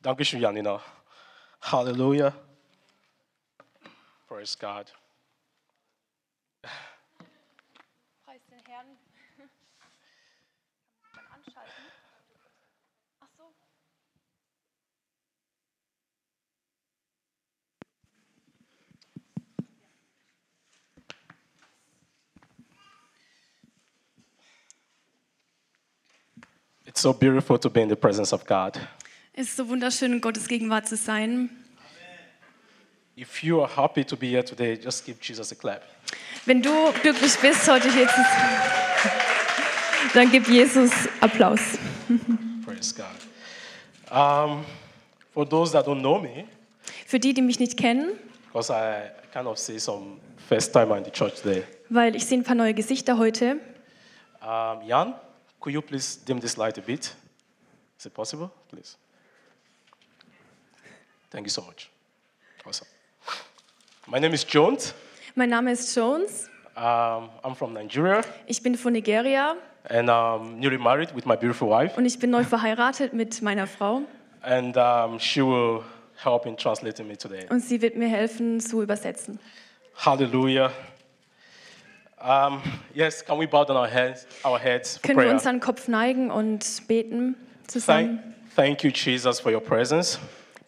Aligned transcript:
Dankeschön, 0.00 0.40
Janina. 0.40 0.80
Halleluja. 1.60 2.32
Praise 4.28 4.56
God. 4.56 4.92
Preis 8.24 8.40
den 8.48 8.64
Herrn. 8.66 8.86
Kann 11.12 11.24
man 11.24 11.32
anschalten? 11.32 11.84
Ach 13.20 13.28
so. 13.36 13.54
It's 26.86 27.00
so 27.00 27.12
beautiful 27.12 27.58
to 27.58 27.68
be 27.68 27.82
in 27.82 27.88
the 27.88 27.96
presence 27.96 28.32
of 28.32 28.46
God. 28.46 28.78
Es 29.40 29.50
ist 29.50 29.56
so 29.56 29.68
wunderschön, 29.68 30.12
in 30.14 30.20
Gottes 30.20 30.48
Gegenwart 30.48 30.88
zu 30.88 30.96
sein. 30.96 31.48
If 33.16 33.44
you 33.44 33.62
are 33.62 33.70
happy 33.76 34.04
to 34.04 34.16
be 34.16 34.26
here 34.26 34.44
today, 34.44 34.76
just 34.76 35.06
give 35.06 35.16
Jesus 35.22 35.52
a 35.52 35.54
clap. 35.54 35.84
Wenn 36.44 36.60
du 36.60 36.70
glücklich 37.02 37.38
bist, 37.38 37.68
heute 37.68 37.88
hier 37.92 38.08
zu 38.08 38.16
sein, 38.16 38.60
dann 40.12 40.32
gib 40.32 40.48
Jesus 40.48 40.90
Applaus. 41.20 41.60
Praise 42.66 42.92
God. 42.92 43.06
Um, 44.10 44.64
for 45.32 45.48
those 45.48 45.70
that 45.70 45.86
don't 45.86 46.00
know 46.00 46.18
me, 46.18 46.48
Für 47.06 47.20
die, 47.20 47.32
die 47.32 47.42
mich 47.42 47.60
nicht 47.60 47.76
kennen, 47.76 48.18
because 48.48 48.72
I 48.72 49.12
kind 49.32 49.46
of 49.46 49.56
see 49.56 49.78
some 49.78 50.16
first 50.48 50.72
timer 50.72 50.96
in 50.98 51.04
the 51.04 51.12
church 51.12 51.40
today. 51.40 51.62
weil 51.90 52.16
ich 52.16 52.26
sehe 52.26 52.38
ein 52.38 52.42
paar 52.42 52.56
neue 52.56 52.74
Gesichter 52.74 53.18
heute. 53.18 53.60
Um, 54.42 54.82
Jan, 54.84 55.14
could 55.60 55.72
you 55.74 55.80
please 55.80 56.18
dim 56.26 56.40
this 56.40 56.56
light 56.56 56.76
a 56.76 56.80
bit? 56.80 57.14
Is 58.00 58.06
it 58.06 58.14
possible, 58.14 58.50
please? 58.68 58.96
Thank 61.30 61.46
you 61.46 61.50
so 61.50 61.62
much. 61.62 61.90
Awesome. 62.66 62.86
My 64.06 64.18
name 64.18 64.32
is 64.34 64.44
Jones. 64.44 64.94
Mein 65.34 65.50
Name 65.50 65.70
ist 65.72 65.94
Jones. 65.94 66.48
Um, 66.76 67.28
I'm 67.44 67.54
from 67.56 67.72
Nigeria 67.74 68.22
Ich 68.46 68.62
bin 68.62 68.76
von 68.76 68.92
Nigeria 68.92 69.56
and 69.90 70.08
I'm 70.08 70.60
newly 70.60 70.78
married 70.78 71.12
with 71.14 71.26
my 71.26 71.34
beautiful 71.36 71.68
wife. 71.68 71.96
und 71.96 72.06
ich 72.06 72.18
bin 72.18 72.30
neu 72.30 72.44
verheiratet 72.44 73.12
mit 73.12 73.42
meiner 73.42 73.66
Frau. 73.66 74.02
And 74.42 74.76
um, 74.76 75.18
she 75.18 75.42
will 75.42 75.82
help 76.22 76.46
in 76.46 76.56
translating 76.56 77.08
me 77.08 77.16
today. 77.16 77.46
Und 77.50 77.60
sie 77.60 77.82
wird 77.82 77.96
mir 77.96 78.08
helfen 78.08 78.60
zu 78.60 78.80
übersetzen. 78.82 79.40
Hallelujah. 79.96 80.70
Um, 82.20 82.62
yes, 82.94 83.24
can 83.24 83.38
we 83.38 83.46
bow 83.46 83.64
down 83.64 83.76
our 83.76 83.88
heads, 83.88 84.26
our 84.44 84.58
heads 84.58 84.98
for 84.98 85.02
Können 85.02 85.18
wir 85.18 85.24
prayer? 85.24 85.34
unseren 85.34 85.60
Kopf 85.60 85.88
neigen 85.88 86.30
und 86.30 86.64
beten 86.88 87.34
Thank, 87.66 87.68
zusammen? 87.70 88.34
thank 88.56 88.82
you, 88.84 88.90
Jesus, 88.90 89.40
for 89.40 89.52
your 89.52 89.60
presence. 89.60 90.18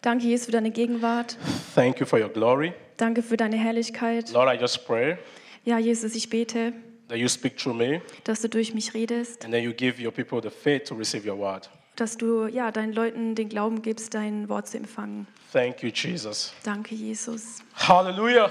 Danke, 0.01 0.25
Jesus, 0.25 0.45
für 0.47 0.51
deine 0.51 0.71
Gegenwart. 0.71 1.37
Thank 1.75 1.99
you 1.99 2.05
for 2.07 2.19
your 2.19 2.29
glory. 2.29 2.73
Danke 2.97 3.21
für 3.21 3.37
deine 3.37 3.55
Herrlichkeit. 3.57 4.31
Lord, 4.31 4.49
I 4.53 4.59
just 4.59 4.85
pray 4.85 5.17
Ja, 5.63 5.77
Jesus, 5.77 6.15
ich 6.15 6.27
bete, 6.29 6.73
that 7.07 7.17
you 7.19 7.27
speak 7.27 7.55
through 7.57 7.75
me 7.75 8.01
dass 8.23 8.41
du 8.41 8.49
durch 8.49 8.73
mich 8.73 8.95
redest, 8.95 9.45
and 9.45 9.53
that 9.53 9.61
you 9.61 9.71
give 9.73 10.01
your 10.03 10.11
people 10.11 10.41
the 10.41 10.49
faith 10.49 10.85
to 10.85 10.95
receive 10.95 11.27
your 11.29 11.37
word. 11.37 11.69
dass 11.97 12.17
du 12.17 12.47
ja, 12.47 12.71
deinen 12.71 12.93
Leuten 12.93 13.35
den 13.35 13.47
Glauben 13.49 13.83
gibst, 13.83 14.15
dein 14.15 14.49
Wort 14.49 14.67
zu 14.67 14.77
empfangen. 14.77 15.27
Thank 15.53 15.83
you, 15.83 15.89
Jesus. 15.93 16.51
Danke, 16.63 16.95
Jesus. 16.95 17.59
Hallelujah. 17.75 18.49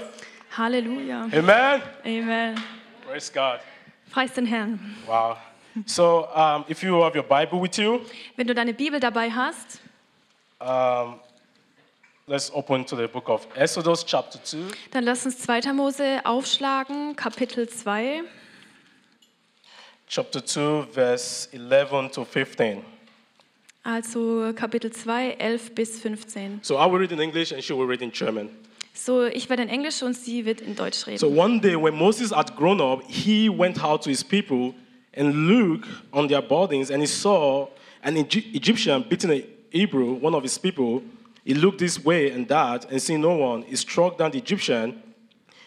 Halleluja. 0.57 1.23
Amen. 1.33 1.81
Amen. 2.05 2.55
Praise 3.05 3.29
God. 3.33 3.59
Preis 4.11 4.31
den 4.33 4.45
Herrn. 4.45 4.95
Wow. 5.05 5.35
So, 5.85 6.27
um, 6.33 6.63
if 6.69 6.81
you 6.83 7.01
have 7.03 7.17
your 7.17 7.23
Bible 7.25 7.61
with 7.61 7.77
you, 7.77 7.99
Wenn 8.37 8.47
du 8.47 8.53
deine 8.53 8.73
Bibel 8.73 8.99
dabei 9.01 9.29
hast, 9.31 9.81
um, 10.59 11.15
let's 12.31 12.49
open 12.55 12.85
to 12.85 12.95
the 12.95 13.07
book 13.09 13.27
of 13.27 13.45
Exodus, 13.55 14.05
chapter 14.05 14.39
2. 14.41 14.71
dann 14.91 15.03
lass 15.03 15.25
uns 15.25 15.37
2. 15.39 15.73
Mose 15.73 16.21
aufschlagen, 16.23 17.15
Kapitel 17.15 17.67
2, 17.67 18.23
Chapter 20.07 20.41
2, 20.43 20.87
verse 20.93 21.49
11 21.51 22.11
to 22.11 22.23
15. 22.23 22.83
also 23.83 24.53
Kapitel 24.53 24.91
2, 24.91 25.35
11 25.39 25.75
bis 25.75 25.99
15. 25.99 26.59
So 26.63 26.77
I 26.77 26.85
will 26.85 26.99
read 26.99 27.11
in 27.11 27.19
English 27.19 27.51
and 27.51 27.61
she 27.61 27.73
will 27.73 27.85
read 27.85 28.01
in 28.01 28.11
German. 28.11 28.49
So, 28.93 29.25
ich 29.25 29.49
werde 29.49 29.63
in 29.63 29.69
Englisch 29.69 30.01
und 30.03 30.15
sie 30.15 30.45
wird 30.45 30.61
in 30.61 30.75
Deutsch 30.75 31.07
reden. 31.07 31.17
So 31.17 31.27
one 31.27 31.59
day 31.59 31.75
when 31.75 31.95
Moses 31.95 32.31
had 32.31 32.55
grown 32.55 32.79
up, 32.79 33.01
he 33.07 33.49
went 33.49 33.81
out 33.83 34.03
to 34.03 34.09
his 34.09 34.23
people 34.23 34.73
and 35.13 35.47
looked 35.47 35.87
on 36.13 36.27
their 36.27 36.41
burdens, 36.41 36.91
and 36.91 37.01
he 37.01 37.07
saw 37.07 37.67
an 38.03 38.15
Egyptian 38.15 39.03
beating 39.09 39.31
a 39.31 39.43
Hebrew, 39.71 40.13
one 40.21 40.33
of 40.35 40.43
his 40.43 40.57
people. 40.57 41.01
He 41.43 41.53
looked 41.53 41.79
this 41.79 42.03
way 42.03 42.31
and 42.31 42.47
that, 42.47 42.89
and 42.91 43.01
seeing 43.01 43.21
no 43.21 43.35
one, 43.35 43.63
he 43.63 43.75
struck 43.75 44.17
down 44.17 44.31
the 44.31 44.37
Egyptian 44.37 45.01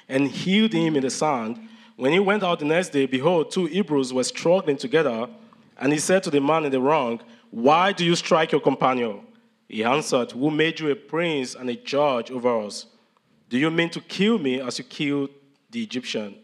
and 0.09 0.29
healed 0.29 0.73
him 0.73 0.97
in 0.97 1.03
the 1.03 1.11
sand. 1.11 1.69
When 1.97 2.12
he 2.12 2.19
went 2.19 2.43
out 2.43 2.59
the 2.59 2.65
next 2.65 2.91
day, 2.91 3.07
behold, 3.07 3.51
two 3.51 3.67
Hebrews 3.67 4.12
were 4.12 4.25
struggling 4.25 4.77
together, 4.77 5.29
and 5.79 5.93
he 5.93 5.99
said 5.99 6.23
to 6.25 6.31
the 6.31 6.41
man 6.41 6.65
in 6.65 6.73
the 6.73 6.81
wrong, 6.81 7.21
Why 7.51 7.93
do 7.93 8.05
you 8.05 8.15
strike 8.15 8.53
your 8.53 8.61
companion? 8.61 9.21
He 9.69 9.83
answered, 9.83 10.33
Who 10.33 10.51
made 10.51 10.79
you 10.79 10.91
a 10.91 10.95
prince 10.95 11.55
and 11.55 11.69
a 11.71 11.77
judge 11.77 12.31
over 12.31 12.61
us? 12.61 12.87
Do 13.49 13.59
you 13.59 13.71
mean 13.71 13.91
to 13.91 14.01
kill 14.01 14.39
me 14.39 14.61
as 14.61 14.79
you 14.79 14.85
killed 14.85 15.31
the 15.71 15.83
Egyptian? 15.83 16.37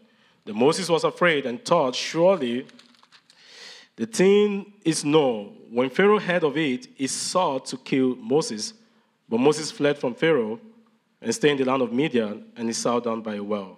The 0.45 0.53
Moses 0.53 0.89
was 0.89 1.03
afraid 1.03 1.45
and 1.45 1.63
thought, 1.63 1.95
Surely 1.95 2.65
the 3.95 4.05
thing 4.05 4.73
is 4.83 5.05
known. 5.05 5.57
When 5.69 5.89
Pharaoh 5.89 6.19
heard 6.19 6.43
of 6.43 6.57
it, 6.57 6.87
he 6.95 7.07
sought 7.07 7.65
to 7.67 7.77
kill 7.77 8.15
Moses. 8.15 8.73
But 9.31 9.39
Moses 9.39 9.71
fled 9.71 9.97
from 9.97 10.13
Pharaoh 10.13 10.59
and 11.21 11.33
stayed 11.33 11.51
in 11.51 11.57
the 11.57 11.63
land 11.63 11.81
of 11.81 11.93
Midian, 11.93 12.43
and 12.57 12.67
he 12.67 12.73
sat 12.73 13.05
down 13.05 13.23
by 13.23 13.35
a 13.35 13.41
well. 13.41 13.77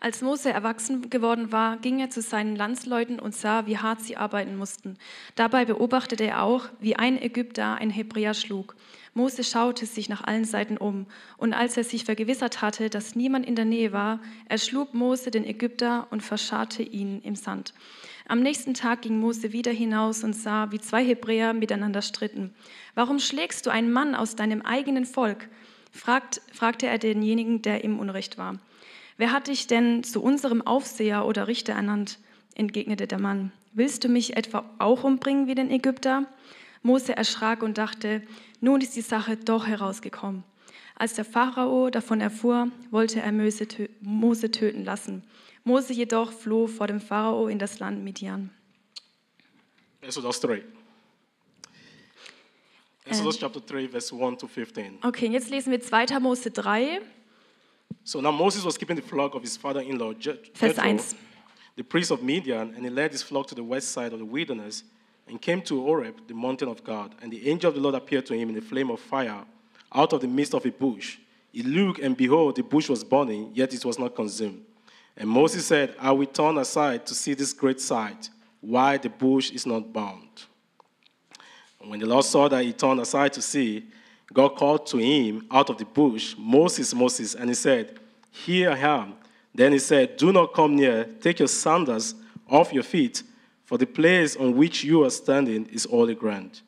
Als 0.00 0.22
Mose 0.22 0.50
erwachsen 0.50 1.08
geworden 1.10 1.50
war, 1.50 1.76
ging 1.76 1.98
er 2.00 2.10
zu 2.10 2.20
seinen 2.20 2.54
Landsleuten 2.54 3.18
und 3.18 3.34
sah, 3.34 3.66
wie 3.66 3.78
hart 3.78 4.00
sie 4.00 4.16
arbeiten 4.16 4.56
mussten. 4.56 4.96
Dabei 5.34 5.64
beobachtete 5.64 6.24
er 6.24 6.42
auch, 6.42 6.66
wie 6.80 6.96
ein 6.96 7.20
Ägypter 7.20 7.76
ein 7.76 7.90
Hebräer 7.90 8.34
schlug. 8.34 8.76
Mose 9.14 9.44
schaute 9.44 9.84
sich 9.84 10.08
nach 10.08 10.24
allen 10.24 10.44
Seiten 10.44 10.78
um, 10.78 11.06
und 11.36 11.52
als 11.52 11.76
er 11.76 11.84
sich 11.84 12.04
vergewissert 12.04 12.62
hatte, 12.62 12.88
dass 12.88 13.14
niemand 13.14 13.46
in 13.46 13.54
der 13.54 13.66
Nähe 13.66 13.92
war, 13.92 14.20
erschlug 14.48 14.94
Mose 14.94 15.30
den 15.30 15.44
Ägypter 15.44 16.06
und 16.10 16.22
verscharrte 16.22 16.82
ihn 16.82 17.20
im 17.22 17.36
Sand. 17.36 17.74
Am 18.26 18.40
nächsten 18.40 18.72
Tag 18.72 19.02
ging 19.02 19.18
Mose 19.18 19.52
wieder 19.52 19.72
hinaus 19.72 20.24
und 20.24 20.32
sah, 20.32 20.70
wie 20.72 20.80
zwei 20.80 21.04
Hebräer 21.04 21.52
miteinander 21.52 22.00
stritten. 22.00 22.54
Warum 22.94 23.18
schlägst 23.18 23.66
du 23.66 23.70
einen 23.70 23.92
Mann 23.92 24.14
aus 24.14 24.36
deinem 24.36 24.62
eigenen 24.62 25.04
Volk? 25.04 25.48
Fragt, 25.90 26.40
fragte 26.52 26.86
er 26.86 26.96
denjenigen, 26.96 27.60
der 27.60 27.84
im 27.84 27.98
Unrecht 27.98 28.38
war. 28.38 28.58
Wer 29.18 29.32
hat 29.32 29.48
dich 29.48 29.66
denn 29.66 30.02
zu 30.04 30.22
unserem 30.22 30.62
Aufseher 30.62 31.26
oder 31.26 31.48
Richter 31.48 31.74
ernannt? 31.74 32.18
entgegnete 32.54 33.06
der 33.06 33.20
Mann. 33.20 33.52
Willst 33.74 34.04
du 34.04 34.08
mich 34.08 34.36
etwa 34.36 34.64
auch 34.78 35.04
umbringen 35.04 35.46
wie 35.46 35.54
den 35.54 35.70
Ägypter? 35.70 36.26
Mose 36.82 37.16
erschrak 37.16 37.62
und 37.62 37.78
dachte, 37.78 38.22
nun 38.62 38.80
ist 38.80 38.96
die 38.96 39.02
Sache 39.02 39.36
doch 39.36 39.66
herausgekommen. 39.66 40.44
Als 40.96 41.14
der 41.14 41.24
Pharao 41.26 41.90
davon 41.90 42.20
erfuhr, 42.20 42.68
wollte 42.90 43.20
er 43.20 43.32
Mose 43.32 43.64
tö- 43.64 43.90
Mose 44.00 44.50
töten 44.50 44.84
lassen. 44.84 45.22
Mose 45.64 45.92
jedoch 45.92 46.32
floh 46.32 46.66
vor 46.66 46.86
dem 46.86 47.00
Pharao 47.00 47.48
in 47.48 47.58
das 47.58 47.78
Land 47.80 48.02
Midian. 48.02 48.50
Exodus 50.00 50.40
3. 50.40 50.62
Exodus 53.04 53.38
chapter 53.38 53.60
3, 53.60 53.88
verse 53.88 54.12
1 54.14 54.38
to 54.38 54.46
15. 54.46 54.98
Okay, 55.02 55.26
jetzt 55.28 55.50
lesen 55.50 55.70
wir 55.72 55.80
2. 55.80 56.18
Mose 56.20 56.50
3, 56.52 57.00
So 58.04 58.20
now 58.20 58.32
Moses 58.32 58.64
was 58.64 58.76
keeping 58.78 58.96
the 58.96 59.02
flock 59.02 59.34
of 59.34 59.42
his 59.42 59.56
father 59.56 59.80
in 59.82 59.96
law, 59.98 60.12
Vers 60.54 60.76
1. 60.76 61.00
the 61.76 61.82
priest 61.84 62.10
of 62.10 62.22
Midian, 62.22 62.74
and 62.74 62.84
he 62.84 62.88
led 62.90 63.12
his 63.12 63.22
flock 63.22 63.46
to 63.48 63.54
the 63.54 63.62
west 63.62 63.92
side 63.92 64.12
of 64.12 64.18
the 64.18 64.24
wilderness 64.24 64.84
and 65.28 65.40
came 65.40 65.62
to 65.62 65.80
Oreb, 65.80 66.26
the 66.26 66.34
mountain 66.34 66.68
of 66.68 66.84
God. 66.84 67.14
And 67.22 67.32
the 67.32 67.48
angel 67.48 67.68
of 67.68 67.74
the 67.74 67.80
Lord 67.80 67.94
appeared 67.94 68.26
to 68.26 68.34
him 68.34 68.50
in 68.50 68.58
a 68.58 68.60
flame 68.60 68.90
of 68.90 69.00
fire 69.00 69.44
out 69.94 70.12
of 70.12 70.20
the 70.20 70.28
midst 70.28 70.54
of 70.54 70.64
a 70.66 70.70
bush. 70.70 71.18
He 71.52 71.62
looked, 71.62 72.00
and 72.00 72.16
behold, 72.16 72.56
the 72.56 72.62
bush 72.62 72.88
was 72.88 73.04
burning, 73.04 73.50
yet 73.54 73.74
it 73.74 73.84
was 73.84 73.98
not 73.98 74.14
consumed. 74.14 74.62
And 75.16 75.28
Moses 75.28 75.66
said, 75.66 75.94
I 75.98 76.12
will 76.12 76.26
turn 76.26 76.58
aside 76.58 77.06
to 77.06 77.14
see 77.14 77.34
this 77.34 77.52
great 77.52 77.80
sight, 77.80 78.30
why 78.60 78.96
the 78.96 79.10
bush 79.10 79.50
is 79.50 79.66
not 79.66 79.92
burned. 79.92 80.44
And 81.80 81.90
when 81.90 82.00
the 82.00 82.06
Lord 82.06 82.24
saw 82.24 82.48
that 82.48 82.64
he 82.64 82.72
turned 82.72 83.00
aside 83.00 83.32
to 83.34 83.42
see, 83.42 83.84
God 84.32 84.56
called 84.56 84.86
to 84.86 84.98
him 84.98 85.46
out 85.50 85.68
of 85.68 85.78
the 85.78 85.84
bush, 85.84 86.34
Moses, 86.38 86.94
Moses, 86.94 87.34
and 87.34 87.50
he 87.50 87.54
said, 87.54 87.98
Here 88.30 88.70
I 88.70 88.78
am. 88.78 89.14
Then 89.54 89.72
he 89.72 89.78
said, 89.78 90.16
Do 90.16 90.32
not 90.32 90.54
come 90.54 90.76
near, 90.76 91.04
take 91.20 91.40
your 91.40 91.48
sandals 91.48 92.14
off 92.48 92.72
your 92.72 92.82
feet, 92.82 93.22
for 93.72 93.78
the 93.78 93.86
place 93.86 94.36
on 94.36 94.54
which 94.54 94.84
you 94.84 95.02
are 95.02 95.08
standing 95.08 95.64
is 95.72 95.86
holy 95.86 96.14
ground. 96.14 96.60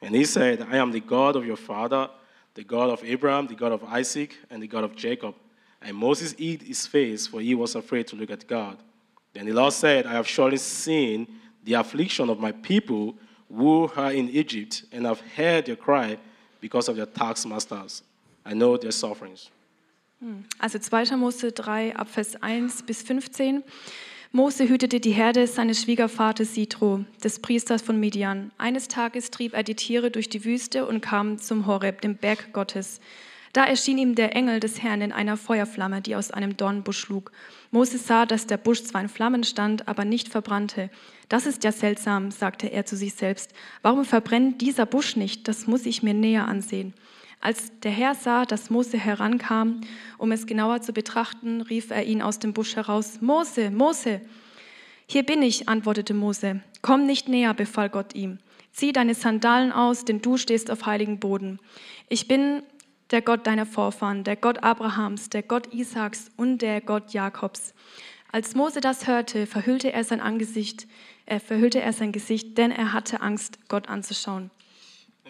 And 0.00 0.14
he 0.14 0.24
said, 0.24 0.64
I 0.70 0.76
am 0.76 0.92
the 0.92 1.00
God 1.00 1.34
of 1.34 1.44
your 1.44 1.56
father, 1.56 2.08
the 2.54 2.62
God 2.62 2.88
of 2.88 3.02
Abraham, 3.02 3.48
the 3.48 3.56
God 3.56 3.72
of 3.72 3.82
Isaac, 3.82 4.36
and 4.48 4.62
the 4.62 4.68
God 4.68 4.84
of 4.84 4.94
Jacob. 4.94 5.34
And 5.80 5.96
Moses 5.96 6.34
hid 6.38 6.62
his 6.62 6.86
face, 6.86 7.26
for 7.26 7.40
he 7.40 7.56
was 7.56 7.74
afraid 7.74 8.06
to 8.06 8.14
look 8.14 8.30
at 8.30 8.46
God. 8.46 8.76
Then 9.32 9.46
the 9.46 9.52
Lord 9.52 9.72
said, 9.72 10.06
I 10.06 10.12
have 10.12 10.28
surely 10.28 10.56
seen 10.56 11.26
the 11.64 11.74
affliction 11.74 12.30
of 12.30 12.38
my 12.38 12.52
people 12.52 13.16
who 13.52 13.90
are 13.96 14.12
in 14.12 14.28
Egypt, 14.28 14.84
and 14.92 15.04
have 15.04 15.20
heard 15.20 15.66
their 15.66 15.74
cry 15.74 16.16
because 16.60 16.88
of 16.88 16.94
their 16.94 17.06
taskmasters. 17.06 18.04
I 18.46 18.54
know 18.54 18.76
their 18.76 18.92
sufferings. 18.92 19.50
Hm. 20.20 20.44
Also 20.60 20.78
2. 20.78 21.16
Mose 21.16 21.50
3, 21.50 21.90
Abvers 21.90 22.36
1 22.40 22.86
bis 22.86 23.02
15. 23.02 23.64
Mose 24.34 24.66
hütete 24.66 24.98
die 24.98 25.10
Herde 25.10 25.46
seines 25.46 25.82
Schwiegervaters 25.82 26.54
Sitro, 26.54 27.04
des 27.22 27.40
Priesters 27.40 27.82
von 27.82 28.00
Midian. 28.00 28.50
Eines 28.56 28.88
Tages 28.88 29.30
trieb 29.30 29.52
er 29.52 29.62
die 29.62 29.74
Tiere 29.74 30.10
durch 30.10 30.30
die 30.30 30.46
Wüste 30.46 30.86
und 30.86 31.02
kam 31.02 31.36
zum 31.36 31.66
Horeb, 31.66 32.00
dem 32.00 32.16
Berg 32.16 32.54
Gottes. 32.54 33.00
Da 33.52 33.66
erschien 33.66 33.98
ihm 33.98 34.14
der 34.14 34.34
Engel 34.34 34.58
des 34.58 34.82
Herrn 34.82 35.02
in 35.02 35.12
einer 35.12 35.36
Feuerflamme, 35.36 36.00
die 36.00 36.16
aus 36.16 36.30
einem 36.30 36.56
Dornbusch 36.56 36.98
schlug. 36.98 37.30
Mose 37.72 37.98
sah, 37.98 38.24
dass 38.24 38.46
der 38.46 38.56
Busch 38.56 38.82
zwar 38.84 39.02
in 39.02 39.10
Flammen 39.10 39.44
stand, 39.44 39.86
aber 39.86 40.06
nicht 40.06 40.30
verbrannte. 40.30 40.88
Das 41.28 41.44
ist 41.44 41.62
ja 41.62 41.70
seltsam, 41.70 42.30
sagte 42.30 42.68
er 42.68 42.86
zu 42.86 42.96
sich 42.96 43.12
selbst. 43.12 43.52
Warum 43.82 44.06
verbrennt 44.06 44.62
dieser 44.62 44.86
Busch 44.86 45.14
nicht? 45.14 45.46
Das 45.46 45.66
muss 45.66 45.84
ich 45.84 46.02
mir 46.02 46.14
näher 46.14 46.48
ansehen. 46.48 46.94
Als 47.42 47.72
der 47.80 47.90
Herr 47.90 48.14
sah, 48.14 48.44
dass 48.44 48.70
Mose 48.70 48.96
herankam, 48.96 49.80
um 50.16 50.30
es 50.30 50.46
genauer 50.46 50.80
zu 50.80 50.92
betrachten, 50.92 51.60
rief 51.60 51.90
er 51.90 52.04
ihn 52.04 52.22
aus 52.22 52.38
dem 52.38 52.52
Busch 52.52 52.76
heraus, 52.76 53.20
Mose, 53.20 53.72
Mose. 53.72 54.20
Hier 55.08 55.24
bin 55.24 55.42
ich, 55.42 55.68
antwortete 55.68 56.14
Mose. 56.14 56.60
Komm 56.82 57.04
nicht 57.04 57.28
näher, 57.28 57.52
befahl 57.52 57.90
Gott 57.90 58.14
ihm. 58.14 58.38
Zieh 58.70 58.92
deine 58.92 59.16
Sandalen 59.16 59.72
aus, 59.72 60.04
denn 60.04 60.22
du 60.22 60.36
stehst 60.36 60.70
auf 60.70 60.86
heiligen 60.86 61.18
Boden. 61.18 61.58
Ich 62.08 62.28
bin 62.28 62.62
der 63.10 63.22
Gott 63.22 63.44
deiner 63.44 63.66
Vorfahren, 63.66 64.22
der 64.22 64.36
Gott 64.36 64.62
Abrahams, 64.62 65.28
der 65.28 65.42
Gott 65.42 65.74
Isaaks 65.74 66.30
und 66.36 66.58
der 66.62 66.80
Gott 66.80 67.12
Jakobs. 67.12 67.74
Als 68.30 68.54
Mose 68.54 68.80
das 68.80 69.08
hörte, 69.08 69.48
verhüllte 69.48 69.92
er 69.92 70.04
sein 70.04 70.20
Angesicht, 70.20 70.86
er 71.26 71.40
verhüllte 71.40 71.80
er 71.80 71.92
sein 71.92 72.12
Gesicht, 72.12 72.56
denn 72.56 72.70
er 72.70 72.92
hatte 72.92 73.20
Angst, 73.20 73.58
Gott 73.68 73.88
anzuschauen. 73.88 74.52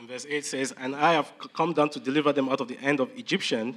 Verse 0.06 0.26
8 0.28 0.44
says, 0.44 0.75
And 0.78 0.96
I 0.96 1.12
have 1.12 1.32
come 1.54 1.72
down 1.72 1.90
to 1.90 2.00
deliver 2.00 2.32
them 2.32 2.49
out 2.49 2.60
of 2.60 2.69
the 2.69 2.75
hand 2.75 2.99
of 2.99 3.10
Egyptian, 3.16 3.76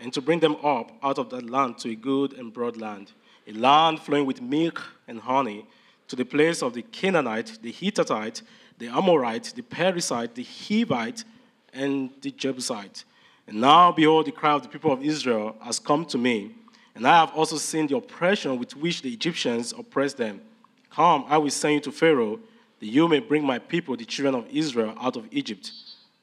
and 0.00 0.12
to 0.12 0.20
bring 0.20 0.40
them 0.40 0.56
up 0.64 0.90
out 1.02 1.18
of 1.18 1.30
that 1.30 1.48
land 1.48 1.78
to 1.78 1.90
a 1.90 1.94
good 1.94 2.32
and 2.32 2.52
broad 2.52 2.76
land, 2.76 3.12
a 3.46 3.52
land 3.52 4.00
flowing 4.00 4.26
with 4.26 4.42
milk 4.42 4.82
and 5.06 5.20
honey, 5.20 5.64
to 6.08 6.16
the 6.16 6.24
place 6.24 6.62
of 6.62 6.74
the 6.74 6.82
Canaanite, 6.82 7.58
the 7.62 7.70
Hittite, 7.70 8.42
the 8.78 8.88
Amorite, 8.88 9.52
the 9.54 9.62
Perizzite, 9.62 10.34
the 10.34 10.44
Hivite, 10.44 11.24
and 11.72 12.10
the 12.20 12.32
Jebusite. 12.32 13.04
And 13.46 13.60
now, 13.60 13.92
behold, 13.92 14.26
the 14.26 14.32
cry 14.32 14.52
of 14.52 14.62
the 14.62 14.68
people 14.68 14.92
of 14.92 15.02
Israel 15.04 15.54
has 15.62 15.78
come 15.78 16.04
to 16.06 16.18
me, 16.18 16.56
and 16.96 17.06
I 17.06 17.20
have 17.20 17.32
also 17.36 17.56
seen 17.56 17.86
the 17.86 17.96
oppression 17.96 18.58
with 18.58 18.76
which 18.76 19.02
the 19.02 19.12
Egyptians 19.12 19.72
oppress 19.72 20.14
them. 20.14 20.40
Come, 20.90 21.24
I 21.28 21.38
will 21.38 21.50
send 21.50 21.74
you 21.74 21.80
to 21.82 21.92
Pharaoh, 21.92 22.40
that 22.82 22.88
you 22.88 23.06
may 23.06 23.20
bring 23.20 23.46
my 23.46 23.60
people, 23.60 23.96
the 23.96 24.04
children 24.04 24.34
of 24.34 24.44
Israel, 24.50 24.92
out 25.00 25.16
of 25.16 25.28
Egypt. 25.30 25.70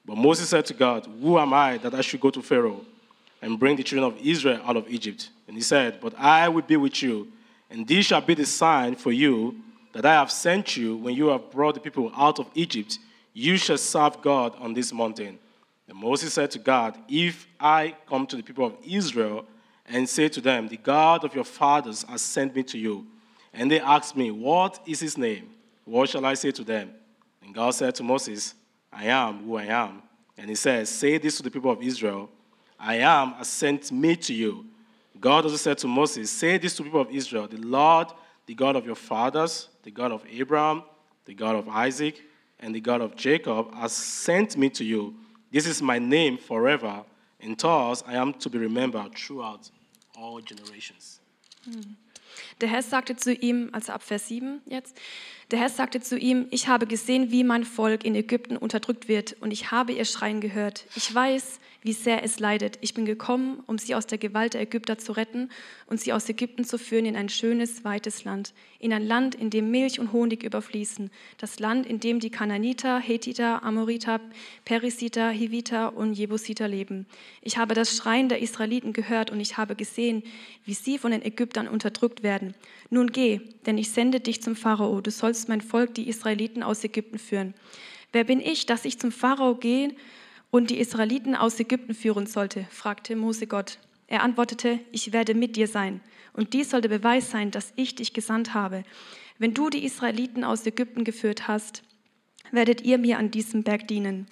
But 0.06 0.18
Moses 0.18 0.50
said 0.50 0.66
to 0.66 0.74
God, 0.74 1.08
Who 1.22 1.40
am 1.40 1.54
I 1.54 1.78
that 1.78 1.96
I 1.96 2.02
should 2.02 2.20
go 2.20 2.32
to 2.32 2.42
Pharaoh 2.42 2.82
and 3.42 3.58
bring 3.58 3.78
the 3.78 3.84
children 3.84 4.12
of 4.12 4.20
Israel 4.20 4.60
out 4.66 4.76
of 4.76 4.86
Egypt? 4.90 5.30
And 5.48 5.56
he 5.56 5.64
said, 5.64 6.02
But 6.02 6.20
I 6.20 6.50
will 6.50 6.64
be 6.64 6.76
with 6.76 7.02
you, 7.02 7.32
and 7.70 7.88
this 7.88 8.08
shall 8.08 8.20
be 8.20 8.34
the 8.34 8.46
sign 8.46 8.96
for 8.96 9.14
you 9.14 9.56
that 9.94 10.06
I 10.06 10.12
have 10.16 10.30
sent 10.30 10.76
you 10.76 10.98
when 10.98 11.16
you 11.16 11.28
have 11.28 11.50
brought 11.50 11.76
the 11.76 11.80
people 11.80 12.12
out 12.14 12.40
of 12.40 12.52
Egypt. 12.56 13.00
You 13.32 13.56
shall 13.56 13.78
serve 13.78 14.22
God 14.22 14.54
on 14.60 14.74
this 14.74 14.92
mountain. 14.92 15.40
And 15.88 15.98
Moses 15.98 16.34
said 16.34 16.52
to 16.52 16.60
God, 16.60 16.98
If 17.08 17.48
I 17.58 17.96
come 18.06 18.28
to 18.28 18.36
the 18.36 18.44
people 18.44 18.66
of 18.66 18.76
Israel 18.86 19.46
and 19.86 20.10
say 20.10 20.28
to 20.28 20.42
them, 20.42 20.68
The 20.68 20.76
God 20.76 21.24
of 21.24 21.34
your 21.34 21.46
fathers 21.46 22.04
has 22.10 22.22
sent 22.22 22.54
me 22.54 22.64
to 22.64 22.78
you, 22.78 23.08
and 23.54 23.72
they 23.72 23.80
ask 23.80 24.14
me, 24.18 24.30
What 24.30 24.82
is 24.86 25.00
his 25.00 25.18
name? 25.18 25.52
What 25.90 26.08
shall 26.08 26.24
I 26.24 26.36
say 26.36 26.52
to 26.52 26.64
them? 26.64 26.92
And 27.44 27.54
God 27.54 27.72
said 27.72 27.96
to 27.96 28.04
Moses, 28.04 28.54
I 28.94 29.06
am 29.06 29.44
who 29.44 29.58
I 29.58 29.66
am. 29.66 30.04
And 30.38 30.48
he 30.48 30.54
says, 30.54 30.88
Say 30.88 31.18
this 31.18 31.38
to 31.38 31.44
the 31.44 31.50
people 31.50 31.72
of 31.72 31.82
Israel 31.82 32.30
I 32.80 32.98
am 32.98 33.32
has 33.34 33.48
sent 33.48 33.92
me 33.92 34.16
to 34.18 34.34
you. 34.34 34.68
God 35.20 35.46
also 35.46 35.58
said 35.58 35.80
to 35.80 35.88
Moses, 35.88 36.30
Say 36.30 36.60
this 36.60 36.76
to 36.76 36.84
the 36.84 36.90
people 36.90 37.02
of 37.02 37.10
Israel 37.10 37.48
The 37.48 37.58
Lord, 37.58 38.10
the 38.46 38.54
God 38.54 38.76
of 38.76 38.86
your 38.86 38.96
fathers, 38.96 39.70
the 39.82 39.90
God 39.90 40.12
of 40.12 40.24
Abraham, 40.30 40.84
the 41.26 41.34
God 41.34 41.56
of 41.56 41.68
Isaac, 41.68 42.22
and 42.60 42.76
the 42.76 42.82
God 42.82 43.02
of 43.02 43.16
Jacob, 43.16 43.74
has 43.74 43.92
sent 43.92 44.58
me 44.58 44.70
to 44.70 44.86
you. 44.86 45.16
This 45.52 45.66
is 45.66 45.82
my 45.82 45.98
name 45.98 46.38
forever, 46.38 47.04
and 47.42 47.58
thus 47.58 48.04
I 48.06 48.14
am 48.14 48.34
to 48.36 48.50
be 48.50 48.60
remembered 48.60 49.16
throughout 49.16 49.72
all 50.16 50.40
generations. 50.40 51.20
Der 52.62 52.68
Herr 52.68 52.82
sagte 52.82 53.16
zu 53.16 53.34
ihm, 53.34 53.70
also 53.74 53.94
ab 53.94 54.04
Vers 54.04 54.28
7 54.28 54.62
jetzt, 54.66 54.98
der 55.52 55.60
Herr 55.60 55.70
sagte 55.70 56.00
zu 56.00 56.18
ihm, 56.18 56.48
ich 56.52 56.68
habe 56.68 56.86
gesehen, 56.86 57.32
wie 57.32 57.44
mein 57.44 57.64
Volk 57.64 58.06
in 58.06 58.16
Ägypten 58.16 58.58
unterdrückt 58.58 59.08
wird 59.08 59.36
und 59.42 59.52
ich 59.52 59.72
habe 59.72 59.94
ihr 59.94 60.06
Schreien 60.06 60.42
gehört. 60.42 60.86
Ich 60.96 61.14
weiß, 61.14 61.60
wie 61.82 61.94
sehr 61.94 62.24
es 62.24 62.40
leidet. 62.40 62.78
Ich 62.82 62.94
bin 62.94 63.06
gekommen, 63.06 63.64
um 63.66 63.78
sie 63.78 63.96
aus 63.96 64.06
der 64.06 64.18
Gewalt 64.18 64.54
der 64.54 64.62
Ägypter 64.62 64.98
zu 64.98 65.14
retten 65.14 65.50
und 65.88 66.00
sie 66.00 66.12
aus 66.12 66.28
Ägypten 66.28 66.66
zu 66.66 66.78
führen 66.78 67.06
in 67.06 67.16
ein 67.16 67.30
schönes, 67.30 67.86
weites 67.86 68.26
Land, 68.26 68.54
in 68.80 68.92
ein 68.92 69.06
Land, 69.06 69.36
in 69.36 69.50
dem 69.50 69.72
Milch 69.72 70.00
und 70.00 70.12
Honig 70.12 70.44
überfließen, 70.44 71.10
das 71.38 71.60
Land, 71.60 71.86
in 71.86 72.00
dem 72.00 72.20
die 72.20 72.30
Kananiter, 72.30 73.00
Hethiter, 73.00 73.64
Amoriter, 73.64 74.20
Perisiter, 74.66 75.30
Hiviter 75.30 75.96
und 75.96 76.14
Jebusiter 76.14 76.68
leben. 76.68 77.06
Ich 77.42 77.58
habe 77.58 77.76
das 77.76 77.96
Schreien 77.96 78.28
der 78.28 78.42
Israeliten 78.42 78.92
gehört 78.92 79.32
und 79.32 79.40
ich 79.40 79.58
habe 79.58 79.76
gesehen, 79.76 80.24
wie 80.66 80.74
sie 80.74 80.98
von 80.98 81.12
den 81.12 81.24
Ägyptern 81.24 81.68
unterdrückt 81.68 82.24
werden. 82.24 82.56
Nun 82.90 83.08
geh, 83.08 83.40
denn 83.66 83.78
ich 83.78 83.92
sende 83.92 84.20
dich 84.20 84.42
zum 84.42 84.56
Pharao. 84.56 85.00
Du 85.00 85.12
sollst 85.12 85.39
mein 85.48 85.62
Volk, 85.62 85.94
die 85.94 86.10
Israeliten, 86.10 86.64
aus 86.64 86.84
Ägypten 86.84 87.20
führen. 87.20 87.54
Wer 88.12 88.24
bin 88.24 88.42
ich, 88.42 88.66
dass 88.66 88.86
ich 88.86 89.00
zum 89.00 89.12
Pharao 89.12 89.56
gehe 89.56 89.96
und 90.52 90.70
die 90.70 90.80
Israeliten 90.80 91.36
aus 91.36 91.60
Ägypten 91.60 91.94
führen 91.94 92.26
sollte? 92.26 92.66
fragte 92.72 93.16
Mose 93.16 93.48
Gott. 93.48 93.80
Er 94.08 94.24
antwortete, 94.24 94.80
ich 94.92 95.14
werde 95.14 95.36
mit 95.36 95.56
dir 95.56 95.68
sein. 95.68 96.02
Und 96.34 96.54
dies 96.54 96.72
soll 96.72 96.82
der 96.82 96.90
Beweis 96.90 97.30
sein, 97.30 97.52
dass 97.52 97.74
ich 97.76 97.96
dich 97.96 98.14
gesandt 98.14 98.54
habe. 98.54 98.84
Wenn 99.38 99.54
du 99.54 99.70
die 99.70 99.86
Israeliten 99.86 100.44
aus 100.44 100.66
Ägypten 100.66 101.04
geführt 101.04 101.48
hast, 101.48 101.84
werdet 102.52 102.82
ihr 102.82 102.98
mir 102.98 103.20
an 103.20 103.32
diesem 103.32 103.64
Berg 103.64 103.88
dienen. 103.88 104.28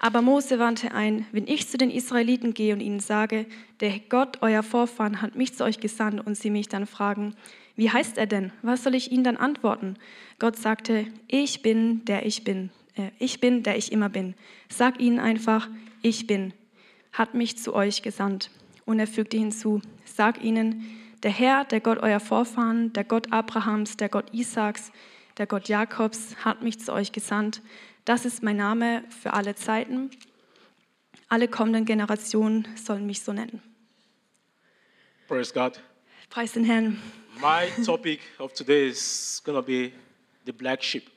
Aber 0.00 0.20
Mose 0.20 0.58
wandte 0.58 0.92
ein, 0.92 1.26
wenn 1.30 1.46
ich 1.46 1.68
zu 1.68 1.78
den 1.78 1.90
Israeliten 1.90 2.54
gehe 2.54 2.74
und 2.74 2.80
ihnen 2.80 2.98
sage, 2.98 3.46
der 3.78 4.00
Gott, 4.00 4.38
euer 4.40 4.64
Vorfahren, 4.64 5.22
hat 5.22 5.36
mich 5.36 5.54
zu 5.54 5.62
euch 5.62 5.78
gesandt 5.78 6.26
und 6.26 6.36
sie 6.36 6.50
mich 6.50 6.68
dann 6.68 6.86
fragen, 6.86 7.36
wie 7.76 7.90
heißt 7.90 8.18
er 8.18 8.26
denn? 8.26 8.52
Was 8.62 8.84
soll 8.84 8.94
ich 8.94 9.10
ihnen 9.10 9.24
dann 9.24 9.36
antworten? 9.36 9.96
Gott 10.38 10.56
sagte, 10.56 11.06
ich 11.28 11.62
bin, 11.62 12.04
der 12.04 12.26
ich 12.26 12.44
bin. 12.44 12.70
Äh, 12.96 13.10
ich 13.18 13.40
bin, 13.40 13.62
der 13.62 13.76
ich 13.76 13.92
immer 13.92 14.08
bin. 14.08 14.34
Sag 14.68 15.00
ihnen 15.00 15.18
einfach, 15.18 15.68
ich 16.02 16.26
bin, 16.26 16.52
hat 17.12 17.34
mich 17.34 17.58
zu 17.58 17.74
euch 17.74 18.02
gesandt. 18.02 18.50
Und 18.84 18.98
er 18.98 19.06
fügte 19.06 19.36
hinzu, 19.36 19.80
sag 20.04 20.42
ihnen, 20.42 20.86
der 21.22 21.30
Herr, 21.30 21.64
der 21.64 21.80
Gott 21.80 21.98
euer 21.98 22.20
Vorfahren, 22.20 22.92
der 22.92 23.04
Gott 23.04 23.32
Abrahams, 23.32 23.96
der 23.96 24.08
Gott 24.08 24.34
Isaaks, 24.34 24.90
der 25.38 25.46
Gott 25.46 25.68
Jakobs, 25.68 26.36
hat 26.44 26.62
mich 26.62 26.80
zu 26.80 26.92
euch 26.92 27.12
gesandt. 27.12 27.62
Das 28.04 28.24
ist 28.24 28.42
mein 28.42 28.56
Name 28.56 29.04
für 29.08 29.32
alle 29.32 29.54
Zeiten. 29.54 30.10
Alle 31.28 31.48
kommenden 31.48 31.84
Generationen 31.84 32.66
sollen 32.74 33.06
mich 33.06 33.22
so 33.22 33.32
nennen. 33.32 33.62
Praise 35.28 35.54
God. 35.54 35.80
Preis 36.32 36.52
den 36.52 36.64
Herrn. 36.64 36.98
My 37.42 37.68
topic 37.84 38.20
of 38.38 38.54
today 38.54 38.88
is 38.88 39.42
to 39.44 39.60
be 39.60 39.92
the 40.46 40.52
black 40.52 40.82
sheep. 40.82 41.10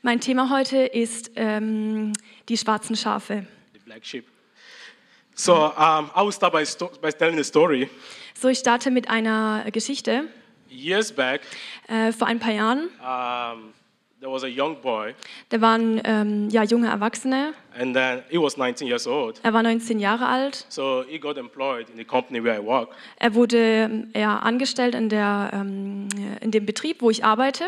Mein 0.00 0.18
Thema 0.18 0.48
heute 0.48 0.78
ist 0.78 1.30
ähm, 1.36 2.14
die 2.48 2.56
schwarzen 2.56 2.96
Schafe. 2.96 3.46
The 3.74 3.78
black 3.84 4.02
sheep. 4.02 4.24
So 5.34 5.66
um, 5.76 6.10
I 6.16 6.22
will 6.24 6.32
start 6.32 6.54
by, 6.54 6.64
by 7.02 7.12
telling 7.12 7.38
a 7.38 7.44
story. 7.44 7.90
So, 8.32 8.48
ich 8.48 8.60
starte 8.60 8.90
mit 8.90 9.10
einer 9.10 9.70
Geschichte. 9.72 10.28
Years 10.70 11.12
back, 11.12 11.42
Äh, 11.88 12.10
vor 12.12 12.26
ein 12.26 12.38
paar 12.38 12.52
Jahren, 12.52 12.88
um, 12.98 13.74
there 14.22 14.30
was 14.30 14.44
a 14.44 14.48
young 14.48 14.80
boy, 14.80 15.14
da 15.50 15.60
waren 15.60 16.00
ähm, 16.04 16.48
ja, 16.48 16.62
junge 16.62 16.88
Erwachsene. 16.88 17.52
and 17.78 17.94
then 17.94 18.22
he 18.30 18.38
was 18.38 18.56
19 18.56 18.86
years 18.86 19.06
old. 19.06 19.40
Er 19.42 19.52
war 19.52 19.62
19 19.62 19.98
Jahre 19.98 20.26
alt. 20.26 20.64
So 20.68 21.04
he 21.08 21.18
got 21.18 21.36
employed 21.36 21.88
in 21.90 21.96
the 21.96 22.04
company 22.04 22.42
where 22.42 22.56
I 22.56 22.64
work. 22.64 22.90
Er 23.18 23.34
wurde 23.34 23.58
ähm, 23.58 24.08
ja, 24.14 24.38
angestellt 24.38 24.94
in, 24.94 25.08
der, 25.08 25.50
ähm, 25.52 26.08
in 26.40 26.50
dem 26.52 26.64
Betrieb, 26.64 27.02
wo 27.02 27.10
ich 27.10 27.24
arbeite. 27.24 27.64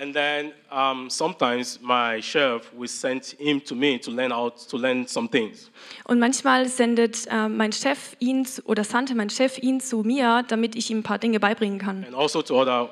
And 0.00 0.14
then 0.14 0.52
um, 0.70 1.10
sometimes 1.10 1.78
my 1.82 2.20
chef 2.22 2.62
will 2.74 2.88
send 2.88 3.26
him 3.38 3.62
to 3.62 3.74
me 3.74 4.00
to 4.00 4.10
learn 4.10 4.32
how 4.32 4.50
to 4.70 4.78
learn 4.78 5.06
some 5.06 5.28
things. 5.28 5.70
Und 6.04 6.18
manchmal 6.18 6.66
sendet 6.66 7.26
äh, 7.30 7.46
mein 7.48 7.72
Chef 7.72 8.16
ihn 8.18 8.46
oder 8.64 8.84
sandte 8.84 9.14
mein 9.14 9.28
Chef 9.28 9.58
ihn 9.58 9.80
zu 9.80 9.98
mir, 10.02 10.44
damit 10.48 10.76
ich 10.76 10.90
ihm 10.90 11.00
ein 11.00 11.02
paar 11.02 11.18
Dinge 11.18 11.38
beibringen 11.38 11.78
kann. 11.78 12.04
and 12.04 12.14
also 12.14 12.40
to 12.40 12.58
other 12.58 12.88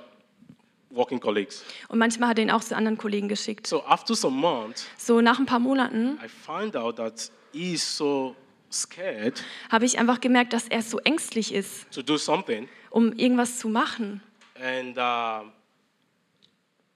working 0.91 1.21
colleagues. 1.21 1.63
Und 1.89 1.99
manchmal 1.99 2.31
hat 2.31 2.39
er 2.39 2.45
ihn 2.45 2.51
auch 2.51 2.63
zu 2.63 2.77
anderen 2.77 2.99
Kollegen 2.99 3.29
geschickt. 3.29 3.67
So 3.67 3.85
after 3.87 4.15
some 4.15 4.37
months, 4.37 4.87
So 4.97 5.21
nach 5.21 5.39
ein 5.39 5.47
paar 5.47 5.61
Monaten 5.61 6.19
I 6.25 6.29
find 6.29 6.77
out 6.77 6.97
that 6.97 7.31
he 7.53 7.75
is 7.75 7.97
so 7.97 8.35
scared 8.71 9.43
habe 9.71 9.85
ich 9.85 9.99
einfach 9.99 10.21
gemerkt, 10.21 10.53
dass 10.53 10.69
er 10.69 10.83
so 10.83 10.99
ängstlich 11.01 11.53
ist, 11.55 11.91
to 11.93 12.03
do 12.03 12.17
something, 12.19 12.69
um 12.91 13.13
irgendwas 13.13 13.59
zu 13.59 13.69
machen. 13.69 14.23
and 14.61 14.97
um, 14.99 15.53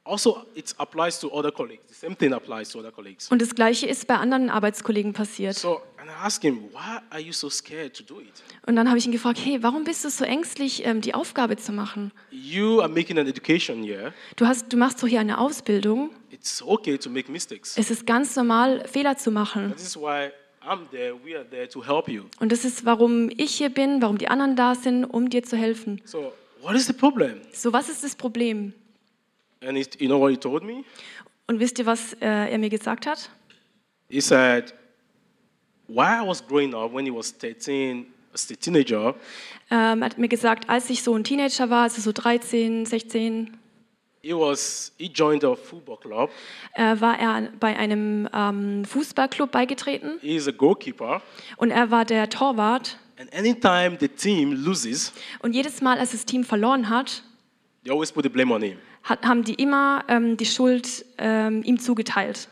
also 0.05 0.45
it 0.55 0.75
applies 0.79 1.19
to 1.21 1.33
other 1.33 1.51
colleagues. 1.51 1.83
The 1.89 1.95
same 1.95 2.17
thing 2.17 2.33
applies 2.33 2.71
to 2.71 2.79
other 2.79 2.93
colleagues. 2.93 3.31
Und 3.31 3.41
das 3.41 3.55
Gleiche 3.55 3.87
ist 3.87 4.07
bei 4.07 4.17
anderen 4.17 4.51
Arbeitskollegen 4.51 5.13
passiert. 5.13 5.57
So, 5.57 5.81
and 5.97 6.11
I 6.11 6.27
asked 6.27 6.43
him, 6.43 6.65
why 6.73 7.01
are 7.11 7.21
you 7.21 7.33
so 7.33 7.49
scared 7.49 7.95
to 7.97 8.03
do 8.03 8.21
it? 8.21 8.43
Und 8.67 8.77
dann 8.77 8.89
habe 8.89 8.99
ich 8.99 9.07
ihn 9.07 9.13
gefragt, 9.13 9.39
hey, 9.43 9.63
warum 9.63 9.85
bist 9.85 10.05
du 10.05 10.11
so 10.11 10.25
ängstlich, 10.25 10.85
ähm, 10.85 11.01
die 11.01 11.15
Aufgabe 11.15 11.57
zu 11.57 11.73
machen? 11.73 12.13
You 12.31 12.81
are 12.81 12.89
making 12.89 13.19
an 13.19 13.27
education 13.27 13.83
here. 13.83 14.13
Du, 14.37 14.47
hast, 14.47 14.73
du 14.73 14.77
machst 14.77 15.03
doch 15.03 15.09
hier 15.09 15.21
eine 15.21 15.39
Ausbildung. 15.39 16.11
It's 16.31 16.63
okay 16.63 16.99
to 16.99 17.09
make 17.09 17.31
mistakes. 17.31 17.77
Es 17.77 17.91
ist 17.91 18.07
ganz 18.07 18.37
normal, 18.37 18.87
Fehler 18.87 19.17
zu 19.17 19.31
machen. 19.31 19.73
This 19.73 19.87
is 19.87 19.97
why 19.97 20.31
I'm 20.67 20.89
there. 20.91 21.15
We 21.25 21.37
are 21.37 21.49
there 21.49 21.69
to 21.69 21.85
help 21.85 22.09
you. 22.09 22.25
Und 22.41 22.53
das 22.53 22.65
ist, 22.65 22.85
warum 22.85 23.31
ich 23.31 23.55
hier 23.57 23.71
bin, 23.71 24.03
warum 24.03 24.19
die 24.19 24.29
anderen 24.29 24.57
da 24.57 24.75
sind, 24.75 25.05
um 25.05 25.31
dir 25.31 25.43
zu 25.43 25.57
helfen. 25.57 26.01
So, 26.05 26.33
what 26.61 26.75
is 26.75 26.87
the 26.87 26.93
problem? 26.93 27.41
So, 27.53 27.73
was 27.73 27.89
ist 27.89 28.05
das 28.05 28.15
Problem? 28.15 28.75
And 29.67 29.77
it, 29.79 30.01
you 30.01 30.09
know 30.09 30.19
what 30.21 30.31
he 30.31 30.37
told 30.37 30.63
me? 30.63 30.85
Und 31.47 31.59
wisst 31.61 31.79
ihr, 31.79 31.87
was 31.87 32.13
äh, 32.15 32.51
er 32.53 32.59
mir 32.59 32.71
gesagt 32.71 33.07
hat? 33.07 33.31
He 34.09 34.21
said, 34.21 34.75
while 35.89 36.23
I 36.23 36.27
was 36.27 36.47
growing 36.47 36.75
up, 36.75 36.93
when 36.95 37.05
he 37.07 37.13
was 37.13 37.37
13, 37.37 38.07
as 38.33 38.51
a 38.51 38.55
teenager, 38.55 39.15
Ähm, 39.71 40.03
er 40.03 40.07
hat 40.07 40.19
mir 40.19 40.29
gesagt, 40.29 40.69
als 40.69 40.91
ich 40.91 41.03
so 41.03 41.15
ein 41.15 41.25
Teenager 41.25 41.71
war, 41.71 41.85
also 41.85 42.01
so 42.03 42.13
13, 42.13 42.85
16, 42.85 43.57
he 44.23 44.33
was 44.35 44.93
he 44.99 45.07
joined 45.07 45.43
a 45.45 45.55
football 45.55 45.97
club. 45.99 46.31
äh, 46.75 47.01
war 47.01 47.19
er 47.19 47.51
bei 47.59 47.77
einem 47.77 48.29
ähm, 48.35 48.85
Fußballclub 48.85 49.51
beigetreten 49.51 50.19
He 50.21 50.37
is 50.37 50.47
a 50.49 50.51
goalkeeper, 50.51 51.23
und 51.57 51.71
er 51.71 51.91
war 51.91 52.05
der 52.05 52.29
Torwart. 52.29 52.99
and 53.19 53.33
anytime 53.35 53.97
the 54.01 54.09
team 54.09 54.53
loses, 54.53 55.13
Und 55.41 55.55
jedes 55.55 55.81
Mal, 55.81 55.99
als 55.99 56.13
das 56.13 56.25
Team 56.27 56.45
verloren 56.45 56.89
hat, 56.91 57.23
they 57.85 57.93
always 57.93 58.13
put 58.13 58.25
the 58.25 58.29
blame 58.31 58.53
on 58.53 58.61
him. 58.63 58.79
Hat 59.05 59.25
haben 59.25 59.45
die 59.45 59.55
immer 59.55 60.05
ähm, 60.09 60.37
die 60.37 60.47
Schuld 60.47 61.05
ähm, 61.19 61.63
ihm 61.63 61.79
zugeteilt. 61.79 62.49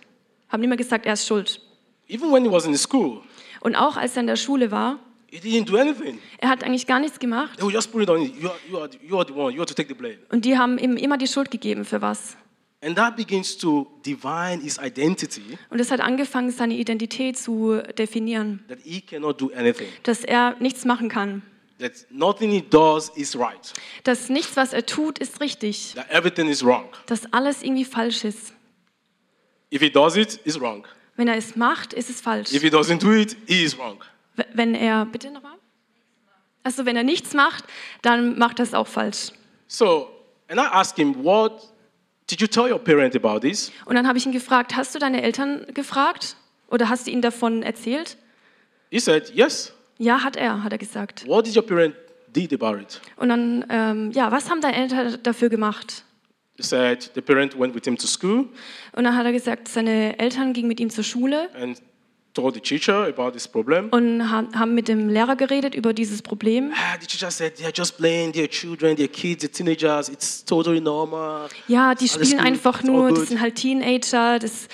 Haben 0.49 0.63
immer 0.63 0.77
gesagt, 0.77 1.07
er 1.07 1.15
ist 1.15 1.27
schuld. 1.27 1.61
Even 2.09 2.31
when 2.33 2.45
he 2.45 2.51
was 2.51 2.67
in 2.67 2.77
school, 2.77 3.21
Und 3.61 3.75
auch 3.75 3.97
als 3.97 4.17
er 4.17 4.21
in 4.21 4.27
der 4.27 4.37
Schule 4.37 4.71
war, 4.71 4.99
he 5.31 5.39
didn't 5.39 5.65
do 5.71 5.77
anything. 5.79 6.19
er 6.39 6.51
hat 6.51 6.63
eigentlich 6.63 6.87
gar 6.87 7.01
nichts 7.01 7.19
gemacht. 7.19 7.57
They 7.57 7.65
would 7.65 7.75
just 7.75 7.91
put 7.91 8.03
it 8.03 8.11
on 8.11 8.21
you. 8.23 8.31
You 8.41 8.49
are, 8.49 8.57
you 8.71 8.79
are, 8.79 8.91
you 9.03 9.17
are 9.19 9.27
the 9.27 9.33
one. 9.33 9.53
You 9.55 9.61
are 9.61 9.67
to 9.67 9.75
take 9.75 9.89
the 9.89 9.95
blame. 9.95 10.19
Und 10.31 10.45
die 10.45 10.59
haben 10.59 10.79
ihm 10.79 10.97
immer 10.97 11.17
die 11.17 11.27
Schuld 11.27 11.51
gegeben 11.51 11.85
für 11.85 12.03
was. 12.03 12.37
And 12.85 12.97
that 12.97 13.15
begins 13.17 13.57
to 13.59 13.87
divine 14.05 14.61
his 14.61 14.77
identity 14.83 15.57
Und 15.71 15.79
es 15.81 15.91
hat 15.93 16.01
angefangen, 16.01 16.51
seine 16.51 16.75
Identität 16.75 17.39
zu 17.39 17.81
definieren. 17.97 18.65
that 18.69 18.79
he 18.83 19.01
cannot 19.01 19.41
do 19.41 19.51
anything. 19.57 19.87
Dass 20.03 20.25
er 20.25 20.57
nichts 20.59 20.85
machen 20.85 21.09
kann. 21.09 21.43
That 21.83 22.07
nothing 22.11 22.51
he 22.53 22.63
does 22.63 23.09
is 23.17 23.37
right. 23.37 23.73
Dass 24.05 24.29
nichts, 24.29 24.57
was 24.57 24.73
er 24.73 24.87
tut, 24.87 25.19
ist 25.19 25.41
richtig. 25.41 25.95
That 25.95 26.09
everything 26.11 26.49
is 26.49 26.65
wrong. 26.65 26.89
Dass 27.07 27.31
alles 27.33 27.63
irgendwie 27.63 27.85
falsch 27.85 28.25
ist. 28.25 28.53
If 29.73 29.81
he 29.83 29.91
does 29.91 30.17
it, 30.17 30.39
it's 30.45 30.61
wrong. 30.61 30.87
Wenn 31.17 31.29
er 31.29 31.37
es 31.37 31.57
macht, 31.57 31.93
ist 31.93 32.09
es 32.09 32.21
falsch. 32.21 32.53
If 32.53 32.63
he 32.63 32.69
doesn't 32.69 32.99
do 33.01 33.13
it, 33.13 33.37
he 33.47 33.65
is 33.65 33.77
wrong. 33.77 33.99
W- 34.37 34.45
Wenn 34.55 34.75
er, 34.75 35.05
bitte 35.07 35.31
nochmal? 35.31 35.57
Also 36.63 36.87
wenn 36.87 36.97
er 36.97 37.03
nichts 37.03 37.35
macht, 37.35 37.65
dann 38.03 38.39
macht 38.39 38.61
er 38.61 38.63
es 38.65 38.75
auch 38.75 38.87
falsch. 38.87 39.33
So, 39.67 40.09
and 40.49 40.61
I 40.61 40.65
asked 40.71 40.97
him, 40.97 41.25
what 41.25 41.73
did 42.31 42.41
you 42.41 42.47
tell 42.47 42.71
your 42.71 42.79
parent 42.79 43.17
about 43.17 43.41
this? 43.41 43.73
Und 43.87 43.97
dann 43.97 44.07
habe 44.07 44.19
ich 44.19 44.25
ihn 44.27 44.33
gefragt, 44.33 44.77
hast 44.77 44.95
du 44.95 44.99
deine 45.01 45.23
Eltern 45.23 45.67
gefragt? 45.75 46.37
Oder 46.69 46.89
hast 46.89 47.07
du 47.07 47.11
ihnen 47.11 47.23
davon 47.23 47.63
erzählt? 47.65 48.17
He 48.91 49.01
said, 49.01 49.31
yes. 49.35 49.73
Ja, 50.03 50.23
hat 50.25 50.37
er, 50.37 50.65
hat 50.65 50.73
er 50.73 50.79
gesagt. 50.79 51.27
What 51.29 51.47
did 51.47 51.57
your 51.57 51.63
parent 51.65 51.95
did 52.35 52.53
about 52.53 52.77
it? 52.81 53.01
Und 53.17 53.29
dann, 53.29 53.65
ähm, 53.71 54.11
ja, 54.13 54.33
was 54.33 54.51
haben 54.51 54.61
deine 54.61 54.77
Eltern 54.77 55.17
dafür 55.23 55.49
gemacht? 55.49 56.05
He 56.57 56.63
said 56.63 57.11
the 57.15 57.21
parent 57.21 57.59
went 57.59 57.75
with 57.75 57.85
him 57.85 57.97
to 57.97 58.07
school 58.07 58.49
Und 58.93 59.05
dann 59.05 59.17
hat 59.17 59.25
er 59.25 59.33
gesagt, 59.33 59.69
seine 59.69 60.19
Eltern 60.19 60.53
gingen 60.53 60.69
mit 60.69 60.81
ihm 60.81 60.91
zur 60.91 61.05
Schule 61.05 61.49
and 61.55 61.81
told 62.35 62.55
the 62.55 62.61
teacher 62.61 63.07
about 63.07 63.31
this 63.33 63.47
problem. 63.47 63.89
und 63.91 64.31
ha- 64.31 64.47
haben 64.55 64.75
mit 64.75 64.89
dem 64.89 65.09
Lehrer 65.09 65.37
geredet 65.37 65.75
über 65.75 65.93
dieses 65.93 66.21
Problem. 66.21 66.73
Ah, 66.75 66.97
the 67.01 67.07
teacher 67.07 67.31
said 67.31 67.55
they're 67.59 67.73
just 67.77 67.97
playing, 67.97 68.33
they're 68.33 68.49
children, 68.49 68.97
they're 68.97 69.07
kids, 69.09 69.45
they're 69.45 69.53
teenagers. 69.53 70.09
It's 70.09 70.45
totally 70.45 70.81
normal. 70.81 71.49
Ja, 71.69 71.95
die 71.95 72.09
spielen 72.09 72.41
einfach 72.41 72.83
nur, 72.83 73.11
das 73.11 73.29
sind 73.29 73.41
halt 73.41 73.55
Teenager, 73.57 74.39
das, 74.39 74.67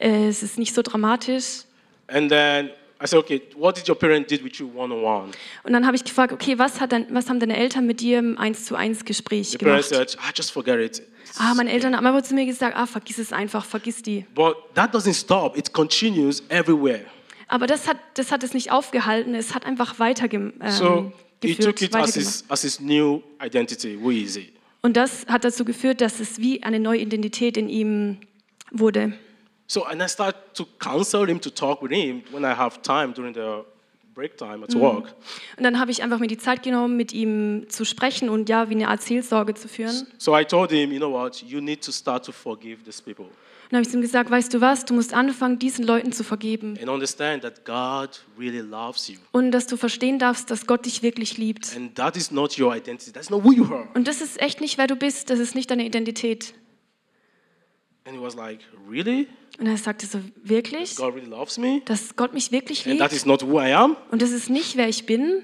äh, 0.00 0.28
es 0.28 0.42
ist 0.42 0.58
nicht 0.58 0.74
so 0.74 0.82
dramatisch. 0.82 1.62
And 2.08 2.28
then 2.30 2.70
I 3.02 3.06
said, 3.06 3.18
okay, 3.18 3.42
what 3.56 3.76
did 3.76 3.86
your 3.88 3.94
parent 3.96 4.30
did 4.30 4.42
with 4.42 4.54
you 4.58 4.66
one 4.74 4.90
on 4.94 5.02
one? 5.04 5.30
Und 5.64 5.72
dann 5.74 5.86
habe 5.86 5.96
ich 5.96 6.04
gefragt, 6.04 6.32
okay, 6.32 6.58
was, 6.58 6.80
hat 6.80 6.92
dein, 6.92 7.06
was 7.14 7.28
haben 7.28 7.38
deine 7.40 7.56
Eltern 7.56 7.86
mit 7.86 8.00
dir 8.00 8.18
im 8.18 8.38
1 8.38 8.64
zu 8.64 8.74
1 8.74 9.04
Gespräch 9.04 9.50
The 9.50 9.58
gemacht? 9.58 9.84
said, 9.84 10.16
ah, 10.20 10.30
just 10.34 10.50
forget 10.52 10.78
it. 10.80 11.02
Ah, 11.38 11.52
meine 11.54 11.70
Eltern 11.70 11.94
haben 11.94 12.06
aber 12.06 12.22
zu 12.22 12.34
mir 12.34 12.46
gesagt, 12.46 12.74
ah, 12.76 12.86
vergiss 12.86 13.18
es 13.18 13.32
einfach, 13.34 13.64
vergiss 13.66 14.02
die. 14.02 14.24
But 14.34 14.56
that 14.74 14.94
doesn't 14.94 15.12
stop. 15.14 15.58
It 15.58 15.72
continues 15.74 16.42
everywhere. 16.48 17.04
Aber 17.48 17.66
das 17.66 17.86
hat, 17.86 17.98
das 18.14 18.32
hat 18.32 18.42
es 18.42 18.54
nicht 18.54 18.72
aufgehalten, 18.72 19.34
es 19.34 19.54
hat 19.54 19.66
einfach 19.66 19.98
weitergeführt. 19.98 20.54
Ähm, 20.62 20.70
So 20.70 21.12
he 21.42 21.48
geführt, 21.54 21.66
took 21.78 21.82
it 21.82 21.94
as 21.94 22.00
weitergemacht. 22.00 22.14
his, 22.14 22.44
as 22.48 22.62
his 22.62 22.80
new 22.80 23.22
identity. 23.44 23.98
Who 24.00 24.10
is 24.10 24.36
he? 24.36 24.52
Und 24.80 24.96
das 24.96 25.26
hat 25.26 25.44
dazu 25.44 25.64
geführt, 25.66 26.00
dass 26.00 26.18
es 26.20 26.38
wie 26.38 26.62
eine 26.62 26.80
neue 26.80 27.00
Identität 27.00 27.56
in 27.58 27.68
ihm 27.68 28.18
wurde. 28.70 29.12
So, 29.68 29.84
and 29.84 30.00
I 30.02 30.08
start 30.08 30.36
to 30.54 30.64
counsel 30.78 31.26
him 31.26 31.40
to 31.40 31.50
talk 31.50 31.82
with 31.82 31.90
him 31.92 32.22
when 32.30 32.44
I 32.44 32.54
have 32.56 32.80
time 32.82 33.12
during 33.12 33.34
the 33.34 33.64
break 34.14 34.36
time 34.36 34.62
at 34.64 34.74
work. 34.74 35.14
Und 35.56 35.64
dann 35.64 35.78
habe 35.78 35.90
ich 35.90 36.02
einfach 36.02 36.18
mir 36.18 36.28
die 36.28 36.38
Zeit 36.38 36.62
genommen, 36.62 36.96
mit 36.96 37.12
ihm 37.12 37.66
zu 37.68 37.84
sprechen 37.84 38.28
und 38.28 38.48
ja, 38.48 38.70
wie 38.70 38.74
eine 38.74 38.88
Art 38.88 39.02
Seelsorge 39.02 39.54
zu 39.54 39.68
führen. 39.68 40.06
So 40.18 40.36
I 40.38 40.44
told 40.44 40.70
him, 40.70 40.92
you 40.92 40.98
know 40.98 41.12
what, 41.12 41.42
you 41.42 41.60
need 41.60 41.84
to 41.84 41.92
start 41.92 42.24
to 42.26 42.32
forgive 42.32 42.82
these 42.84 43.02
people 43.02 43.24
Und 43.24 43.72
dann 43.72 43.78
habe 43.80 43.88
ich 43.88 43.92
ihm 43.92 44.00
gesagt, 44.00 44.30
weißt 44.30 44.54
du 44.54 44.60
was, 44.60 44.84
du 44.84 44.94
musst 44.94 45.12
anfangen, 45.12 45.58
diesen 45.58 45.84
Leuten 45.84 46.12
zu 46.12 46.22
vergeben. 46.22 46.78
and 46.80 46.88
understand 46.88 47.42
that 47.42 47.64
God 47.64 48.22
really 48.38 48.60
loves 48.60 49.08
you. 49.08 49.16
Und 49.32 49.50
dass 49.50 49.66
du 49.66 49.76
verstehen 49.76 50.18
darfst, 50.20 50.50
dass 50.50 50.66
Gott 50.68 50.86
dich 50.86 51.02
wirklich 51.02 51.36
liebt. 51.36 51.74
And 51.76 51.94
that 51.96 52.16
is 52.16 52.30
not 52.30 52.56
your 52.58 52.74
identity. 52.74 53.10
That's 53.12 53.28
not 53.30 53.42
who 53.44 53.52
you 53.52 53.64
are. 53.64 53.88
Und 53.94 54.06
das 54.06 54.20
ist 54.20 54.40
echt 54.40 54.60
nicht, 54.60 54.78
wer 54.78 54.86
du 54.86 54.94
bist, 54.96 55.28
das 55.28 55.40
ist 55.40 55.54
nicht 55.56 55.70
deine 55.70 55.84
Identität. 55.84 56.54
And 58.06 58.16
he 58.16 58.22
was 58.22 58.36
like, 58.36 58.60
really? 58.88 59.26
Und 59.58 59.66
er 59.66 59.76
sagte 59.76 60.06
so, 60.06 60.20
wirklich? 60.42 60.96
God 60.96 61.14
really 61.14 61.28
loves 61.28 61.58
me? 61.58 61.82
Dass 61.86 62.14
Gott 62.16 62.32
mich 62.34 62.52
wirklich 62.52 62.86
And 62.86 62.98
that 62.98 63.10
liebt? 63.10 63.20
is 63.22 63.26
not 63.26 63.42
who 63.42 63.58
I 63.60 63.72
am? 63.74 63.96
Und 64.10 64.22
das 64.22 64.30
ist 64.30 64.48
nicht, 64.50 64.76
wer 64.76 64.88
ich 64.88 65.06
bin? 65.06 65.42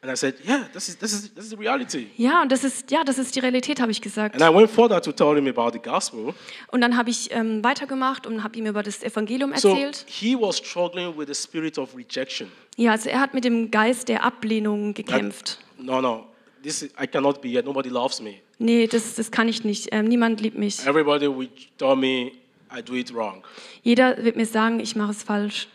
And 0.00 0.12
I 0.12 0.16
said, 0.16 0.36
yeah, 0.46 0.68
this 0.72 0.88
is, 0.88 0.96
this 0.98 1.12
is, 1.12 1.34
this 1.34 1.44
is 1.44 1.50
the 1.50 1.56
reality. 1.56 2.06
Ja, 2.16 2.42
und 2.42 2.52
das 2.52 2.62
ist, 2.62 2.90
ja, 2.90 3.02
das 3.02 3.18
ist 3.18 3.34
die 3.34 3.40
Realität, 3.40 3.80
habe 3.80 3.90
ich 3.90 4.00
gesagt. 4.00 4.40
And 4.40 4.42
I 4.42 4.56
went 4.56 4.70
further 4.70 5.02
to 5.02 5.10
tell 5.12 5.34
him 5.34 5.48
about 5.48 5.72
the 5.72 5.80
gospel. 5.80 6.34
Und 6.68 6.80
dann 6.80 6.96
habe 6.96 7.10
ich 7.10 7.30
ähm, 7.32 7.64
weitergemacht 7.64 8.24
und 8.26 8.44
habe 8.44 8.56
ihm 8.56 8.66
über 8.66 8.82
das 8.84 9.02
Evangelium 9.02 9.52
So 9.56 9.70
erzählt. 9.70 10.04
he 10.08 10.36
was 10.36 10.58
struggling 10.58 11.16
with 11.18 11.26
the 11.26 11.34
spirit 11.34 11.78
of 11.78 11.96
rejection. 11.96 12.48
Ja, 12.76 12.92
also 12.92 13.08
er 13.08 13.18
hat 13.20 13.34
mit 13.34 13.44
dem 13.44 13.70
Geist 13.72 14.08
der 14.08 14.22
Ablehnung 14.24 14.94
gekämpft. 14.94 15.58
No, 15.78 16.00
no, 16.00 16.26
this 16.62 16.82
is, 16.82 16.90
I 17.00 17.06
cannot 17.08 17.40
be 17.40 17.48
here. 17.48 17.64
Nobody 17.64 17.88
loves 17.88 18.20
me. 18.20 18.36
Nee, 18.58 18.86
das, 18.86 19.14
das 19.14 19.30
kann 19.30 19.48
ich 19.48 19.64
nicht. 19.64 19.88
Ähm, 19.92 20.06
niemand 20.06 20.40
liebt 20.40 20.58
mich. 20.58 20.84
Everybody 20.86 21.26
will 21.28 21.48
tell 21.78 21.94
me 21.96 22.32
I 22.76 22.82
do 22.82 22.94
it 22.94 23.14
wrong. 23.14 23.42
Jeder 23.82 24.22
wird 24.22 24.36
mir 24.36 24.46
sagen, 24.46 24.80
ich 24.80 24.96
mache 24.96 25.12
es 25.12 25.22
falsch. 25.22 25.68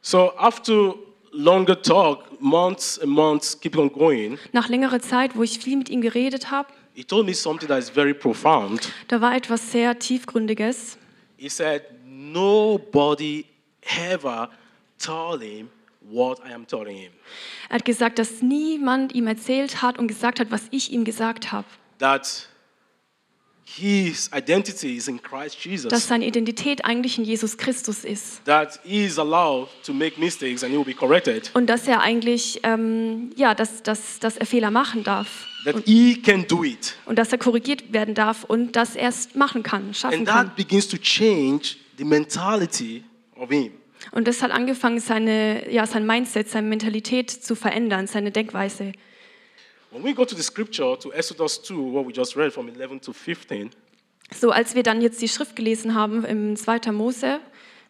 So 0.00 0.32
after 0.36 0.94
longer 1.30 1.80
talk, 1.80 2.40
months 2.40 2.98
and 2.98 3.10
months 3.12 3.58
keep 3.60 3.76
on 3.76 3.92
going, 3.92 4.38
Nach 4.52 4.68
längerer 4.68 5.00
Zeit, 5.00 5.36
wo 5.36 5.42
ich 5.42 5.58
viel 5.58 5.76
mit 5.76 5.90
ihm 5.90 6.00
geredet 6.00 6.50
habe, 6.50 6.68
he 6.94 7.04
told 7.04 7.26
me 7.26 7.34
something 7.34 7.68
that 7.68 7.78
is 7.78 7.90
very 7.90 8.14
profound. 8.14 8.90
da 9.08 9.20
war 9.20 9.36
etwas 9.36 9.70
sehr 9.70 9.98
Tiefgründiges. 9.98 10.96
He 11.36 11.48
said, 11.48 11.82
Nobody 12.06 13.44
ever 14.10 14.48
told 14.98 15.42
him 15.42 15.68
what 16.10 16.38
I 16.40 16.52
am 16.54 16.66
telling 16.66 16.96
him. 16.96 17.12
Er 17.68 17.76
hat 17.76 17.84
gesagt, 17.84 18.18
dass 18.18 18.40
niemand 18.42 19.14
ihm 19.14 19.26
erzählt 19.26 19.82
hat 19.82 19.98
und 19.98 20.08
gesagt 20.08 20.40
hat, 20.40 20.50
was 20.50 20.62
ich 20.70 20.92
ihm 20.92 21.04
gesagt 21.04 21.52
habe. 21.52 21.66
That 22.00 22.48
his 23.76 24.30
identity 24.34 24.96
is 24.96 25.06
in 25.06 25.22
Christ 25.22 25.56
Dass 25.56 25.64
Jesus. 25.64 26.08
seine 26.08 26.26
Identität 26.26 26.84
eigentlich 26.84 27.18
in 27.18 27.24
Jesus 27.24 27.56
Christus 27.56 28.04
ist. 28.04 28.44
That 28.44 28.80
he 28.82 29.04
is 29.04 29.18
allowed 29.18 29.68
to 29.84 29.92
make 29.92 30.18
mistakes 30.18 30.64
and 30.64 30.72
he 30.72 30.78
will 30.78 30.84
be 30.84 30.94
corrected. 30.94 31.50
Und 31.54 31.66
dass 31.66 31.86
er 31.86 32.00
eigentlich, 32.00 32.60
ähm, 32.64 33.30
ja, 33.36 33.54
dass, 33.54 33.82
dass, 33.82 34.18
dass 34.18 34.36
er 34.36 34.46
Fehler 34.46 34.70
machen 34.70 35.04
darf. 35.04 35.46
That 35.64 35.76
he 35.84 36.20
can 36.20 36.46
do 36.46 36.64
it. 36.64 36.96
Und 37.06 37.16
dass 37.18 37.30
er 37.32 37.38
korrigiert 37.38 37.92
werden 37.92 38.14
darf 38.14 38.44
und 38.44 38.74
dass 38.74 38.96
er 38.96 39.10
es 39.10 39.34
machen 39.34 39.62
kann, 39.62 39.94
schaffen 39.94 40.20
And 40.20 40.28
kann. 40.28 40.46
that 40.48 40.56
begins 40.56 40.88
to 40.88 40.96
change 40.96 41.76
the 41.98 42.04
mentality 42.04 43.04
of 43.36 43.50
him. 43.50 43.72
Und 44.12 44.26
das 44.26 44.42
hat 44.42 44.50
angefangen, 44.50 44.98
seine, 44.98 45.70
ja, 45.70 45.86
sein 45.86 46.06
Mindset, 46.06 46.48
seine 46.48 46.66
Mentalität 46.66 47.30
zu 47.30 47.54
verändern, 47.54 48.06
seine 48.06 48.30
Denkweise. 48.32 48.92
When 49.90 50.04
we 50.04 50.12
go 50.14 50.24
to 50.24 50.34
the 50.36 50.42
scripture, 50.42 50.96
to 50.98 51.12
Exodus 51.12 51.58
2, 51.62 51.74
what 51.92 52.06
we 52.06 52.12
just 52.12 52.36
read 52.36 52.52
from 52.52 52.68
11 52.68 53.00
to 53.02 53.12
15, 53.12 53.70
So, 54.32 54.50
als 54.52 54.76
wir 54.76 54.84
dann 54.84 55.00
jetzt 55.02 55.20
die 55.20 55.28
Schrift 55.28 55.56
gelesen 55.56 55.94
haben 55.96 56.24
im 56.24 56.54
2. 56.54 56.92
Mose 56.92 57.40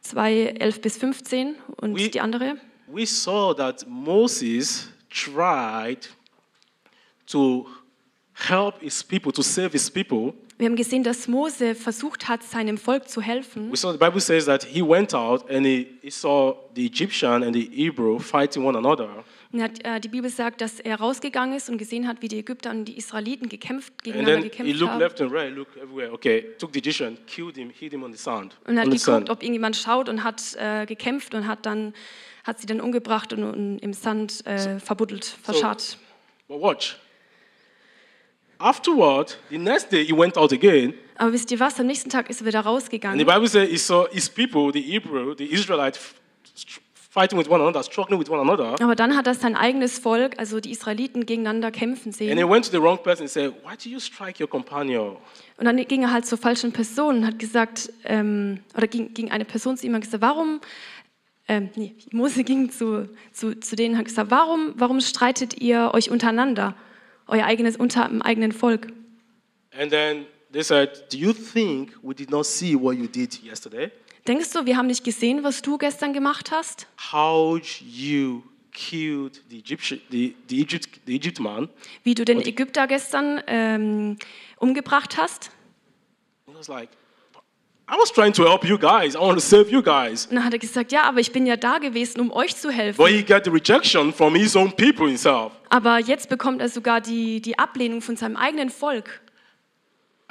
2, 0.01 0.55
11 0.59 0.81
bis 0.81 0.97
15 0.97 1.57
und 1.77 1.95
We- 1.99 2.09
die 2.09 2.21
andere, 2.21 2.57
we 2.87 3.05
saw 3.07 3.53
that 3.53 3.85
Moses 3.87 4.89
tried 5.11 6.09
to 7.27 7.67
help 8.33 8.81
his 8.81 9.05
people, 9.05 9.31
to 9.33 9.43
save 9.43 9.73
his 9.73 9.91
people, 9.91 10.33
Wir 10.57 10.67
haben 10.69 10.77
gesehen, 10.77 11.03
dass 11.03 11.27
Mose 11.29 11.75
versucht 11.75 12.29
hat, 12.29 12.43
seinem 12.43 12.77
Volk 12.79 13.09
zu 13.09 13.21
helfen. 13.21 13.71
we 13.71 13.77
saw 13.77 13.93
the 13.93 13.99
Bible 13.99 14.21
says 14.21 14.47
that 14.47 14.65
he 14.65 14.81
went 14.83 15.13
out 15.15 15.49
and 15.51 15.67
he, 15.67 15.87
he 16.03 16.11
saw 16.11 16.55
the 16.75 16.87
Egyptian 16.87 17.43
and 17.43 17.55
the 17.55 17.69
Hebrew 17.71 18.19
fighting 18.19 18.65
one 18.65 18.77
another. 18.79 19.25
Und 19.53 19.63
hat, 19.63 19.85
äh, 19.85 19.99
die 19.99 20.09
Bibel 20.09 20.31
sagt, 20.31 20.61
dass 20.61 20.79
er 20.79 21.01
rausgegangen 21.01 21.57
ist 21.57 21.69
und 21.69 21.77
gesehen 21.79 22.07
hat, 22.07 22.23
wie 22.23 22.29
die 22.29 22.39
Ägypter 22.39 22.71
und 22.71 22.85
die 22.85 22.97
Israeliten 22.97 23.49
gekämpft, 23.49 23.93
And 23.95 24.03
gegeneinander 24.05 24.43
gekämpft 24.43 24.75
looked 24.77 24.93
haben. 24.93 24.99
left 25.01 25.21
and 25.21 25.33
right, 25.33 25.53
looked 25.53 25.77
everywhere. 25.77 26.13
Okay, 26.13 26.47
took 26.59 26.73
the 26.73 26.79
Egyptian, 26.79 27.19
killed 27.27 27.57
him, 27.57 27.71
hid 27.71 27.93
him 27.93 28.05
on 28.05 28.13
the 28.13 28.19
sand. 28.19 28.57
Und 28.65 28.77
er 28.77 28.85
on 28.85 28.91
hat 28.93 28.99
the 28.99 29.05
geguckt, 29.05 29.31
ob 29.31 29.43
irgendjemand 29.43 29.77
schaut 29.77 30.09
und 30.09 30.23
hat 30.23 30.55
äh, 30.57 30.87
gekämpft 30.87 31.35
und 31.35 31.49
hat 31.49 31.67
dann 31.67 31.95
hat 32.45 32.59
sie 32.61 32.67
dann 32.67 32.81
umgebracht 32.81 33.33
und, 33.33 33.43
und 33.45 33.79
im 33.81 33.93
Sand 33.93 34.47
äh, 34.47 34.79
verbuddelt, 34.79 35.25
verscharrt. 35.43 35.99
But 36.49 36.61
watch. 36.61 36.97
Afterward, 38.59 39.39
the 39.51 39.59
next 39.59 39.91
day 39.91 40.05
he 40.05 40.13
went 40.13 40.37
out 40.37 40.53
again, 40.53 40.95
Aber 41.17 41.33
wisst 41.33 41.51
ihr 41.51 41.59
was? 41.61 41.79
Am 41.81 41.87
nächsten 41.87 42.09
Tag 42.09 42.31
ist 42.31 42.41
er 42.41 42.47
wieder 42.47 42.61
and 42.61 42.67
the 42.67 42.71
rausgegangen. 42.71 43.27
Bible 43.27 43.49
says 43.49 43.69
he 43.69 43.77
saw 43.79 44.07
his 44.11 44.29
people, 44.29 44.71
the 44.73 44.81
Hebrew, 44.81 45.35
the 45.37 45.45
Israelites, 45.53 46.15
fighting 47.11 47.37
with 47.37 47.51
one 47.51 47.61
another, 47.61 47.83
struggling 47.83 48.19
with 48.19 48.31
one 48.31 48.41
another. 48.41 48.81
Aber 48.81 48.95
dann 48.95 49.17
hat 49.17 49.27
er 49.27 49.35
sein 49.35 49.57
eigenes 49.57 49.99
Volk, 49.99 50.39
also 50.39 50.61
die 50.61 50.71
Israeliten, 50.71 51.27
gegeneinander 51.27 51.71
kämpfen 51.73 52.11
And 52.11 52.19
he 52.19 52.27
sehen. 52.29 52.49
went 52.49 52.65
to 52.65 52.71
the 52.71 52.81
wrong 52.81 53.03
person 53.03 53.25
and 53.25 53.31
said, 53.31 53.53
Why 53.65 53.77
do 53.77 53.91
you 53.91 53.99
strike 53.99 54.41
your 54.41 54.49
companion? 54.49 55.17
Und 55.59 55.65
dann 55.67 55.77
ging 55.77 56.03
er 56.03 56.13
halt 56.13 56.25
zur 56.25 56.39
falschen 56.39 56.73
Person 56.73 57.19
und 57.19 57.27
hat 57.27 57.39
gesagt, 57.39 57.93
ähm, 58.05 58.61
oder 58.77 58.87
ging, 58.87 59.13
ging 59.13 59.31
eine 59.31 59.45
Person 59.45 59.77
zu 59.77 59.87
ihm 59.87 59.95
und 59.95 60.01
gesagt, 60.03 60.23
warum, 60.23 60.61
ähm, 61.49 61.71
nee, 61.75 61.97
Mose 62.13 62.45
ging 62.45 62.71
zu, 62.71 63.09
zu, 63.33 63.59
zu 63.59 63.75
denen 63.77 63.95
und 63.95 63.99
hat 63.99 64.07
gesagt, 64.07 64.31
warum, 64.31 64.73
warum 64.77 65.01
streitet 65.01 65.61
ihr 65.61 65.91
euch 65.93 66.11
untereinander, 66.11 66.77
euer 67.27 67.45
eigenes, 67.45 67.77
unter 67.77 68.09
dem 68.09 68.23
eigenen 68.23 68.53
Volk? 68.53 68.87
And 69.79 69.91
then 69.91 70.27
they 70.53 70.63
said, 70.63 70.91
Do 71.13 71.19
you 71.19 71.33
think 71.33 71.93
we 72.03 72.15
did 72.15 72.31
not 72.31 72.47
see 72.47 72.75
what 72.75 72.97
you 72.97 73.07
did 73.09 73.43
yesterday? 73.43 73.91
Denkst 74.27 74.53
du, 74.53 74.67
wir 74.67 74.77
haben 74.77 74.87
nicht 74.87 75.05
gesehen, 75.05 75.43
was 75.43 75.63
du 75.63 75.79
gestern 75.79 76.13
gemacht 76.13 76.51
hast? 76.51 76.87
How 77.13 77.61
you 77.81 78.43
killed 78.73 79.43
the 79.49 79.59
Egyptian, 79.59 80.01
the, 80.11 80.35
the 80.49 80.61
Egypt, 80.61 80.89
the 81.07 81.15
Egypt 81.15 81.41
man? 81.41 81.69
Wie 82.05 82.15
du 82.15 82.25
den 82.25 82.41
Ägypter 82.41 82.87
gestern 82.87 83.43
ähm, 83.47 84.17
umgebracht 84.59 85.17
hast? 85.17 85.51
He 86.47 86.55
was 86.55 86.69
like, 86.69 86.91
I 87.89 87.97
was 87.99 88.13
trying 88.13 88.33
to 88.35 88.45
help 88.45 88.65
you 88.65 88.79
guys. 88.79 89.17
I 89.17 89.19
want 89.19 89.35
to 89.35 89.45
save 89.45 89.69
you 89.69 89.83
guys. 89.83 90.27
Und 90.27 90.37
dann 90.37 90.45
hat 90.45 90.53
er 90.53 90.61
gesagt, 90.61 90.93
ja, 90.93 91.03
aber 91.03 91.19
ich 91.19 91.33
bin 91.33 91.45
ja 91.45 91.57
da 91.57 91.79
gewesen, 91.79 92.21
um 92.21 92.31
euch 92.31 92.55
zu 92.55 92.71
helfen. 92.71 92.99
But 92.99 93.09
he 93.09 93.23
got 93.23 93.45
the 93.45 93.51
rejection 93.51 94.13
from 94.13 94.37
his 94.37 94.55
own 94.55 94.71
people 94.71 95.09
himself. 95.09 95.53
Aber 95.71 95.99
jetzt 95.99 96.29
bekommt 96.29 96.61
er 96.61 96.69
sogar 96.69 97.01
die, 97.01 97.41
die 97.41 97.59
Ablehnung 97.59 98.01
von 98.01 98.17
seinem 98.17 98.37
eigenen 98.37 98.71
Volk. 98.71 99.21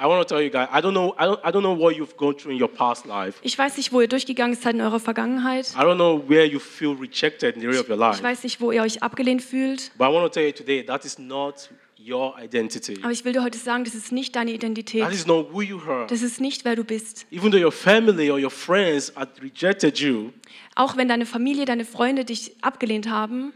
I 0.02 0.06
want 0.06 0.26
to 0.26 0.34
tell 0.34 0.42
you 0.42 0.48
guys, 0.50 0.66
I 0.72 0.80
don't 0.80 0.94
know, 0.94 1.14
I 1.18 1.26
don't, 1.26 1.38
I 1.44 1.50
don't 1.52 1.62
know 1.62 1.76
what 1.76 1.94
you've 1.94 2.16
gone 2.16 2.34
through 2.34 2.52
in 2.54 2.58
your 2.62 2.68
past 2.72 3.04
life. 3.04 3.38
Ich 3.42 3.58
weiß 3.58 3.76
nicht, 3.76 3.92
wo 3.92 4.00
ihr 4.00 4.08
durchgegangen 4.08 4.56
seid 4.56 4.74
in 4.74 4.80
eurer 4.80 4.98
Vergangenheit. 4.98 5.74
I 5.76 5.80
don't 5.82 5.96
know 5.96 6.22
where 6.26 6.46
you 6.46 6.58
feel 6.58 6.92
rejected 6.98 7.54
in 7.56 7.60
the 7.60 7.66
area 7.66 7.80
of 7.80 7.88
your 7.88 7.96
Ich 7.96 8.00
life. 8.00 8.22
weiß 8.22 8.42
nicht, 8.44 8.60
wo 8.62 8.72
ihr 8.72 8.80
euch 8.82 9.02
abgelehnt 9.02 9.42
fühlt. 9.42 9.90
But 9.98 10.08
I 10.08 10.12
want 10.12 10.24
to 10.24 10.28
tell 10.30 10.46
you 10.46 10.52
today, 10.52 10.82
that 10.86 11.04
is 11.04 11.18
not 11.18 11.68
your 12.02 12.34
identity. 12.42 12.96
Aber 13.02 13.12
ich 13.12 13.26
will 13.26 13.34
dir 13.34 13.42
heute 13.44 13.58
sagen, 13.58 13.84
das 13.84 13.94
ist 13.94 14.10
nicht 14.10 14.34
deine 14.36 14.52
That 14.52 14.62
Identität. 14.62 15.12
is 15.12 15.26
not 15.26 15.52
who 15.52 15.60
you 15.60 15.78
are. 15.86 16.06
Das 16.06 16.22
ist 16.22 16.40
nicht, 16.40 16.64
wer 16.64 16.76
du 16.76 16.84
bist. 16.84 17.26
Even 17.30 17.50
though 17.52 17.62
your 17.62 17.70
family 17.70 18.30
or 18.30 18.38
your 18.38 18.50
friends 18.50 19.12
had 19.14 19.28
rejected 19.42 19.98
you, 19.98 20.30
Auch 20.76 20.96
wenn 20.96 21.08
deine 21.08 21.26
Familie, 21.26 21.66
deine 21.66 21.84
Freunde 21.84 22.24
dich 22.24 22.52
abgelehnt 22.62 23.10
haben, 23.10 23.52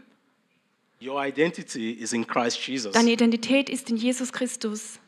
your 1.01 1.19
identity 1.25 1.91
is 1.93 2.13
in 2.13 2.27
Christ 2.27 2.59
Jesus. 2.67 2.91
deine 2.93 3.11
Identität 3.11 3.67
ist 3.67 3.89
in 3.89 3.97
Jesus 3.97 4.31
Christus. 4.31 4.99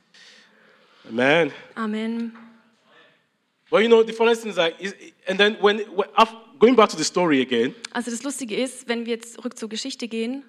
Amen. 1.10 1.52
Amen. 1.76 2.34
But 3.70 3.84
you 3.84 3.90
know, 3.90 4.04
the 4.04 4.14
funny 4.14 4.36
thing 4.36 4.52
is 4.52 4.58
like, 4.58 4.80
is, 4.80 4.96
and 5.28 5.38
then 5.38 5.58
when, 5.60 5.80
when 5.80 6.08
going 6.58 6.76
back 6.76 6.90
to 6.90 6.98
the 6.98 7.04
story 7.04 7.42
again, 7.42 7.76
Also 7.94 8.12
das 8.12 8.24
Lustige 8.24 8.56
ist, 8.56 8.88
wenn 8.88 9.06
wir 9.06 9.16
jetzt 9.16 9.34
zurück 9.34 9.58
zur 9.58 9.70
Geschichte 9.70 10.08
gehen, 10.08 10.44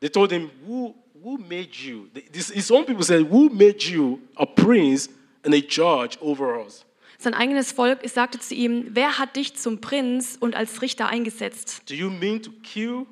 they 0.00 0.08
told 0.08 0.32
him, 0.32 0.50
who, 0.66 0.94
who 1.22 1.38
made 1.38 1.70
you? 1.72 2.08
This, 2.32 2.50
his 2.50 2.70
own 2.70 2.84
people 2.84 3.04
said, 3.04 3.30
who 3.30 3.48
made 3.48 3.82
you 3.82 4.20
a 4.36 4.46
prince 4.46 5.08
and 5.44 5.54
a 5.54 5.60
judge 5.60 6.18
over 6.20 6.58
us? 6.58 6.84
sein 7.22 7.34
eigenes 7.34 7.72
Volk 7.72 7.98
sagte 8.08 8.38
zu 8.38 8.54
ihm, 8.54 8.86
wer 8.92 9.18
hat 9.18 9.36
dich 9.36 9.54
zum 9.54 9.80
Prinz 9.80 10.36
und 10.40 10.56
als 10.56 10.80
Richter 10.80 11.08
eingesetzt? 11.08 11.82
Do 11.88 11.94
you 11.94 12.08
mean 12.10 12.42
to 12.42 12.50
kill 12.62 13.06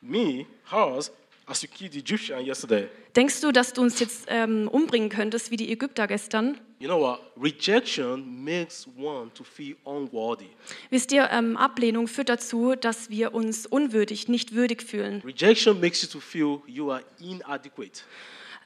me, 0.00 0.46
us, 0.72 1.12
as 1.46 1.62
you 1.62 1.68
killed 1.68 1.92
the 1.92 2.00
Egyptian 2.00 2.44
yesterday? 2.44 2.88
Denkst 3.16 3.40
du, 3.40 3.52
dass 3.52 3.72
du 3.72 3.82
uns 3.82 4.00
jetzt 4.00 4.26
ähm, 4.28 4.68
umbringen 4.68 5.08
könntest, 5.08 5.50
wie 5.50 5.56
die 5.56 5.70
Ägypter 5.70 6.06
gestern? 6.06 6.58
You 6.78 6.88
know 6.88 7.00
what? 7.00 7.20
Rejection 7.40 8.44
makes 8.44 8.86
one 8.98 9.32
to 9.34 9.44
feel 9.44 9.76
unworthy. 9.84 10.48
Wisst 10.90 11.12
ihr, 11.12 11.28
ähm, 11.30 11.56
Ablehnung 11.56 12.08
führt 12.08 12.28
dazu, 12.28 12.74
dass 12.74 13.10
wir 13.10 13.34
uns 13.34 13.66
unwürdig, 13.66 14.28
nicht 14.28 14.54
würdig 14.54 14.82
fühlen. 14.82 15.22
Rejection 15.24 15.80
makes 15.80 16.02
you 16.02 16.08
to 16.08 16.20
feel 16.20 16.60
you 16.66 16.90
are 16.90 17.02
inadequate. 17.20 18.02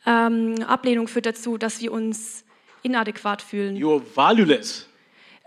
Ähm, 0.07 0.63
Ablehnung 0.67 1.07
führt 1.09 1.27
dazu, 1.27 1.59
dass 1.59 1.81
wir 1.81 1.93
uns 1.93 2.45
inadäquat 2.83 3.43
fühlen, 3.43 3.77
You 3.77 3.93
are 3.95 4.03
valueless, 4.15 4.87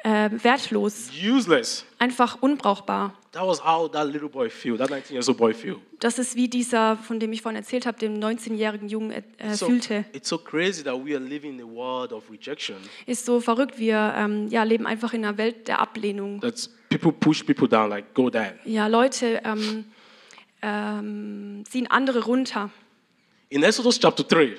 äh, 0.03 0.29
wertlos, 0.43 1.09
useless. 1.23 1.85
einfach 1.99 2.41
unbrauchbar. 2.41 3.13
That 3.33 3.47
was 3.47 3.63
how 3.63 3.89
that 3.89 4.07
little 4.07 4.27
boy 4.27 4.49
feel, 4.49 4.77
that 4.77 4.89
19 4.89 5.13
years 5.15 5.29
old 5.29 5.37
boy 5.37 5.53
feel. 5.53 5.77
Das 5.99 6.19
ist 6.19 6.35
wie 6.35 6.49
dieser, 6.49 6.97
von 6.97 7.19
dem 7.19 7.31
ich 7.31 7.41
vorhin 7.41 7.55
erzählt 7.55 7.85
habe, 7.85 7.97
dem 7.97 8.15
19-jährigen 8.19 8.89
Jungen 8.89 9.11
äh, 9.11 9.53
So, 9.53 9.67
fühlte. 9.67 10.03
it's 10.11 10.27
so 10.27 10.37
crazy 10.37 10.83
that 10.83 10.95
we 10.95 11.15
are 11.15 11.23
living 11.23 11.57
in 11.57 11.61
a 11.61 11.65
world 11.65 12.11
of 12.11 12.23
rejection. 12.29 12.75
Ist 13.05 13.25
so 13.25 13.39
verrückt, 13.39 13.77
wir 13.79 14.13
ähm, 14.17 14.49
ja, 14.49 14.63
leben 14.63 14.85
einfach 14.85 15.13
in 15.13 15.23
einer 15.23 15.37
Welt 15.37 15.67
der 15.69 15.79
Ablehnung. 15.79 16.41
That 16.41 16.69
people 16.89 17.13
push 17.13 17.43
people 17.45 17.69
down, 17.69 17.89
like 17.89 18.13
go 18.13 18.29
down. 18.29 18.51
Ja, 18.65 18.87
Leute 18.87 19.41
ähm, 19.45 19.85
ähm, 20.61 21.63
ziehen 21.69 21.87
andere 21.87 22.23
runter. 22.25 22.69
In 23.49 23.63
Exodus 23.63 23.99
chapter 23.99 24.23
3, 24.23 24.55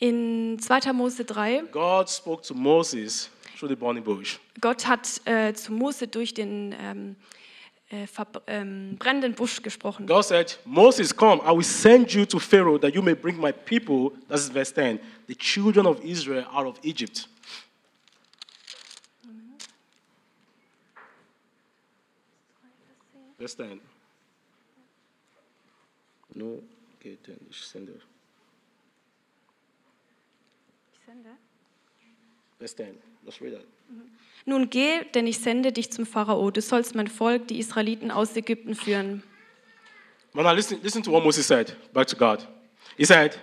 In 0.00 0.58
2. 0.60 0.92
Mose 0.92 1.24
3, 1.24 1.64
God 1.72 2.08
spoke 2.08 2.42
to 2.42 2.54
Moses 2.54 3.30
through 3.58 3.68
the 3.68 3.76
burning 3.76 4.04
bush. 4.04 4.38
Gott 4.60 4.86
hat 4.86 5.20
äh, 5.24 5.52
zu 5.52 5.72
Mose 5.72 6.06
durch 6.06 6.32
den 6.34 6.74
ähm, 6.78 7.16
äh, 7.90 8.06
ähm, 8.46 8.96
brennenden 8.98 9.34
Busch 9.34 9.62
gesprochen. 9.62 10.06
God 10.06 10.24
said, 10.24 10.58
Moses, 10.64 11.14
come, 11.14 11.40
I 11.42 11.50
will 11.50 11.64
send 11.64 12.12
you 12.12 12.24
to 12.26 12.38
Pharaoh 12.38 12.78
that 12.78 12.94
you 12.94 13.02
may 13.02 13.14
bring 13.14 13.40
my 13.40 13.52
people, 13.52 14.12
that's 14.28 14.48
verse 14.48 14.72
10, 14.72 15.00
the 15.26 15.34
children 15.34 15.86
of 15.86 16.02
Israel 16.04 16.46
out 16.52 16.66
of 16.66 16.78
Egypt. 16.82 17.28
Verse 23.38 23.56
10. 23.56 23.80
No, 26.34 26.62
okay, 26.98 27.16
10, 27.24 27.36
ich 27.50 27.64
sende. 27.64 28.00
Verse 32.58 32.74
10, 32.74 32.98
let's 33.28 33.40
read 33.40 33.52
that. 33.52 33.64
Nun 34.46 34.70
geh, 34.70 35.04
denn 35.14 35.26
ich 35.26 35.38
sende 35.38 35.72
dich 35.72 35.92
zum 35.92 36.06
Pharao. 36.06 36.50
Du 36.50 36.62
sollst 36.62 36.94
mein 36.94 37.08
Volk, 37.08 37.48
die 37.48 37.58
Israeliten, 37.58 38.10
aus 38.10 38.34
Ägypten 38.34 38.74
führen. 38.74 39.22
Now 40.32 40.52
listen, 40.54 40.78
listen 40.82 41.02
to 41.02 41.10
what 41.10 41.22
Moses 41.22 41.46
said 41.46 41.76
back 41.92 42.06
to 42.06 42.16
God. 42.16 42.46
He 42.96 43.04
said, 43.04 43.38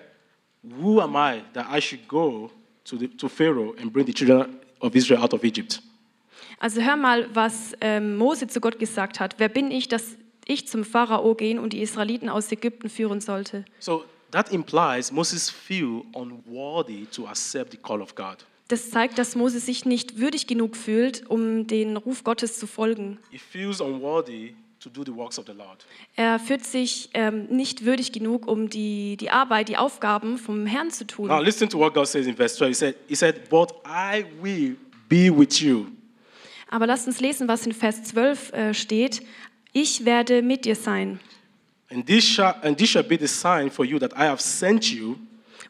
Who 0.63 0.99
am 1.01 1.15
I 1.15 1.43
that 1.53 1.67
I 1.71 1.79
should 1.79 2.07
go 2.07 2.49
to, 2.85 2.97
the, 2.97 3.07
to 3.07 3.29
Pharaoh 3.29 3.75
and 3.79 3.93
bring 3.93 4.07
the 4.07 4.13
children 4.13 4.57
of 4.79 4.95
Israel 4.95 5.21
out 5.21 5.33
of 5.33 5.43
Egypt? 5.43 5.81
Also 6.59 6.81
hör 6.81 6.95
mal, 6.95 7.27
was 7.35 7.73
ähm, 7.81 8.15
Mose 8.17 8.47
zu 8.47 8.59
Gott 8.59 8.79
gesagt 8.79 9.19
hat. 9.19 9.35
Wer 9.37 9.49
bin 9.49 9.69
ich, 9.69 9.87
dass 9.87 10.15
ich 10.45 10.67
zum 10.67 10.85
Pharao 10.85 11.35
gehen 11.35 11.59
und 11.59 11.73
die 11.73 11.81
Israeliten 11.81 12.29
aus 12.29 12.51
Ägypten 12.51 12.89
führen 12.89 13.19
sollte? 13.19 13.65
So 13.79 14.05
that 14.31 14.51
implies 14.51 15.11
Moses 15.11 15.49
feel 15.49 16.03
unworthy 16.13 17.05
to 17.11 17.27
accept 17.27 17.71
the 17.71 17.77
call 17.77 18.01
of 18.01 18.15
God. 18.15 18.37
Das 18.67 18.89
zeigt, 18.89 19.19
dass 19.19 19.35
Mose 19.35 19.59
sich 19.59 19.85
nicht 19.85 20.17
würdig 20.19 20.47
genug 20.47 20.75
fühlt, 20.75 21.29
um 21.29 21.67
den 21.67 21.97
Ruf 21.97 22.23
Gottes 22.23 22.57
zu 22.57 22.65
folgen. 22.65 23.19
Er 26.15 26.39
fühlt 26.39 26.65
sich 26.65 27.09
ähm, 27.13 27.45
nicht 27.45 27.85
würdig 27.85 28.11
genug, 28.11 28.47
um 28.47 28.69
die, 28.69 29.17
die 29.17 29.29
Arbeit, 29.29 29.69
die 29.69 29.77
Aufgaben 29.77 30.39
vom 30.39 30.65
Herrn 30.65 30.89
zu 30.89 31.05
tun. 31.05 31.27
Now 31.27 31.41
listen 31.41 31.69
to 31.69 31.77
what 31.77 31.93
God 31.93 32.07
says 32.07 32.25
in 32.25 32.35
verse 32.35 32.55
12. 32.55 32.69
He 32.69 32.73
said, 32.73 32.95
he 33.07 33.15
said, 33.15 33.49
But 33.49 33.73
I 33.85 34.25
will 34.41 34.77
be 35.07 35.29
with 35.29 35.59
you. 35.59 35.87
Aber 36.69 36.87
lasst 36.87 37.05
uns 37.05 37.19
lesen, 37.19 37.47
was 37.47 37.67
in 37.67 37.71
Vers 37.71 38.03
12 38.03 38.53
äh, 38.53 38.73
steht. 38.73 39.21
Ich 39.73 40.05
werde 40.05 40.41
mit 40.41 40.65
dir 40.65 40.75
sein. 40.75 41.19
And 41.91 42.07
this, 42.07 42.25
shall, 42.25 42.55
and 42.63 42.77
this 42.77 42.89
shall 42.89 43.03
be 43.03 43.17
the 43.17 43.27
sign 43.27 43.69
for 43.69 43.85
you 43.85 43.99
that 43.99 44.13
I 44.13 44.23
have 44.23 44.41
sent 44.41 44.91
you. 44.91 45.17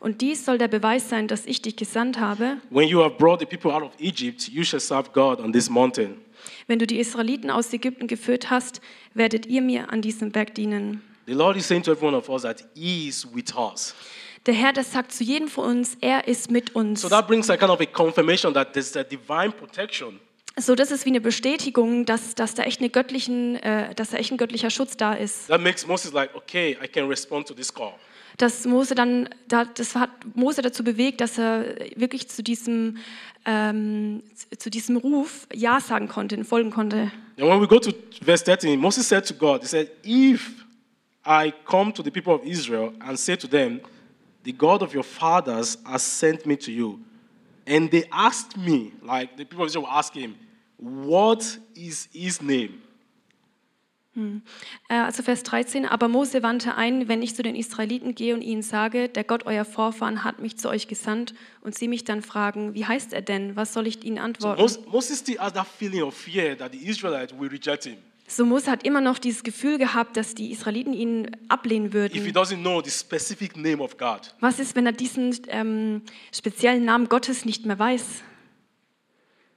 Und 0.05 0.21
dies 0.21 0.45
soll 0.45 0.59
der 0.59 0.67
Beweis 0.67 1.09
sein, 1.09 1.27
dass 1.27 1.47
ich 1.47 1.63
dich 1.63 1.77
gesandt 1.77 2.19
habe. 2.19 2.57
When 2.69 2.87
you 2.87 3.01
have 3.01 3.15
brought 3.17 3.39
the 3.39 3.45
people 3.47 3.71
out 3.71 3.81
of 3.81 3.89
Egypt, 3.97 4.47
you 4.49 4.63
shall 4.63 4.79
serve 4.79 5.09
God 5.13 5.39
on 5.39 5.51
this 5.51 5.67
mountain. 5.67 6.17
Wenn 6.67 6.77
du 6.77 6.85
die 6.85 6.99
Israeliten 6.99 7.49
aus 7.49 7.73
Ägypten 7.73 8.05
geführt 8.05 8.51
hast, 8.51 8.81
werdet 9.15 9.47
ihr 9.47 9.63
mir 9.63 9.91
an 9.91 10.03
diesem 10.03 10.31
Berg 10.31 10.53
dienen. 10.53 11.01
The 11.25 11.33
Lord 11.33 11.57
is 11.57 11.67
saying 11.67 11.81
to 11.85 11.91
every 11.91 12.05
one 12.07 12.15
of 12.15 12.29
us 12.29 12.43
that 12.43 12.63
He 12.75 13.07
is 13.07 13.27
with 13.33 13.55
us. 13.55 13.95
Der 14.45 14.53
Herr, 14.53 14.73
der 14.73 14.83
sagt 14.83 15.11
zu 15.11 15.23
jedem 15.23 15.47
von 15.47 15.77
uns, 15.77 15.97
er 16.01 16.27
ist 16.27 16.51
mit 16.51 16.75
uns. 16.75 17.01
So 17.01 17.09
that 17.09 17.25
brings 17.25 17.49
a 17.49 17.57
kind 17.57 17.71
of 17.71 17.81
a 17.81 17.85
confirmation 17.87 18.53
that 18.53 18.73
there's 18.73 18.95
a 18.95 19.03
divine 19.03 19.51
protection. 19.53 20.19
So, 20.55 20.75
das 20.75 20.91
ist 20.91 21.05
wie 21.05 21.09
eine 21.09 21.19
Bestätigung, 21.19 22.05
dass, 22.05 22.35
dass 22.35 22.53
da 22.53 22.61
echt 22.61 22.79
eine 22.79 22.91
göttlichen, 22.91 23.55
äh, 23.55 23.95
dass 23.95 24.11
da 24.11 24.17
echt 24.17 24.31
ein 24.31 24.37
göttlicher 24.37 24.69
Schutz 24.69 24.97
da 24.97 25.13
ist. 25.13 25.47
That 25.47 25.61
makes 25.61 25.87
Moses 25.87 26.13
like, 26.13 26.35
okay, 26.35 26.77
I 26.79 26.87
can 26.87 27.07
respond 27.07 27.47
to 27.47 27.55
this 27.55 27.73
call. 27.73 27.95
Dass 28.37 28.65
Mose 28.65 28.95
dann, 28.95 29.29
da, 29.47 29.65
das 29.65 29.95
hat 29.95 30.09
Mose 30.35 30.61
dazu 30.61 30.83
bewegt, 30.83 31.21
dass 31.21 31.37
er 31.37 31.75
wirklich 31.95 32.27
zu 32.27 32.43
diesem, 32.43 32.97
ähm, 33.45 34.23
zu 34.57 34.69
diesem 34.69 34.97
Ruf 34.97 35.47
Ja 35.53 35.79
sagen 35.79 36.07
konnte, 36.07 36.43
folgen 36.43 36.71
konnte. 36.71 37.11
And 37.37 37.49
when 37.49 37.61
we 37.61 37.67
go 37.67 37.79
to 37.79 37.91
verse 38.23 38.43
13, 38.43 38.79
Moses 38.79 39.07
said 39.07 39.25
to 39.27 39.33
God, 39.33 39.61
He 39.61 39.67
said, 39.67 39.91
If 40.03 40.65
I 41.25 41.53
come 41.65 41.93
to 41.93 42.03
the 42.03 42.11
people 42.11 42.33
of 42.33 42.45
Israel 42.45 42.93
and 42.99 43.17
say 43.17 43.35
to 43.35 43.47
them, 43.47 43.81
The 44.43 44.53
God 44.53 44.81
of 44.81 44.93
your 44.93 45.03
fathers 45.03 45.77
has 45.85 46.03
sent 46.03 46.45
me 46.45 46.55
to 46.57 46.71
you, 46.71 46.99
and 47.65 47.89
they 47.89 48.05
asked 48.11 48.57
me, 48.57 48.93
like 49.01 49.35
the 49.37 49.43
people 49.43 49.63
of 49.63 49.69
Israel 49.69 49.85
will 49.85 49.91
ask 49.91 50.13
him, 50.13 50.35
What 50.77 51.57
is 51.75 52.07
his 52.13 52.41
name? 52.41 52.81
Äh, 54.87 54.93
also 54.95 55.23
Vers 55.23 55.43
13, 55.43 55.85
aber 55.85 56.07
Mose 56.07 56.41
wandte 56.43 56.75
ein, 56.75 57.07
wenn 57.07 57.21
ich 57.21 57.35
zu 57.35 57.43
den 57.43 57.55
Israeliten 57.55 58.15
gehe 58.15 58.33
und 58.33 58.41
ihnen 58.41 58.61
sage, 58.61 59.09
der 59.09 59.23
Gott 59.23 59.45
euer 59.45 59.65
Vorfahren 59.65 60.23
hat 60.23 60.39
mich 60.39 60.57
zu 60.57 60.69
euch 60.69 60.87
gesandt 60.87 61.33
und 61.61 61.75
sie 61.75 61.87
mich 61.87 62.03
dann 62.05 62.21
fragen, 62.21 62.73
wie 62.73 62.85
heißt 62.85 63.13
er 63.13 63.21
denn? 63.21 63.55
Was 63.55 63.73
soll 63.73 63.87
ich 63.87 64.03
ihnen 64.03 64.17
antworten? 64.19 64.61
Mos- 64.61 64.79
Moses 64.87 65.19
still 65.19 65.37
has 65.39 65.53
that 65.53 65.67
feeling 65.67 66.01
of 66.03 66.13
fear 66.15 66.57
that 66.57 66.71
the 66.71 66.77
Israelites 66.89 67.33
will 67.37 67.49
reject 67.49 67.83
him. 67.85 67.97
So 68.27 68.43
Mose 68.43 68.71
hat 68.71 68.83
immer 68.83 69.01
noch 69.01 69.19
dieses 69.19 69.43
Gefühl 69.43 69.77
gehabt, 69.77 70.17
dass 70.17 70.33
die 70.33 70.51
Israeliten 70.51 70.93
ihn 70.93 71.29
ablehnen 71.47 71.87
If 71.87 71.91
he 71.93 71.97
würden. 71.99 72.31
doesn't 72.31 72.61
know 72.61 72.81
the 72.81 72.89
specific 72.89 73.55
name 73.55 73.83
of 73.83 73.97
God. 73.97 74.33
Was 74.39 74.59
ist, 74.59 74.75
wenn 74.75 74.87
er 74.87 74.93
diesen 74.93 75.37
ähm, 75.49 76.01
speziellen 76.31 76.85
Namen 76.85 77.07
Gottes 77.07 77.45
nicht 77.45 77.65
mehr 77.67 77.77
weiß? 77.77 78.23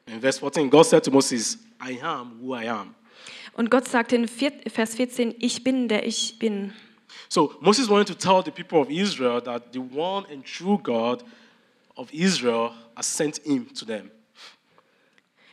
In 0.07 0.21
verse 0.21 0.39
14, 0.41 0.69
God 0.69 0.85
said 0.85 1.03
to 1.05 1.11
Moses, 1.11 1.59
I 1.83 1.99
am 2.03 2.39
who 2.43 2.55
I 2.57 2.69
am. 2.69 2.95
Und 3.59 3.73
Gott 3.73 3.89
sagte 3.89 4.15
in 4.15 4.29
Vers 4.29 4.95
14, 4.95 5.35
ich 5.41 5.65
bin, 5.65 5.89
der 5.89 6.07
ich 6.07 6.39
bin. 6.39 6.73
So 7.29 7.53
Moses 7.61 7.89
wanted 7.91 8.07
to 8.07 8.15
tell 8.15 8.41
the 8.41 8.53
people 8.53 8.79
of 8.79 8.89
Israel 8.89 9.43
that 9.43 9.73
the 9.73 9.81
one 9.81 10.25
and 10.33 10.45
true 10.45 10.79
God 10.81 11.25
of 11.97 12.13
Israel 12.13 12.71
has 12.95 13.07
sent 13.13 13.39
him 13.39 13.67
to 13.75 13.85
them. 13.85 14.13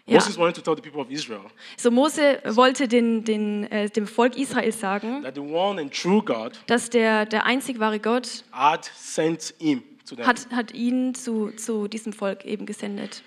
Ja. 0.05 0.19
Moses 0.19 0.37
wanted 0.37 0.53
to 0.53 0.61
tell 0.61 0.75
the 0.75 0.83
people 0.83 1.01
of 1.01 1.09
Israel 1.09 1.45
So 1.77 1.89
Mose 1.89 2.39
wollte 2.45 2.87
den, 2.87 3.23
den, 3.23 3.63
äh, 3.71 3.89
dem 3.89 4.05
Volk 4.05 4.37
Israel 4.37 4.71
sagen, 4.71 5.23
that 5.23 5.33
the 5.33 5.41
one 5.41 5.81
and 5.81 5.91
true 5.91 6.21
God 6.21 6.51
dass 6.67 6.91
der, 6.91 7.25
der 7.25 7.47
einzig 7.47 7.79
wahre 7.79 7.99
Gott 7.99 8.43
had 8.51 8.85
sent 8.95 9.55
him 9.57 9.81
to 10.07 10.15
them. 10.15 10.27
hat, 10.27 10.47
hat 10.51 10.75
ihn 10.75 11.15
zu, 11.15 11.49
zu 11.55 11.87
diesem 11.87 12.13
Volk 12.13 12.45
eben 12.45 12.67
gesendet. 12.67 13.23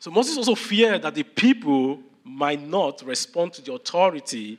So 0.00 0.10
Moses 0.10 0.36
also 0.36 0.54
feared 0.54 1.00
that 1.00 1.14
the 1.14 1.24
people 1.24 2.04
might 2.24 2.66
not 2.66 3.04
respond 3.06 3.54
to 3.54 3.62
the 3.62 3.72
authority 3.72 4.58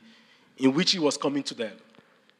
in 0.56 0.74
which 0.74 0.92
he 0.92 0.98
was 0.98 1.18
coming 1.18 1.42
to 1.44 1.54
them. 1.54 1.72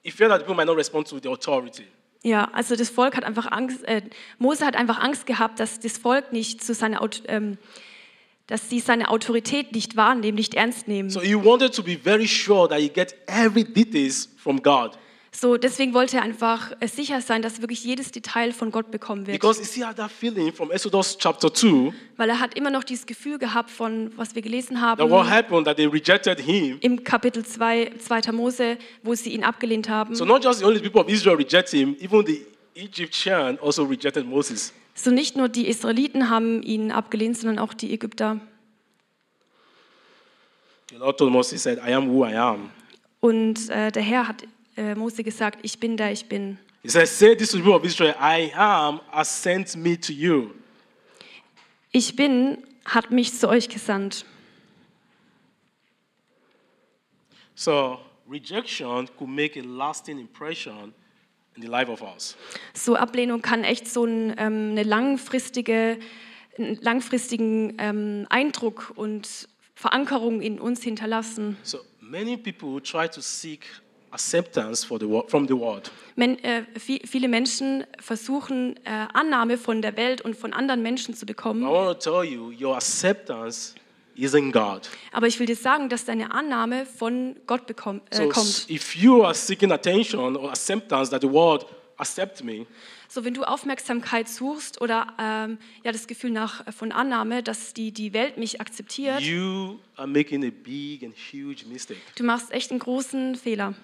He 0.02 0.10
feared 0.10 0.30
that 0.30 0.40
people 0.40 0.54
might 0.54 0.66
not 0.66 0.76
respond 0.76 1.06
to 1.06 1.20
the 1.20 1.30
authority. 1.30 1.87
Ja, 2.22 2.48
also 2.52 2.74
das 2.74 2.88
Volk 2.88 3.16
hat 3.16 3.24
einfach 3.24 3.52
Angst, 3.52 3.84
äh, 3.84 4.02
Mose 4.38 4.64
hat 4.64 4.76
einfach 4.76 4.98
Angst 4.98 5.26
gehabt, 5.26 5.60
dass 5.60 5.78
das 5.78 5.98
Volk 5.98 6.32
nicht 6.32 6.64
zu 6.64 6.72
seiner, 6.72 7.06
ähm, 7.28 7.58
dass 8.46 8.70
sie 8.70 8.80
seine 8.80 9.10
Autorität 9.10 9.72
nicht 9.72 9.96
wahrnehmen, 9.96 10.37
nicht 10.37 10.54
ernst 10.54 10.88
nehmen. 10.88 11.10
So 11.10 11.20
he 11.20 11.34
wanted 11.34 11.74
to 11.74 11.82
be 11.82 11.98
very 11.98 12.26
sure 12.26 12.66
that 12.68 12.78
he 12.78 12.88
get 12.88 13.14
every 13.26 13.64
details 13.64 14.30
from 14.38 14.62
God. 14.62 14.96
So, 15.36 15.56
deswegen 15.56 15.94
wollte 15.94 16.18
er 16.18 16.22
einfach 16.22 16.72
äh, 16.78 16.86
sicher 16.86 17.20
sein, 17.20 17.42
dass 17.42 17.60
wirklich 17.60 17.82
jedes 17.82 18.12
Detail 18.12 18.52
von 18.52 18.70
Gott 18.70 18.92
bekommen 18.92 19.26
wird. 19.26 19.40
Because 19.40 19.60
he 19.60 19.66
still 19.66 19.84
had 19.84 19.96
that 19.96 20.12
feeling 20.12 20.52
from 20.52 20.70
Exodus 20.70 21.18
chapter 21.18 21.52
2 21.52 21.92
Weil 22.16 22.28
er 22.28 22.38
hat 22.38 22.56
immer 22.56 22.70
noch 22.70 22.84
dieses 22.84 23.04
Gefühl 23.04 23.38
gehabt 23.38 23.70
von, 23.70 24.12
was 24.16 24.36
wir 24.36 24.42
gelesen 24.42 24.74
that 24.74 24.82
haben 24.82 25.10
what 25.10 25.28
happened, 25.28 25.66
that 25.66 25.76
they 25.76 25.86
rejected 25.86 26.38
him. 26.38 26.78
im 26.82 27.02
Kapitel 27.02 27.44
2, 27.44 27.94
2. 27.98 28.30
Mose, 28.30 28.78
wo 29.02 29.14
sie 29.16 29.30
ihn 29.30 29.42
abgelehnt 29.42 29.88
haben. 29.88 30.14
So 30.14 30.24
not 30.24 30.44
just 30.44 30.60
the 30.60 30.64
only 30.64 30.80
people 30.80 31.00
of 31.00 31.08
Israel 31.08 31.36
reject 31.36 31.70
him, 31.70 31.96
even 32.00 32.24
the 32.24 32.46
Egyptian 32.76 33.58
also 33.60 33.82
rejected 33.82 34.24
Moses. 34.26 34.72
So 34.94 35.10
nicht 35.10 35.36
nur 35.36 35.48
die 35.48 35.66
Israeliten 35.66 36.30
haben 36.30 36.62
ihn 36.62 36.92
abgelehnt, 36.92 37.36
sondern 37.36 37.58
auch 37.58 37.74
die 37.74 37.92
Ägypter. 37.92 38.40
The 40.90 40.96
Lord 40.96 41.18
told 41.18 41.32
Moses, 41.32 41.60
said, 41.64 41.78
I 41.78 41.92
am 41.92 42.08
who 42.08 42.24
I 42.24 42.36
am. 42.36 42.70
Und 43.18 43.68
äh, 43.70 43.90
der 43.90 44.02
Herr 44.02 44.28
hat 44.28 44.44
äh, 44.76 44.94
Mose 44.94 45.22
gesagt, 45.22 45.60
ich 45.62 45.78
bin 45.78 45.96
der 45.96 46.12
ich 46.12 46.26
bin. 46.26 46.58
He 46.82 46.90
said, 46.90 47.08
say 47.08 47.34
this 47.34 47.50
to 47.50 47.56
the 47.56 47.62
people 47.62 47.76
of 47.76 47.84
Israel, 47.84 48.14
I 48.20 48.52
am 48.54 49.00
has 49.10 49.28
sent 49.28 49.74
me 49.76 49.98
to 50.00 50.12
you. 50.12 50.50
Ich 51.92 52.16
bin 52.16 52.58
hat 52.84 53.10
mich 53.10 53.32
zu 53.38 53.48
euch 53.48 53.68
gesandt. 53.68 54.26
So 57.54 57.98
rejection 58.28 59.08
could 59.16 59.30
make 59.30 59.58
a 59.58 59.62
lasting 59.62 60.18
impression 60.18 60.92
in 61.56 61.62
the 61.62 61.68
life 61.68 61.90
of 61.90 62.02
us. 62.02 62.37
So 62.74 62.96
Ablehnung 62.96 63.42
kann 63.42 63.64
echt 63.64 63.88
so 63.88 64.04
ein, 64.04 64.34
ähm, 64.38 64.70
eine 64.72 64.82
langfristige, 64.82 65.98
einen 66.58 66.76
langfristigen 66.82 67.76
ähm, 67.78 68.26
Eindruck 68.28 68.92
und 68.96 69.48
Verankerung 69.74 70.40
in 70.40 70.58
uns 70.58 70.82
hinterlassen. 70.82 71.56
So 71.62 71.78
many 72.00 72.37
people 72.37 72.82
try 72.82 73.08
to 73.08 73.20
seek 73.20 73.66
acceptance 74.14 74.85
for 74.87 74.98
the, 74.98 75.07
from 75.29 75.46
the 75.46 75.55
world. 75.55 75.90
Men, 76.16 76.38
äh, 76.44 76.62
vi- 76.74 77.03
viele 77.07 77.29
Menschen 77.29 77.85
versuchen 78.00 78.77
äh, 78.85 79.07
Annahme 79.12 79.59
von 79.59 79.83
der 79.83 79.96
Welt 79.96 80.20
und 80.22 80.37
von 80.37 80.53
anderen 80.53 80.83
Menschen 80.83 81.14
zu 81.14 81.24
I 81.24 81.27
bekommen. 81.27 81.62
want 81.64 82.00
to 82.00 82.22
tell 82.22 82.24
you, 82.31 82.53
your 82.59 82.77
acceptance 82.77 83.74
is 84.16 84.33
in 84.35 84.53
God. 84.53 84.88
Aber 85.12 85.27
ich 85.27 85.38
will 85.40 85.46
dir 85.46 85.57
sagen, 85.57 85.88
dass 85.88 86.05
deine 86.05 86.31
Annahme 86.33 86.87
von 86.87 87.35
Gott 87.46 87.66
bekomm, 87.66 88.00
äh, 88.11 88.16
So 88.16 88.29
kommt. 88.29 88.66
if 88.70 88.94
you 88.96 89.24
are 89.24 89.35
seeking 89.35 89.72
attention 89.72 90.37
or 90.37 90.50
acceptance 90.50 91.11
that 91.11 91.20
the 91.22 91.31
world 91.31 91.66
accept 91.96 92.42
me, 92.44 92.66
So, 93.09 93.24
wenn 93.24 93.35
du 93.35 93.44
Aufmerksamkeit 93.44 94.29
suchst 94.29 94.81
oder 94.81 95.07
ähm, 95.20 95.59
ja, 95.85 95.92
das 95.92 96.07
Gefühl 96.09 96.31
nach, 96.31 96.66
äh, 96.66 96.72
von 96.72 96.90
Annahme, 96.92 97.42
dass 97.44 97.72
die, 97.74 97.92
die 97.92 98.12
Welt 98.12 98.38
mich 98.38 98.61
akzeptiert, 98.61 99.20
you 99.20 99.79
are 99.96 100.09
making 100.09 100.44
a 100.44 100.50
big 100.50 101.03
and 101.05 101.14
huge 101.33 101.64
mistake. 101.66 102.00
du 102.16 102.24
machst 102.24 102.50
echt 102.53 102.70
einen 102.70 102.81
großen 102.81 103.35
Fehler. 103.37 103.74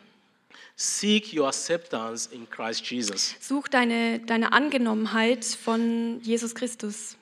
Seek 0.77 1.33
your 1.35 1.49
acceptance 1.49 2.27
in 2.33 2.49
Christ 2.49 2.85
Jesus. 2.85 3.37
Such 3.41 3.69
deine, 3.71 4.21
deine 4.21 4.53
Angenommenheit 4.53 5.45
von 5.45 6.21
Jesus 6.23 6.55
Christus. 6.55 7.17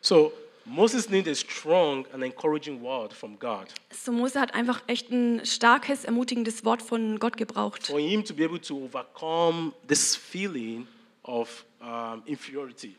So 0.00 0.32
Moses 0.66 1.08
needed 1.08 1.32
a 1.32 1.34
strong 1.34 2.06
and 2.12 2.22
encouraging 2.24 2.82
word 2.82 3.12
from 3.12 3.38
God 3.38 3.68
So, 3.90 4.12
Mose 4.12 4.38
hat 4.38 4.54
einfach 4.54 4.82
echt 4.88 5.10
ein 5.10 5.44
starkes, 5.46 6.04
ermutigendes 6.04 6.64
Wort 6.64 6.82
von 6.82 7.18
Gott 7.18 7.36
gebraucht, 7.36 7.86
for 7.86 8.00
him 8.00 8.24
to 8.24 8.34
be 8.34 8.44
able 8.44 8.60
to 8.60 8.84
overcome 8.84 9.72
this 9.86 10.16
feeling 10.16 10.86
of 11.22 11.64
um, 11.80 12.22
inferiority. 12.26 12.96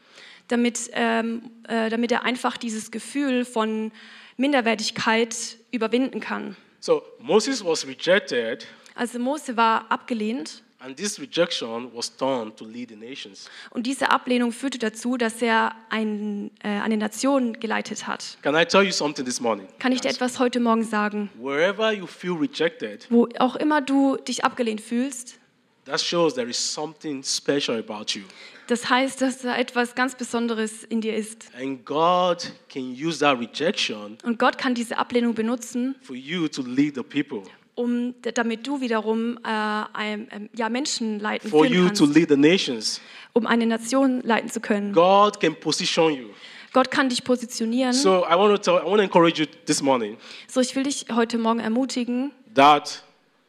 damit, 0.47 0.89
ähm, 0.93 1.51
äh, 1.67 1.89
damit 1.89 2.11
er 2.11 2.23
einfach 2.23 2.57
dieses 2.57 2.89
Gefühl 2.89 3.43
von 3.43 3.91
Minderwertigkeit 4.37 5.57
überwinden 5.71 6.19
kann. 6.21 6.55
So 6.79 7.03
Moses 7.19 7.65
was 7.65 7.85
rejected, 7.85 8.65
Also 8.97 9.19
Mose 9.19 9.55
war 9.55 9.85
abgelehnt 9.89 10.63
and 10.79 10.95
this 10.95 11.19
rejection 11.19 11.89
was 11.93 12.15
turned 12.15 12.55
to 12.57 12.63
lead 12.65 12.89
the 12.89 12.95
nations. 12.95 13.49
und 13.71 13.87
diese 13.87 14.09
Ablehnung 14.11 14.51
führte 14.51 14.77
dazu, 14.77 15.17
dass 15.17 15.41
er 15.41 15.75
ein, 15.89 16.51
äh, 16.63 16.67
eine 16.67 16.97
Nation 16.97 17.53
geleitet 17.59 18.05
hat. 18.07 18.37
Can 18.43 18.55
I 18.55 18.63
tell 18.65 18.83
you 18.83 18.91
something 18.91 19.25
this 19.25 19.39
morning? 19.41 19.67
Kann 19.79 19.91
ich 19.91 20.01
dir 20.01 20.09
etwas 20.09 20.39
heute 20.39 20.59
Morgen 20.59 20.83
sagen? 20.83 21.29
Wherever 21.39 21.91
you 21.93 22.05
feel 22.07 22.33
rejected, 22.33 23.07
Wo 23.09 23.27
auch 23.39 23.55
immer 23.55 23.81
du 23.81 24.17
dich 24.17 24.43
abgelehnt 24.45 24.81
fühlst, 24.81 25.39
that 25.85 26.01
shows 26.01 26.33
there 26.35 26.49
is 26.49 26.57
something 26.73 27.23
special 27.23 27.79
about 27.79 28.13
you. 28.13 28.23
das 28.67 28.89
heißt, 28.89 29.21
dass 29.21 29.41
da 29.41 29.55
etwas 29.57 29.95
ganz 29.95 30.15
Besonderes 30.15 30.83
in 30.83 31.01
dir 31.01 31.15
ist. 31.15 31.47
And 31.59 31.83
God 31.85 32.51
can 32.69 32.93
use 32.93 33.19
that 33.19 33.39
rejection 33.39 34.17
Und 34.23 34.37
Gott 34.37 34.57
kann 34.57 34.75
diese 34.75 34.97
Ablehnung 34.97 35.33
benutzen, 35.33 35.95
for 36.03 36.15
you 36.15 36.47
to 36.49 36.61
lead 36.61 36.95
the 36.95 37.03
people, 37.03 37.43
um, 37.77 38.15
damit 38.33 38.65
du 38.67 38.81
wiederum 38.81 39.37
äh, 39.43 39.47
ein, 39.93 40.27
ähm, 40.31 40.49
ja, 40.53 40.67
Menschen 40.67 41.19
leiten 41.19 41.49
for 41.49 41.65
you 41.65 41.87
to 41.89 42.05
kannst, 42.05 42.15
lead 42.15 42.29
the 42.29 42.35
nations. 42.35 42.99
um 43.33 43.45
eine 43.47 43.65
Nation 43.65 44.21
leiten 44.23 44.49
zu 44.49 44.59
können. 44.59 44.91
God 44.93 45.39
can 45.39 45.55
position 45.55 46.11
you. 46.13 46.25
Gott 46.73 46.91
kann 46.91 47.07
dich 47.09 47.23
positionieren. 47.23 47.93
So 47.93 48.25
I 48.25 48.33
want 48.35 48.53
to 48.55 48.57
tell, 48.57 48.81
I 48.83 48.85
want 48.85 48.97
to 48.97 49.03
encourage 49.03 49.39
you 49.39 49.45
this 49.65 49.81
morning 49.81 50.17
So, 50.47 50.59
ich 50.59 50.75
will 50.75 50.83
dich 50.83 51.05
heute 51.13 51.37
Morgen 51.37 51.59
ermutigen, 51.59 52.31
that 52.55 53.03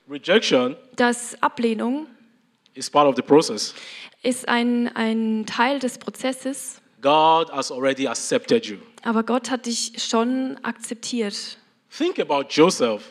rejection 0.08 0.76
dass 0.96 1.36
Ablehnung 1.42 2.06
is 2.74 2.88
part 2.88 3.08
of 3.08 3.16
the 3.16 3.22
process. 3.22 3.74
ist 4.22 4.48
ein, 4.48 4.88
ein 4.94 5.44
Teil 5.46 5.78
des 5.78 5.98
Prozesses, 5.98 6.80
God 7.00 7.50
has 7.50 7.70
already 7.72 8.06
accepted 8.06 8.66
you. 8.66 8.76
aber 9.04 9.22
Gott 9.22 9.50
hat 9.50 9.66
dich 9.66 9.92
schon 9.98 10.58
akzeptiert. 10.62 11.58
Think 11.96 12.18
about 12.20 12.44
Joseph. 12.50 13.02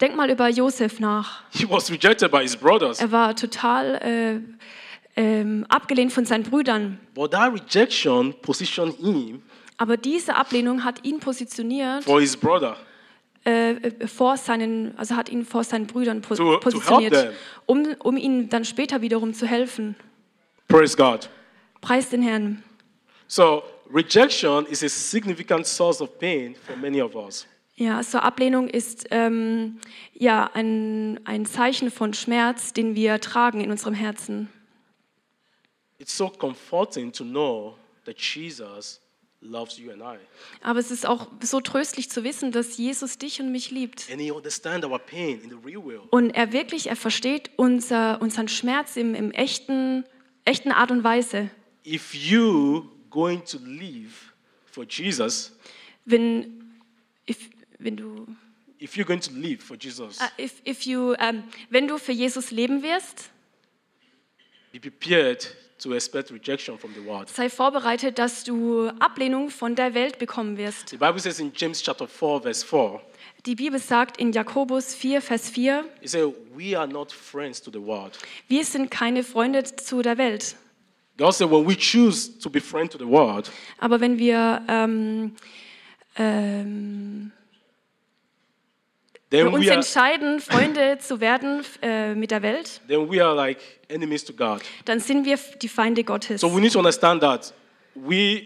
Denk 0.00 0.16
mal 0.16 0.30
über 0.30 0.48
Josef 0.48 0.98
nach. 1.00 1.42
He 1.50 1.68
was 1.68 1.90
rejected 1.90 2.30
by 2.30 2.42
his 2.42 2.56
brothers. 2.56 3.00
Er 3.00 3.12
war 3.12 3.36
total, 3.36 3.94
äh, 4.02 4.40
ähm, 5.20 5.66
abgelehnt 5.68 6.12
von 6.12 6.24
seinen 6.24 6.42
Brüdern. 6.44 6.98
But 7.14 7.32
that 7.32 7.52
rejection 7.52 8.34
positioned 8.40 8.96
him 8.98 9.42
Aber 9.76 9.96
diese 9.96 10.34
Ablehnung 10.36 10.84
hat 10.84 11.04
ihn 11.04 11.20
positioniert 11.20 12.04
for 12.04 12.20
his 12.20 12.36
brother. 12.36 12.76
äh, 13.44 13.72
äh, 13.72 14.06
vor 14.06 14.36
seinen, 14.36 14.96
also 14.98 15.14
hat 15.16 15.28
ihn 15.28 15.44
vor 15.44 15.64
seinen 15.64 15.86
Brüdern 15.86 16.22
To- 16.22 16.58
positioniert, 16.60 17.32
um, 17.66 17.94
um 17.98 18.16
ihnen 18.16 18.48
dann 18.48 18.64
später 18.64 19.00
wiederum 19.02 19.34
zu 19.34 19.46
helfen. 19.46 19.94
Praise 20.68 20.96
God. 20.96 21.28
Preis 21.80 22.08
den 22.08 22.22
Herrn. 22.22 22.62
So, 23.26 23.62
rejection 23.92 24.64
is 24.66 24.82
a 24.82 24.88
significant 24.88 25.66
source 25.66 26.00
of 26.00 26.18
pain 26.18 26.54
for 26.66 26.76
many 26.76 27.00
of 27.02 27.14
us. 27.14 27.46
Ja, 27.82 28.00
so 28.04 28.18
Ablehnung 28.18 28.68
ist 28.68 29.08
ähm, 29.10 29.80
ja 30.14 30.48
ein, 30.54 31.18
ein 31.24 31.44
Zeichen 31.46 31.90
von 31.90 32.14
Schmerz, 32.14 32.72
den 32.72 32.94
wir 32.94 33.18
tragen 33.18 33.60
in 33.60 33.72
unserem 33.72 33.92
Herzen. 33.94 34.48
It's 35.98 36.16
so 36.16 36.28
comforting 36.28 37.10
to 37.12 37.24
know 37.24 37.76
that 38.04 38.20
Jesus 38.20 39.00
loves 39.40 39.78
you 39.78 39.90
and 39.90 40.00
I. 40.00 40.18
Aber 40.62 40.78
es 40.78 40.92
ist 40.92 41.04
auch 41.04 41.26
so 41.40 41.60
tröstlich 41.60 42.08
zu 42.08 42.22
wissen, 42.22 42.52
dass 42.52 42.76
Jesus 42.76 43.18
dich 43.18 43.40
und 43.40 43.50
mich 43.50 43.72
liebt. 43.72 44.06
And 44.12 44.20
he 44.20 44.30
understands 44.30 44.86
our 44.86 45.00
pain 45.00 45.40
in 45.42 45.50
the 45.50 45.56
real 45.64 45.82
world. 45.82 46.06
Und 46.12 46.30
er 46.30 46.52
wirklich, 46.52 46.86
er 46.86 46.94
versteht 46.94 47.50
unser, 47.56 48.22
unseren 48.22 48.46
Schmerz 48.46 48.96
im, 48.96 49.16
im 49.16 49.32
echten, 49.32 50.04
echten 50.44 50.70
Art 50.70 50.92
und 50.92 51.02
Weise. 51.02 51.50
If 51.84 52.14
you 52.14 52.84
going 53.10 53.44
to 53.46 53.58
live 53.58 54.32
for 54.66 54.84
Jesus, 54.88 55.58
Wenn, 56.04 56.78
if, 57.28 57.51
wenn 57.84 57.96
du, 57.96 58.26
if 58.80 58.96
you're 58.96 59.04
going 59.06 59.20
to 59.20 59.32
live 59.32 59.60
for 59.62 59.76
Jesus, 59.76 60.18
äh, 60.20 60.44
if, 60.44 60.54
if 60.66 60.82
you, 60.82 61.14
ähm, 61.18 61.44
wenn 61.70 61.86
du 61.88 61.98
für 61.98 62.12
Jesus 62.12 62.50
leben 62.50 62.82
wirst, 62.82 63.30
be 64.72 64.80
prepared 64.80 65.54
to 65.78 65.92
expect 65.94 66.30
rejection 66.30 66.78
from 66.78 66.92
the 66.94 67.04
world. 67.04 67.28
sei 67.28 67.50
vorbereitet, 67.50 68.18
dass 68.18 68.44
du 68.44 68.88
Ablehnung 69.00 69.50
von 69.50 69.74
der 69.74 69.94
Welt 69.94 70.18
bekommen 70.18 70.56
wirst. 70.56 70.88
The 70.90 70.96
Bible 70.96 71.18
says 71.18 71.40
in 71.40 71.52
James 71.54 71.82
chapter 71.82 72.06
4, 72.06 72.42
verse 72.42 72.64
4, 72.64 73.00
Die 73.46 73.56
Bibel 73.56 73.80
sagt 73.80 74.18
in 74.18 74.30
Jakobus 74.32 74.94
4, 74.94 75.20
Vers 75.20 75.50
4, 75.50 75.84
it 76.00 76.08
says, 76.10 76.28
We 76.54 76.78
are 76.78 76.86
not 76.86 77.10
friends 77.10 77.60
to 77.62 77.70
the 77.72 77.80
world. 77.84 78.16
wir 78.48 78.64
sind 78.64 78.90
keine 78.90 79.24
Freunde 79.24 79.64
zu 79.64 80.02
der 80.02 80.16
Welt. 80.18 80.54
God 81.18 81.34
said, 81.34 81.50
When 81.50 81.66
we 81.66 81.76
choose 81.76 82.38
to 82.38 82.48
be 82.48 82.60
friends 82.60 82.92
to 82.92 82.98
the 82.98 83.06
world, 83.06 83.50
Aber 83.78 84.00
wenn 84.00 84.18
wir 84.18 84.62
ähm, 84.68 85.34
ähm, 86.16 87.32
then 89.32 89.48
uns 89.48 89.64
we 89.64 89.68
are, 89.68 89.76
entscheiden, 89.76 90.38
Freunde 90.38 90.98
zu 91.00 91.20
werden 91.20 91.64
äh, 91.82 92.14
mit 92.14 92.30
der 92.30 92.42
Welt, 92.42 92.80
then 92.86 93.10
we 93.10 93.20
are 93.24 93.34
like 93.34 93.58
enemies 93.88 94.24
to 94.24 94.32
God. 94.32 94.62
dann 94.84 95.00
sind 95.00 95.24
wir 95.24 95.36
die 95.60 95.68
Feinde 95.68 96.04
Gottes. 96.04 96.40
So 96.40 96.54
we 96.54 96.60
need 96.60 96.72
to 96.72 96.78
understand 96.78 97.20
that 97.22 97.52
we 97.94 98.44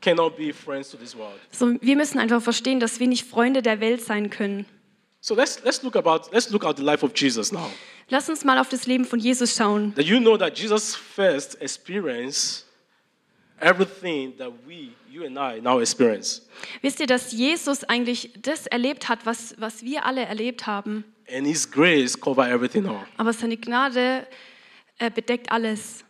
cannot 0.00 0.36
be 0.36 0.52
friends 0.52 0.90
to 0.90 0.96
this 0.96 1.14
world. 1.16 1.38
So, 1.50 1.74
wir 1.80 1.96
müssen 1.96 2.18
einfach 2.18 2.40
verstehen, 2.42 2.80
dass 2.80 3.00
wir 3.00 3.06
nicht 3.06 3.28
Freunde 3.28 3.60
der 3.60 3.80
Welt 3.80 4.02
sein 4.02 4.30
können. 4.30 4.64
So 5.20 5.34
let's 5.34 5.62
let's 5.64 5.82
look 5.82 5.96
about 5.96 6.30
let's 6.32 6.48
look 6.50 6.64
at 6.64 6.78
the 6.78 6.82
life 6.82 7.04
of 7.04 7.12
Jesus 7.14 7.52
now. 7.52 7.70
Lass 8.08 8.28
uns 8.28 8.42
mal 8.44 8.58
auf 8.58 8.70
das 8.70 8.86
Leben 8.86 9.04
von 9.04 9.18
Jesus 9.18 9.54
schauen. 9.54 9.94
That 9.94 10.06
you 10.06 10.18
know 10.18 10.36
that 10.38 10.58
Jesus 10.58 10.96
first 10.96 11.60
experienced 11.60 12.64
everything 13.60 14.36
that 14.38 14.50
we, 14.66 14.92
you 15.10 15.24
and 15.24 15.38
I, 15.38 15.60
now 15.60 15.80
experience. 15.80 16.42
Wisst 16.82 17.00
ihr, 17.00 17.06
dass 17.06 17.32
Jesus 17.32 17.84
eigentlich 17.84 18.30
das 18.40 18.66
erlebt 18.66 19.08
hat, 19.08 19.24
was, 19.24 19.54
was 19.58 19.82
wir 19.82 20.04
alle 20.04 20.22
erlebt 20.22 20.66
haben? 20.66 21.04
And 21.32 21.46
his 21.46 21.70
grace 21.70 22.18
cover 22.18 22.48
everything 22.48 22.86
all. 22.86 23.06
Aber 23.16 23.32
seine 23.32 23.56
Gnade 23.56 24.26
äh, 24.98 25.10
bedeckt 25.10 25.50
alles. 25.50 26.04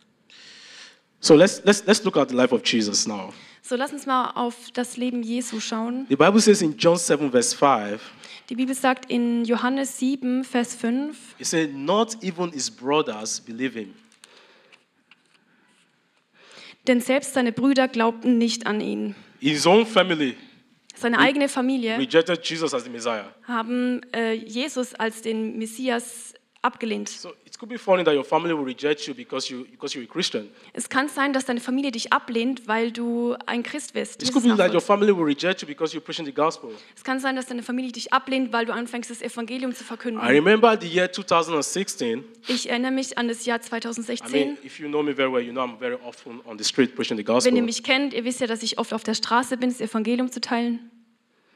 So 1.19 1.35
let's 1.35 1.61
let's 1.63 1.85
let's 1.85 2.03
look 2.03 2.17
at 2.17 2.29
the 2.29 2.35
life 2.35 2.53
of 2.53 2.61
Jesus 2.65 3.05
now. 3.05 3.31
So, 3.63 3.75
lass 3.75 3.93
uns 3.93 4.07
mal 4.07 4.31
auf 4.31 4.71
das 4.73 4.97
Leben 4.97 5.21
Jesu 5.21 5.59
schauen. 5.59 6.07
The 6.09 6.15
Bible 6.15 6.41
says 6.41 6.63
in 6.63 6.75
John 6.77 6.97
7, 6.97 7.29
verse 7.29 7.55
5, 7.55 8.01
Die 8.49 8.55
Bibel 8.55 8.75
sagt 8.75 9.09
in 9.09 9.45
Johannes 9.45 9.97
7, 9.99 10.43
Vers 10.43 10.75
5, 10.75 11.35
it 11.39 11.45
said, 11.45 11.73
Not 11.73 12.17
even 12.21 12.51
his 12.51 12.69
brothers 12.69 13.39
believe 13.39 13.75
him. 13.79 13.93
Denn 16.87 17.01
selbst 17.01 17.33
seine 17.33 17.51
Brüder 17.51 17.87
glaubten 17.87 18.37
nicht 18.37 18.67
an 18.67 18.81
ihn. 18.81 19.15
His 19.39 19.65
own 19.65 19.85
family 19.85 20.35
Seine 20.95 21.17
eigene 21.17 21.49
Familie 21.49 21.97
rejected 21.97 22.45
Jesus 22.47 22.73
as 22.73 22.83
the 22.83 22.89
Messiah. 22.89 23.33
haben 23.47 24.01
äh, 24.13 24.33
Jesus 24.33 24.93
als 24.93 25.21
den 25.21 25.57
Messias 25.57 26.33
abgelehnt. 26.61 27.09
So 27.09 27.29
it 27.45 27.57
could 27.57 27.69
be 27.69 27.77
funny 27.77 28.03
that 28.03 28.13
your 28.15 28.23
family 28.23 28.53
will 28.55 28.63
reject 28.65 29.07
you 29.07 29.13
because 29.13 29.51
you 29.51 29.65
because 29.65 29.95
you're 29.97 30.03
a 30.07 30.11
Christian. 30.11 30.49
Es 30.73 30.89
kann 30.89 31.09
sein, 31.09 31.33
dass 31.33 31.45
deine 31.45 31.59
Familie 31.59 31.91
dich 31.91 32.13
ablehnt, 32.13 32.67
weil 32.67 32.91
du 32.91 33.35
ein 33.45 33.63
Christ 33.63 33.93
bist. 33.93 34.21
It 34.21 34.27
Das 34.27 34.31
could 34.33 34.43
ist 34.45 34.51
be 34.51 34.57
that 34.57 34.69
your 34.69 34.75
nachvollziehbar. 34.75 34.97
family 34.97 35.15
will 35.17 35.23
reject 35.25 35.61
you 35.61 35.67
because 35.67 35.95
you're 35.95 36.01
preaching 36.01 36.25
the 36.25 36.31
gospel. 36.33 36.69
Es 36.95 37.03
kann 37.03 37.19
sein, 37.19 37.35
dass 37.35 37.47
deine 37.47 37.63
Familie 37.63 37.91
dich 37.91 38.13
ablehnt, 38.13 38.51
weil 38.53 38.65
du 38.65 38.73
anfängst, 38.73 39.09
das 39.09 39.21
Evangelium 39.21 39.73
zu 39.73 39.83
verkünden. 39.83 40.21
I 40.23 40.27
remember 40.31 40.77
the 40.79 40.87
year 40.87 41.11
2016. 41.11 42.23
Ich 42.47 42.69
erinnere 42.69 42.91
mich 42.91 43.17
an 43.17 43.27
das 43.27 43.45
Jahr 43.45 43.59
I 43.59 43.61
2016. 43.61 44.31
mean, 44.31 44.57
if 44.63 44.79
you 44.79 44.87
know 44.87 45.01
me 45.03 45.13
very 45.15 45.31
well, 45.31 45.41
you 45.41 45.51
know 45.51 45.63
I'm 45.63 45.77
very 45.79 45.97
often 46.03 46.41
on 46.45 46.57
the 46.57 46.63
street 46.63 46.95
preaching 46.95 47.17
the 47.17 47.25
Wenn 47.27 47.33
gospel. 47.35 47.55
ihr 47.55 47.63
mich 47.63 47.83
kennt, 47.83 48.13
ihr 48.13 48.23
wisst 48.23 48.39
ja, 48.41 48.47
dass 48.47 48.63
ich 48.63 48.77
oft 48.77 48.93
auf 48.93 49.03
der 49.03 49.13
Straße 49.13 49.57
bin, 49.57 49.69
das 49.69 49.81
Evangelium 49.81 50.31
zu 50.31 50.41
teilen. 50.41 50.89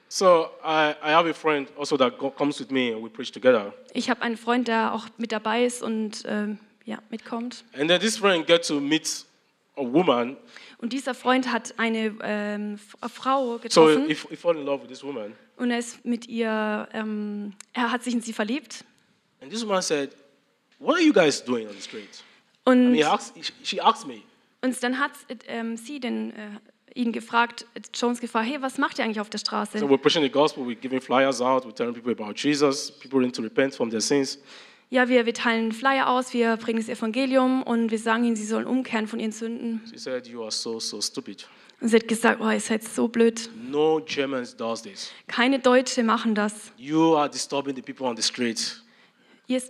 So 0.07 0.49
I, 0.63 0.93
I 1.03 1.11
have 1.11 1.29
a 1.29 1.33
friend 1.33 1.67
also 1.77 1.97
that 1.97 2.17
comes 2.37 2.59
with 2.59 2.69
me 2.69 2.93
and 2.93 3.03
we 3.03 3.09
preach 3.09 3.31
together. 3.31 3.73
Ich 3.93 4.09
habe 4.09 4.21
einen 4.21 4.37
Freund, 4.37 4.67
der 4.67 4.93
auch 4.93 5.07
mit 5.17 5.31
dabei 5.31 5.65
ist 5.65 5.81
und 5.83 6.23
ähm, 6.25 6.59
ja, 6.85 6.99
mitkommt. 7.09 7.63
And 7.77 7.89
then 7.89 7.99
this 7.99 8.17
friend 8.17 8.45
get 8.45 8.65
to 8.67 8.79
meet 8.79 9.25
a 9.75 9.81
woman. 9.81 10.37
Und 10.77 10.93
dieser 10.93 11.13
Freund 11.15 11.51
hat 11.51 11.73
eine 11.77 12.15
ähm, 12.21 12.75
F- 12.75 13.11
Frau 13.11 13.53
So 13.53 13.59
getroffen 13.59 14.07
he, 14.07 14.15
he 14.29 14.35
fall 14.35 14.55
in 14.55 14.65
love 14.65 14.83
with 14.83 14.89
this 14.89 15.03
woman. 15.03 15.33
und 15.57 15.71
er 15.71 15.79
ist 15.79 16.05
mit 16.05 16.27
ihr, 16.27 16.87
ähm, 16.93 17.53
er 17.73 17.91
hat 17.91 18.03
sich 18.03 18.13
in 18.13 18.21
sie 18.21 18.33
verliebt. 18.33 18.85
And 19.41 19.51
this 19.51 19.65
woman 19.65 19.81
said, 19.81 20.11
"What 20.79 20.95
are 20.95 21.03
you 21.03 21.11
guys 21.13 21.43
doing 21.43 21.67
on 21.67 21.73
the 21.73 21.81
street?" 21.81 22.23
I 22.67 22.69
Und, 22.69 22.83
mean, 22.91 22.95
he 22.95 23.03
asked, 23.03 23.33
she 23.63 23.81
asked 23.81 24.07
me. 24.07 24.21
und 24.61 24.81
dann 24.83 24.99
hat 24.99 25.11
ähm, 25.47 25.77
sie 25.77 25.99
den, 25.99 26.31
äh, 26.31 26.49
ihn 26.95 27.11
gefragt, 27.11 27.67
Jones 27.93 28.19
gefragt, 28.19 28.47
hey, 28.49 28.61
was 28.61 28.77
macht 28.77 28.97
ihr 28.97 29.05
eigentlich 29.05 29.19
auf 29.19 29.29
der 29.29 29.37
Straße? 29.37 29.77
So 29.77 29.85
we're 29.85 29.97
preaching 29.97 30.23
the 30.23 30.29
gospel, 30.29 30.63
we're 30.65 30.75
giving 30.75 30.99
flyers 30.99 31.41
out, 31.41 31.65
we're 31.65 31.75
telling 31.75 31.93
people 31.93 32.11
about 32.11 32.33
Jesus. 32.35 32.91
People 32.91 33.19
need 33.19 33.35
to 33.35 33.43
repent 33.43 33.75
from 33.75 33.89
their 33.89 34.01
sins. 34.01 34.39
Ja, 34.89 35.09
wir, 35.09 35.25
wir 35.25 35.33
teilen 35.33 35.71
Flyer 35.71 36.09
aus, 36.09 36.33
wir 36.33 36.57
bringen 36.57 36.79
das 36.79 36.89
Evangelium 36.89 37.63
und 37.63 37.91
wir 37.91 37.99
sagen 37.99 38.23
ihnen, 38.23 38.35
sie 38.35 38.45
sollen 38.45 38.65
umkehren 38.65 39.07
von 39.07 39.19
ihren 39.19 39.31
Sünden. 39.31 39.81
She 39.91 39.97
said, 39.97 40.27
"You 40.27 40.43
are 40.43 40.51
so 40.51 40.79
so 40.79 41.01
stupid. 41.01 41.47
Und 41.81 41.89
sie 41.89 41.97
hat 41.97 42.07
gesagt, 42.07 42.39
oh, 42.39 42.49
ihr 42.49 42.59
seid 42.59 42.83
so 42.83 43.07
blöd. 43.07 43.49
No 43.69 43.99
Germans 44.05 44.55
does 44.55 44.81
this. 44.83 45.11
Keine 45.27 45.59
Deutsche 45.59 46.03
machen 46.03 46.33
das. 46.33 46.71
You 46.77 47.15
are 47.15 47.29
disturbing 47.29 47.75
the 47.75 47.81
people 47.81 48.05
on 48.07 48.15
the 48.15 48.23
street. 48.23 48.81
Ihr, 49.47 49.61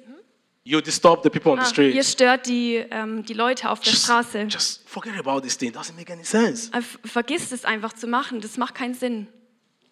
You 0.67 0.81
disturb 0.81 1.21
the 1.21 1.29
people 1.29 1.51
on 1.51 1.59
the 1.59 1.63
ah, 1.63 1.69
street. 1.69 1.93
ihr 1.93 2.03
stört 2.03 2.47
die, 2.47 2.83
ähm, 2.89 3.23
die 3.23 3.33
Leute 3.33 3.69
auf 3.69 3.81
der 3.81 3.91
Straße. 3.91 4.39
Just, 4.39 4.53
just 4.53 4.89
forget 4.89 5.13
about 5.15 5.41
this 5.41 5.55
thing. 5.55 5.71
Doesn't 5.71 5.95
make 5.95 6.11
any 6.11 6.23
sense." 6.23 6.71
Äh, 6.73 6.81
Vergiss 7.07 7.51
es 7.51 7.65
einfach 7.65 7.93
zu 7.93 8.07
machen, 8.07 8.41
das 8.41 8.57
macht 8.57 8.73
keinen 8.73 8.95
Sinn. 8.95 9.27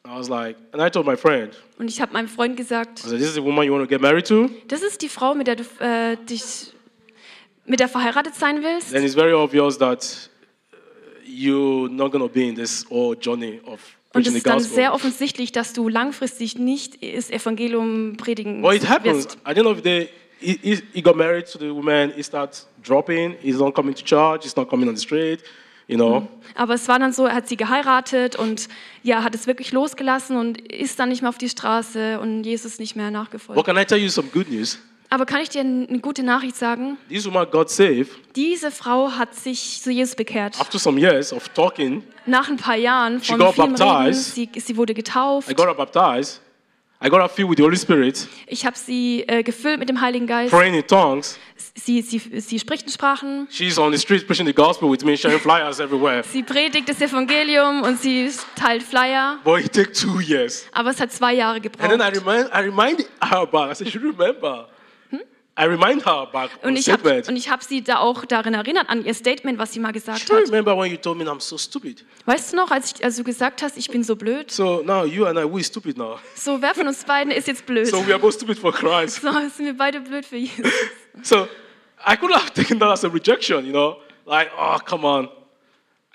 I 0.06 0.10
was 0.10 0.30
like, 0.30 0.58
and 0.72 0.82
I 0.82 0.90
told 0.90 1.06
my 1.06 1.16
friend, 1.16 1.56
Und 1.78 1.90
ich 1.90 2.02
habe 2.02 2.12
meinem 2.12 2.28
Freund 2.28 2.58
gesagt, 2.58 3.02
I 3.06 3.10
said, 3.10 3.20
"This 3.20 3.30
is 3.30 3.34
the 3.36 3.44
woman 3.44 3.66
you 3.66 3.72
want 3.72 3.88
to 3.88 3.88
get 3.88 4.02
married 4.02 4.28
to." 4.28 4.50
das 4.68 4.82
ist 4.82 5.04
die 5.04 5.10
Frau, 5.10 5.36
mit 5.36 5.46
der 5.46 5.58
du 5.58 5.64
äh, 5.80 6.18
dich 6.26 6.74
mit 7.66 7.80
der 7.80 7.88
verheiratet 7.88 8.34
sein 8.34 8.64
willst. 8.64 8.92
Then 8.92 9.04
it's 9.04 9.14
very 9.14 9.34
obvious 9.34 9.78
that 9.78 10.30
uh, 10.74 10.78
you're 11.24 11.88
not 11.88 12.12
going 12.12 12.24
to 12.24 12.28
be 12.28 12.48
in 12.48 12.56
this 12.56 12.84
whole 12.90 13.16
journey 13.16 13.62
of 13.66 13.80
Und 14.16 14.28
es 14.28 14.34
ist 14.34 14.46
dann 14.46 14.60
sehr 14.60 14.94
offensichtlich, 14.94 15.52
dass 15.52 15.74
du 15.74 15.88
langfristig 15.88 16.58
nicht 16.58 17.02
das 17.02 17.30
Evangelium 17.30 18.18
predigen 18.18 18.64
Well, 18.64 18.76
it 18.76 18.90
happens. 18.90 19.26
wirst. 19.26 19.38
At 19.44 19.56
the 19.56 19.62
end 19.62 19.70
of 19.70 19.78
the 19.78 19.84
day, 19.84 20.10
he, 20.44 20.60
he, 20.62 20.82
he 20.94 21.02
got 21.02 21.16
married 21.16 21.46
to 21.52 21.58
the 21.58 21.70
woman. 21.74 22.12
He 22.16 22.24
starts 22.24 22.68
dropping. 22.84 23.36
He's 23.42 23.58
not 23.60 23.74
coming 23.74 23.96
to 23.96 24.04
church. 24.04 24.44
He's 24.44 24.56
not 24.56 24.70
coming 24.70 24.88
on 24.90 24.96
the 24.96 25.02
street. 25.02 25.42
You 25.88 25.98
know. 25.98 26.28
Aber 26.56 26.76
es 26.76 26.88
war 26.88 26.98
dann 27.00 27.12
so, 27.12 27.26
er 27.26 27.36
hat 27.36 27.48
sie 27.50 27.58
geheiratet 27.58 28.36
und 28.38 28.70
ja, 29.04 29.22
hat 29.24 29.36
es 29.36 29.48
wirklich 29.48 29.72
losgelassen 29.74 30.38
und 30.38 30.60
ist 30.72 30.98
dann 30.98 31.10
nicht 31.10 31.22
mehr 31.22 31.30
auf 31.30 31.38
die 31.38 31.50
Straße 31.50 32.20
und 32.22 32.44
Jesus 32.44 32.80
nicht 32.80 32.96
mehr 32.96 33.08
But 33.08 33.14
nachgefolgt. 33.14 33.66
can 33.66 33.78
I 33.78 33.84
tell 33.86 33.98
you 33.98 34.08
some 34.10 34.28
good 34.30 34.50
news? 34.50 34.80
Aber 35.10 35.26
kann 35.26 35.42
ich 35.42 35.50
dir 35.50 35.60
eine 35.62 36.00
gute 36.00 36.24
Nachricht 36.24 36.56
sagen? 36.56 36.98
This 37.10 37.26
woman 37.26 37.48
got 37.52 37.70
saved 37.70 38.10
Diese 38.36 38.72
Frau 38.72 39.12
hat 39.12 39.36
sich 39.36 39.82
zu 39.84 39.92
Jesus 39.92 40.16
bekehrt. 40.16 40.60
after 40.60 40.80
some 40.80 41.00
years 41.00 41.32
of 41.34 41.50
talking. 41.50 42.02
Nach 42.26 42.48
ein 42.50 42.58
paar 42.58 42.78
Jahren 42.78 43.22
She 43.22 43.32
von 43.34 43.40
got 43.40 43.54
vielem 43.56 43.76
Reden, 43.76 43.86
baptized. 43.86 44.36
sie, 44.36 44.50
sie 44.56 44.78
wurde 44.78 44.94
getauft. 44.94 45.52
I 45.52 45.54
got 45.54 45.66
her 45.68 45.76
baptized. 45.76 46.40
I 47.06 47.10
got 47.10 47.20
her 47.22 47.28
filled 47.28 47.50
with 47.50 47.58
the 47.58 47.64
Holy 47.64 47.76
Spirit, 47.76 48.28
Ich 48.48 48.66
habe 48.66 48.78
sie 48.78 49.26
äh, 49.28 49.44
gefüllt 49.44 49.78
mit 49.78 49.90
dem 49.90 50.00
Heiligen 50.00 50.26
Geist. 50.26 50.54
praying 50.54 50.74
in 50.74 50.88
tongues. 50.88 51.38
Sie, 51.76 52.02
sie, 52.02 52.20
sie 52.40 52.60
spricht 52.60 52.84
in 52.86 52.92
Sprachen. 52.94 53.48
She's 53.52 53.78
on 53.78 53.92
the 53.92 53.98
street 53.98 54.26
preaching 54.26 54.46
the 54.46 54.54
gospel 54.54 54.90
with 54.90 55.04
me, 55.04 55.18
sharing 55.18 55.40
flyers 55.40 55.80
everywhere. 55.82 56.24
Sie 56.24 56.44
predigt 56.44 56.88
das 56.88 57.02
Evangelium 57.02 57.82
und 57.82 58.00
sie 58.00 58.30
teilt 58.56 58.84
Flyer. 58.84 59.40
But 59.44 59.66
it 59.66 59.74
took 59.74 59.94
two 59.94 60.22
years. 60.22 60.66
Aber 60.72 60.92
es 60.92 61.00
hat 61.02 61.12
zwei 61.12 61.34
Jahre 61.34 61.56
And 61.58 61.64
then 61.92 62.00
I 62.02 62.12
gebraucht. 62.12 62.26
remind, 62.26 62.50
I 62.54 62.60
reminded 62.60 63.08
her 63.22 63.40
about. 63.42 63.70
I 63.72 63.76
said, 63.76 63.88
"You 63.94 64.00
remember? 64.00 64.70
I 65.12 65.18
remind 65.18 65.20
her 65.20 65.20
back 65.20 65.20
on 65.20 65.43
Und 65.56 66.76
ich 66.78 66.90
habe 66.90 67.22
hab 67.22 67.64
sie 67.64 67.84
da 67.84 68.00
auch 68.00 68.26
darin 68.26 68.56
erinnert, 68.56 68.90
an 68.90 69.06
ihr 69.06 69.14
Statement, 69.14 69.60
was 69.60 69.72
sie 69.74 69.80
mal 69.80 69.92
gesagt 69.92 70.22
Still 70.22 70.38
hat. 70.38 70.48
remember 70.48 70.76
when 70.76 70.90
you 70.92 70.98
told 70.98 71.18
me 71.18 71.26
I'm 71.26 71.40
so 71.40 71.58
stupid. 71.58 72.04
Weißt 72.26 72.54
du 72.54 72.58
noch, 72.58 72.72
als, 72.72 72.94
ich, 72.96 73.06
als 73.06 73.18
du 73.18 73.24
gesagt 73.24 73.62
hast, 73.62 73.78
ich 73.78 73.88
bin 73.90 74.04
so 74.04 74.16
blöd? 74.16 74.50
So 74.50 74.82
now 74.84 75.06
you 75.06 75.26
and 75.26 75.38
I, 75.38 75.44
we're 75.44 75.64
stupid 75.64 75.96
now. 75.98 76.18
So, 76.36 76.60
wer 76.60 76.74
von 76.74 76.88
uns 76.88 77.04
beiden 77.04 77.32
ist 77.32 77.48
jetzt 77.48 77.68
blöd? 77.68 77.88
So 77.88 78.06
we 78.06 78.12
are 78.12 78.20
both 78.20 78.34
stupid 78.34 78.58
for 78.58 78.72
Christ. 78.74 79.22
So 79.22 79.32
sind 79.56 79.66
wir 79.66 79.78
beide 79.78 80.02
blöd 80.02 80.26
für 80.26 80.38
Jesus. 80.38 80.72
So 81.22 81.48
I 82.06 82.18
could 82.18 82.34
have 82.34 82.52
taken 82.54 82.80
that 82.80 82.90
as 82.90 83.06
a 83.06 83.10
rejection, 83.10 83.64
you 83.66 83.72
know, 83.72 83.98
like, 84.26 84.50
oh, 84.58 84.80
come 84.84 85.06
on. 85.06 85.30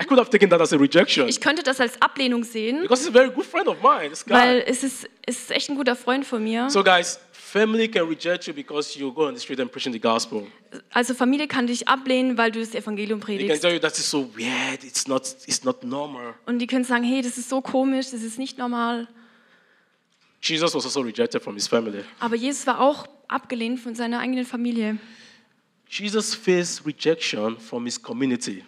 I 0.00 0.04
could 0.04 0.18
have 0.18 0.30
taken 0.30 0.48
that 0.50 0.60
as 0.60 0.72
a 0.72 0.76
rejection 0.76 1.28
Ich 1.28 1.40
könnte 1.40 1.62
das 1.62 1.80
als 1.80 2.00
Ablehnung 2.00 2.44
sehen, 2.44 2.82
because 2.82 3.02
he's 3.02 3.08
a 3.08 3.12
very 3.12 3.30
good 3.30 3.44
friend 3.44 3.66
of 3.68 3.82
mine, 3.82 4.10
this 4.10 4.24
weil 4.28 4.60
guy. 4.60 4.64
es 4.66 4.84
ist, 4.84 5.08
es 5.26 5.38
ist 5.38 5.50
echt 5.50 5.70
ein 5.70 5.76
guter 5.76 5.96
Freund 5.96 6.24
von 6.24 6.42
mir. 6.42 6.70
So, 6.70 6.84
guys, 6.84 7.18
family 7.48 7.88
can 7.88 8.06
reject 8.06 8.46
you 8.46 8.54
because 8.54 8.98
you 8.98 9.12
go 9.12 9.26
on 9.26 9.34
the 9.34 9.40
street 9.40 9.60
and 9.60 9.70
preaching 9.70 9.92
the 9.92 10.00
gospel. 10.00 10.46
Also 10.92 11.14
Familie 11.14 11.48
kann 11.48 11.66
dich 11.66 11.88
ablehnen, 11.88 12.36
weil 12.36 12.50
du 12.50 12.60
das 12.60 12.74
Evangelium 12.74 13.20
They 13.20 13.38
can 13.38 13.46
predigst. 13.46 13.62
tell 13.62 13.72
you 13.72 13.78
that 13.80 13.98
is 13.98 14.08
so 14.08 14.28
weird, 14.36 14.84
it's 14.84 15.08
not, 15.08 15.22
it's 15.46 15.64
not 15.64 15.82
normal. 15.82 16.34
Und 16.46 16.58
die 16.58 16.66
können 16.66 16.84
sagen, 16.84 17.04
hey, 17.04 17.22
das 17.22 17.38
ist 17.38 17.48
so 17.48 17.60
komisch, 17.60 18.10
das 18.10 18.22
ist 18.22 18.38
nicht 18.38 18.58
normal. 18.58 19.08
Jesus 20.42 20.74
was 20.74 20.84
also 20.84 21.00
rejected 21.00 21.42
from 21.42 21.54
his 21.54 21.66
family. 21.66 22.04
Aber 22.20 22.36
Jesus 22.36 22.66
war 22.66 22.80
auch 22.80 23.06
abgelehnt 23.28 23.80
von 23.80 23.94
seiner 23.94 24.20
eigenen 24.20 24.44
Familie. 24.44 24.98
Jesus 25.88 26.34
faced 26.34 26.84
rejection 26.86 27.58
from 27.58 27.86
his 27.86 28.00
community. 28.00 28.62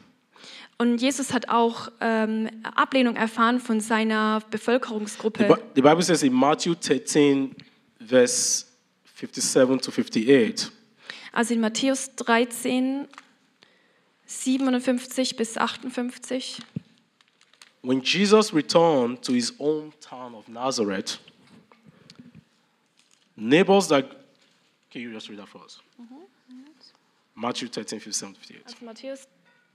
Und 0.78 1.02
Jesus 1.02 1.34
hat 1.34 1.50
auch 1.50 1.92
ähm, 2.00 2.48
Ablehnung 2.74 3.14
erfahren 3.14 3.60
von 3.60 3.80
seiner 3.80 4.40
Bevölkerungsgruppe. 4.50 5.58
The 5.74 5.82
Bible 5.82 6.02
says 6.02 6.22
in 6.22 6.32
Matthew 6.32 6.74
13, 6.74 7.54
verse 8.00 8.69
57 9.20 9.80
to 9.80 9.90
58. 9.90 10.70
Also 11.32 11.54
in 11.54 11.60
Matthäus 11.60 12.10
13, 12.16 13.06
57 14.26 15.36
bis 15.36 15.58
58. 15.58 16.62
When 17.82 18.02
Jesus 18.02 18.52
returned 18.52 19.22
to 19.22 19.32
his 19.32 19.52
hometown 19.58 20.34
of 20.34 20.48
Nazareth, 20.48 21.18
neighbors 23.36 23.88
that. 23.88 24.04
Can 24.90 25.02
you 25.02 25.12
just 25.12 25.28
read 25.28 25.38
that 25.38 25.48
for 25.48 25.62
us? 25.64 25.80
Matthew 27.34 27.68
13, 27.68 28.00
57 28.00 28.34
58. 28.34 28.64
Also 28.66 28.84
Matthäus 28.84 29.28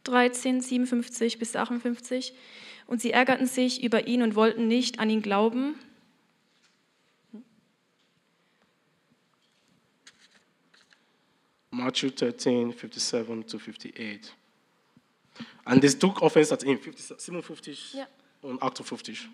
13, 0.03 0.62
57 0.62 1.39
bis 1.39 1.55
58. 1.55 2.34
Und 2.86 3.01
sie 3.01 3.12
ärgerten 3.12 3.47
sich 3.47 3.84
über 3.84 4.08
ihn 4.08 4.21
und 4.21 4.36
wollten 4.36 4.67
nicht 4.67 4.99
an 4.99 5.10
ihn 5.10 5.21
glauben. 5.21 5.75
Matthew 11.76 12.10
13, 12.12 12.72
57 12.74 13.46
to 13.48 13.58
58. 13.60 14.34
And 15.66 15.82
they 15.82 15.90
took 15.90 16.22
offense 16.22 16.54
at 16.54 16.64
him, 16.64 16.78
50, 16.80 17.16
57 17.20 17.94
Ja. 17.94 18.08
und 18.42 18.62
58. 18.62 19.28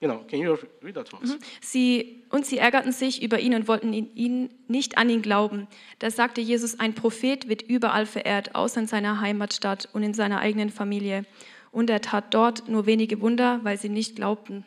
Genau, 0.00 0.24
can 0.28 0.38
you 0.40 0.56
read 0.82 0.94
that 0.94 1.08
for 1.08 1.20
us? 1.20 1.36
Sie, 1.60 2.22
und 2.30 2.46
sie 2.46 2.58
ärgerten 2.58 2.92
sich 2.92 3.20
über 3.20 3.40
ihn 3.40 3.54
und 3.54 3.66
wollten 3.66 3.92
ihn, 3.92 4.10
ihn 4.14 4.50
nicht 4.68 4.96
an 4.96 5.10
ihn 5.10 5.22
glauben. 5.22 5.66
Da 5.98 6.10
sagte 6.10 6.40
Jesus, 6.40 6.78
ein 6.78 6.94
Prophet 6.94 7.48
wird 7.48 7.62
überall 7.62 8.06
verehrt, 8.06 8.54
außer 8.54 8.80
in 8.80 8.86
seiner 8.86 9.20
Heimatstadt 9.20 9.88
und 9.92 10.04
in 10.04 10.14
seiner 10.14 10.38
eigenen 10.38 10.70
Familie. 10.70 11.24
Und 11.72 11.90
er 11.90 12.00
tat 12.00 12.32
dort 12.32 12.68
nur 12.68 12.86
wenige 12.86 13.20
Wunder, 13.20 13.60
weil 13.64 13.76
sie 13.76 13.88
nicht 13.88 14.14
glaubten. 14.16 14.64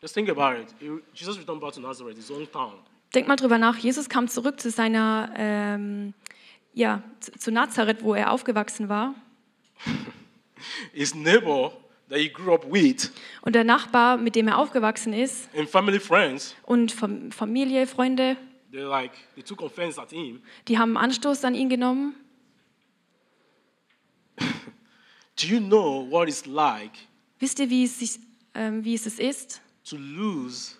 Just 0.00 0.14
think 0.14 0.28
about 0.28 0.60
it. 0.60 0.74
Jesus 1.14 1.38
returned 1.38 1.60
back 1.60 1.72
to 1.74 1.80
Nazareth, 1.80 2.16
his 2.16 2.30
own 2.30 2.50
town. 2.50 2.74
Denk 3.14 3.28
mal 3.28 3.36
drüber 3.36 3.58
nach. 3.58 3.76
Jesus 3.78 4.08
kam 4.08 4.26
zurück 4.26 4.60
zu 4.60 4.70
seiner, 4.70 5.32
ähm, 5.36 6.12
ja, 6.74 7.02
zu, 7.38 7.50
Nazareth, 7.52 8.02
wo 8.02 8.14
er 8.14 8.30
aufgewachsen 8.30 8.88
war. 8.88 9.14
His 10.92 11.14
neighbor 11.14 11.72
that 12.08 12.18
he 12.18 12.28
grew 12.28 12.54
up 12.54 12.64
with 12.70 13.10
Und 13.42 13.54
der 13.54 13.64
Nachbar, 13.64 14.16
mit 14.16 14.36
dem 14.36 14.48
er 14.48 14.58
aufgewachsen 14.58 15.12
ist, 15.12 15.48
and 15.56 15.68
family 15.68 15.98
friends, 16.00 16.54
und 16.64 16.92
Fam- 16.92 17.32
Familie, 17.32 17.86
Freunde, 17.86 18.36
they 18.70 18.80
like 18.82 19.12
they 19.34 19.42
took 19.42 19.60
offense 19.60 20.00
at 20.00 20.10
him. 20.10 20.40
die 20.68 20.78
haben 20.78 20.96
Anstoß 20.96 21.44
an 21.44 21.54
ihn 21.54 21.68
genommen. 21.68 22.14
Do 24.38 25.46
you 25.46 25.60
know 25.60 26.06
what 26.10 26.28
it's 26.28 26.46
like 26.46 26.92
Wisst 27.40 27.58
ihr, 27.58 27.68
wie 27.70 27.84
es, 27.84 27.98
sich, 27.98 28.20
ähm, 28.54 28.84
wie 28.84 28.94
es 28.94 29.06
ist? 29.06 29.60
to 29.84 29.96
lose 29.96 30.76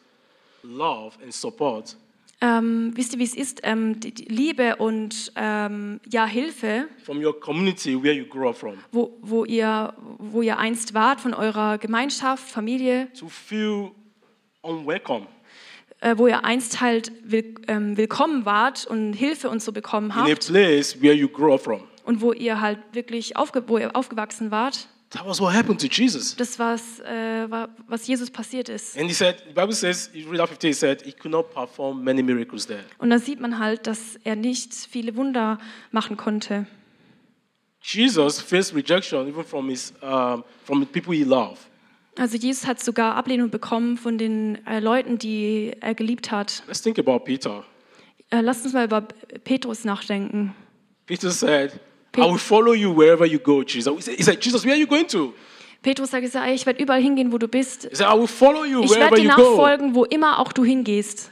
love 0.63 1.17
and 1.23 1.35
support 1.35 1.97
Ähm, 2.45 2.91
wisst 2.97 3.13
ihr, 3.13 3.21
wie 3.21 3.25
es 3.25 3.37
ist? 3.37 3.61
Ähm, 3.63 4.01
die, 4.01 4.13
die 4.13 4.25
Liebe 4.25 4.75
und 4.77 5.33
ähm, 5.37 6.01
ja, 6.11 6.27
Hilfe, 6.27 6.89
from 7.05 7.25
your 7.25 7.39
community 7.39 7.95
where 8.03 8.13
you 8.13 8.25
grew 8.27 8.49
up 8.49 8.57
from? 8.57 8.75
wo, 8.91 9.17
wo, 9.23 9.45
ihr, 9.45 9.95
wo 10.19 10.43
ihr 10.43 10.59
einst 10.59 10.93
wart, 10.93 11.21
von 11.21 11.35
eurer 11.35 11.79
Gemeinschaft, 11.79 12.49
Familie, 12.51 13.07
To 13.17 13.29
feel 13.29 13.93
unwelcome 14.63 15.29
äh, 16.01 16.19
wo 16.19 16.27
ihr 16.27 16.45
einst 16.45 16.81
halt 16.81 17.13
will, 17.23 17.55
ähm, 17.69 17.97
willkommen 17.97 18.45
wart 18.45 18.87
und 18.87 19.13
Hilfe 19.13 19.49
und 19.49 19.63
so 19.63 19.71
bekommen 19.71 20.11
in 20.11 20.17
a 20.17 20.27
habt 20.29 20.49
place 20.49 21.01
where 21.01 21.15
you 21.15 21.29
grew 21.29 21.55
up 21.55 21.61
from. 21.63 21.83
und 22.05 22.21
wo 22.21 22.33
ihr 22.33 22.61
halt 22.61 22.81
wirklich 22.93 23.37
aufge 23.37 23.63
wo 23.69 23.79
ihr 23.79 23.95
aufgewachsen 23.95 24.51
wart. 24.51 24.89
That 25.13 25.27
was 25.27 25.41
what 25.41 25.55
happened 25.55 25.79
to 25.81 25.89
Jesus. 25.89 26.35
Das 26.37 26.59
was, 26.59 27.01
äh, 27.01 27.51
war, 27.51 27.69
was 27.87 28.07
Jesus 28.07 28.31
passiert 28.31 28.71
ist. 28.71 28.97
And 28.97 29.09
he 29.09 29.15
said, 29.15 29.43
the 29.47 29.53
Bible 29.53 29.75
says, 29.75 30.11
you 30.15 30.31
read 30.31 30.41
out 30.41 30.49
15, 30.49 30.69
he 30.69 30.75
said, 30.75 31.03
he 31.03 31.13
could 31.13 31.31
not 31.31 31.53
perform 31.53 32.03
many 32.03 32.23
miracles 32.23 32.67
there. 32.67 32.85
Und 32.99 33.11
da 33.11 33.19
sieht 33.19 33.39
man 33.39 33.59
halt, 33.59 33.87
dass 33.87 34.17
er 34.25 34.37
nicht 34.37 34.73
viele 34.75 35.15
Wunder 35.15 35.59
machen 35.91 36.17
konnte. 36.17 36.67
Jesus 37.83 38.41
faced 38.41 38.75
rejection 38.75 39.29
even 39.29 39.45
from 39.45 39.69
his 39.69 39.93
um, 40.03 40.45
from 40.65 40.81
the 40.81 40.87
people 40.87 41.15
he 41.15 41.25
loved. 41.25 41.59
Also 42.19 42.37
Jesus 42.37 42.67
hat 42.67 42.83
sogar 42.83 43.15
Ablehnung 43.15 43.51
bekommen 43.51 43.97
von 43.97 44.19
den 44.19 44.65
äh, 44.67 44.81
Leuten, 44.81 45.19
die 45.19 45.73
er 45.81 45.95
geliebt 45.95 46.31
hat. 46.31 46.63
Let's 46.67 46.81
think 46.81 46.99
about 46.99 47.21
Peter. 47.21 47.65
Äh, 48.31 48.41
lasst 48.41 48.65
uns 48.65 48.73
mal 48.73 48.85
über 48.85 49.03
Petrus 49.03 49.85
nachdenken. 49.85 50.55
Peter 51.07 51.31
said, 51.31 51.81
Pe- 52.13 52.21
I 52.23 52.25
will 52.27 52.39
follow 52.39 52.73
you 52.75 52.95
wherever 52.95 53.27
you 53.27 53.39
go, 53.39 53.63
Jesus. 53.65 54.07
He 54.07 54.23
said- 54.23 54.39
Jesus, 54.41 54.65
where 54.65 54.75
are 54.75 54.79
you 54.81 54.87
going 54.87 55.07
to? 55.09 55.33
Petrus 55.83 56.13
"Ey, 56.13 56.55
ich 56.55 56.65
werde 56.65 56.81
überall 56.81 57.03
hingehen, 57.03 57.33
wo 57.33 57.39
du 57.39 57.49
bist. 57.49 57.89
He 57.91 57.97
said, 57.97 58.07
I 58.07 58.17
will 58.19 58.29
follow 58.29 58.65
you 58.65 58.85
Ich 58.85 58.91
werde 58.95 59.17
dir 59.17 59.29
nachfolgen, 59.29 59.95
wo 59.95 60.05
immer 60.05 60.39
auch 60.39 60.53
du 60.53 60.65
hingehst. 60.65 61.31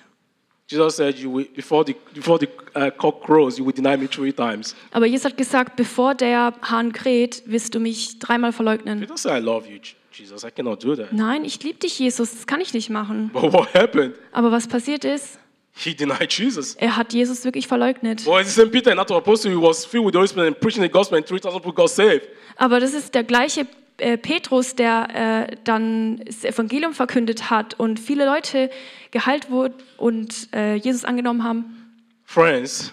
Jesus 0.69 0.97
said, 0.97 1.19
you 1.19 1.33
will, 1.33 1.47
before 1.55 1.85
the, 1.85 1.95
before 2.15 2.39
the 2.39 2.49
uh, 2.77 2.91
cock 2.97 3.23
crows, 3.25 3.59
you 3.59 3.65
will 3.67 3.73
deny 3.73 3.97
me 3.97 4.09
three 4.09 4.33
times. 4.33 4.75
Aber 4.93 5.07
Jesus 5.07 5.25
hat 5.25 5.37
gesagt, 5.37 5.77
bevor 5.77 6.15
der 6.15 6.55
Hahn 6.63 6.93
kräht, 6.93 7.43
wirst 7.47 7.75
du 7.75 7.81
mich 7.81 8.19
dreimal 8.21 8.53
verleugnen. 8.53 9.01
Peter 9.01 9.17
said, 9.17 9.41
I 9.41 9.45
love 9.45 9.69
you, 9.69 9.79
Je- 9.83 9.95
Jesus. 10.13 10.45
I 10.45 10.51
cannot 10.51 10.83
do 10.83 10.95
that. 10.97 11.13
Nein, 11.13 11.45
ich 11.45 11.61
liebe 11.63 11.79
dich, 11.79 11.99
Jesus, 11.99 12.31
das 12.33 12.47
kann 12.47 12.61
ich 12.61 12.73
nicht 12.73 12.89
machen. 12.91 13.31
But 13.33 13.53
what 13.53 13.75
happened? 13.75 14.15
Aber 14.33 14.51
was 14.53 14.69
passiert 14.69 15.05
ist, 15.05 15.39
He 15.83 15.95
denied 15.95 16.31
Jesus. 16.31 16.75
er 16.75 16.97
hat 16.97 17.13
Jesus 17.13 17.45
wirklich 17.45 17.67
verleugnet. 17.67 18.27
Well, 18.27 18.41
it's 18.41 18.55
the 18.55 18.61
same 18.61 18.71
Peter 18.71 18.93
in 18.93 18.99
Acts 18.99 19.11
of 19.11 19.19
Apostles, 19.19 19.55
he 19.55 19.61
was 19.61 19.87
filled 19.87 20.07
with 20.07 20.13
the 20.13 20.19
Holy 20.19 20.29
Spirit 20.29 20.47
and 20.49 20.61
preaching 20.61 20.83
the 20.83 20.91
gospel, 20.91 21.17
and 21.17 21.27
3,000 21.27 21.61
people 21.63 21.73
got 21.73 21.89
saved. 21.91 22.29
Aber 22.57 22.81
das 22.81 22.93
ist 22.93 23.15
der 23.15 23.25
gleiche 23.25 23.67
äh, 23.99 24.17
Petrus, 24.19 24.75
der 24.75 25.47
äh, 25.49 25.57
dann 25.65 26.23
das 26.27 26.45
Evangelium 26.45 26.93
verkündet 26.93 27.51
hat 27.51 27.79
und 27.79 27.99
viele 27.99 28.27
Leute 28.27 28.71
geheilt 29.11 29.51
wurden 29.51 29.75
und 29.97 30.49
äh, 30.53 30.75
Jesus 30.75 31.05
angenommen 31.05 31.45
haben. 31.45 31.77
Friends, 32.25 32.93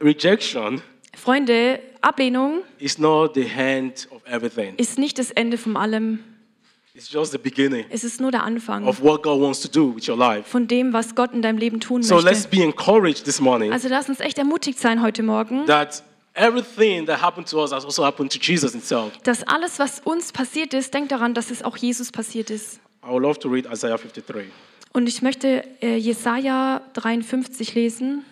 rejection 0.00 0.82
Freunde, 1.16 1.80
Ablehnung 2.00 2.62
is 2.78 2.98
not 2.98 3.34
the 3.34 3.46
end 3.46 4.08
of 4.10 4.22
everything. 4.26 4.74
ist 4.76 4.98
nicht 4.98 5.18
das 5.18 5.30
Ende 5.30 5.58
von 5.58 5.76
allem. 5.76 6.20
It's 6.20 6.20
just 6.20 6.20
the 6.20 6.28
beginning 6.28 6.79
Es 6.94 8.04
ist 8.04 8.20
nur 8.20 8.30
der 8.30 8.42
Anfang 8.42 8.86
of 8.86 9.00
what 9.02 9.22
God 9.22 9.40
wants 9.40 9.60
to 9.60 9.68
do 9.68 9.94
with 9.94 10.08
your 10.08 10.16
life. 10.16 10.42
von 10.48 10.66
dem, 10.66 10.92
was 10.92 11.14
Gott 11.14 11.32
in 11.32 11.40
deinem 11.42 11.58
Leben 11.58 11.78
tun 11.80 12.02
So 12.02 12.16
let's 12.16 12.44
möchte. 12.44 12.56
be 12.56 12.62
encouraged 12.62 13.24
this 13.24 13.40
morning 13.40 13.72
Also 13.72 13.88
lass 13.88 14.08
uns 14.08 14.20
echt 14.20 14.38
ermutigt 14.38 14.78
sein 14.80 15.00
heute 15.02 15.22
Morgen, 15.22 15.66
that 15.66 16.02
everything 16.34 17.06
that 17.06 17.22
happened 17.22 17.48
to 17.48 17.62
us 17.62 17.72
has 17.72 17.84
also 17.84 18.04
happened 18.04 18.32
to 18.32 18.38
Jesus 18.40 18.72
himself. 18.72 19.12
dass 19.22 19.42
alles, 19.44 19.78
was 19.78 20.00
uns 20.00 20.32
passiert 20.32 20.74
ist, 20.74 20.92
denkt 20.92 21.12
daran, 21.12 21.32
dass 21.34 21.50
es 21.50 21.62
auch 21.62 21.76
Jesus 21.76 22.10
passiert 22.10 22.50
ist. 22.50 22.80
I 23.04 23.08
would 23.10 23.22
love 23.22 23.38
to 23.38 23.48
read 23.48 23.66
Isaiah 23.72 23.96
53. 23.96 24.46
Und 24.92 25.08
ich 25.08 25.22
möchte 25.22 25.64
äh, 25.80 25.96
Jesaja 25.96 26.82
53 26.94 27.74
lesen. 27.74 28.24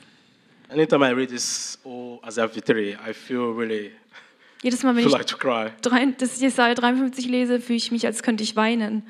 Anytime 0.70 1.08
I 1.08 1.12
read 1.14 1.30
this 1.30 1.78
oh, 1.84 2.18
Isaiah 2.26 2.48
53, 2.48 2.96
I 3.08 3.12
feel 3.14 3.52
really 3.56 3.92
Jedes 4.62 4.82
Mal, 4.82 4.96
wenn 4.96 5.06
ich 5.06 5.12
drei- 5.14 5.72
das 6.18 6.40
Jesaja 6.40 6.74
53 6.74 7.26
lese, 7.28 7.60
fühle 7.60 7.76
ich 7.76 7.92
mich, 7.92 8.04
als 8.06 8.22
könnte 8.22 8.42
ich 8.42 8.56
weinen. 8.56 9.02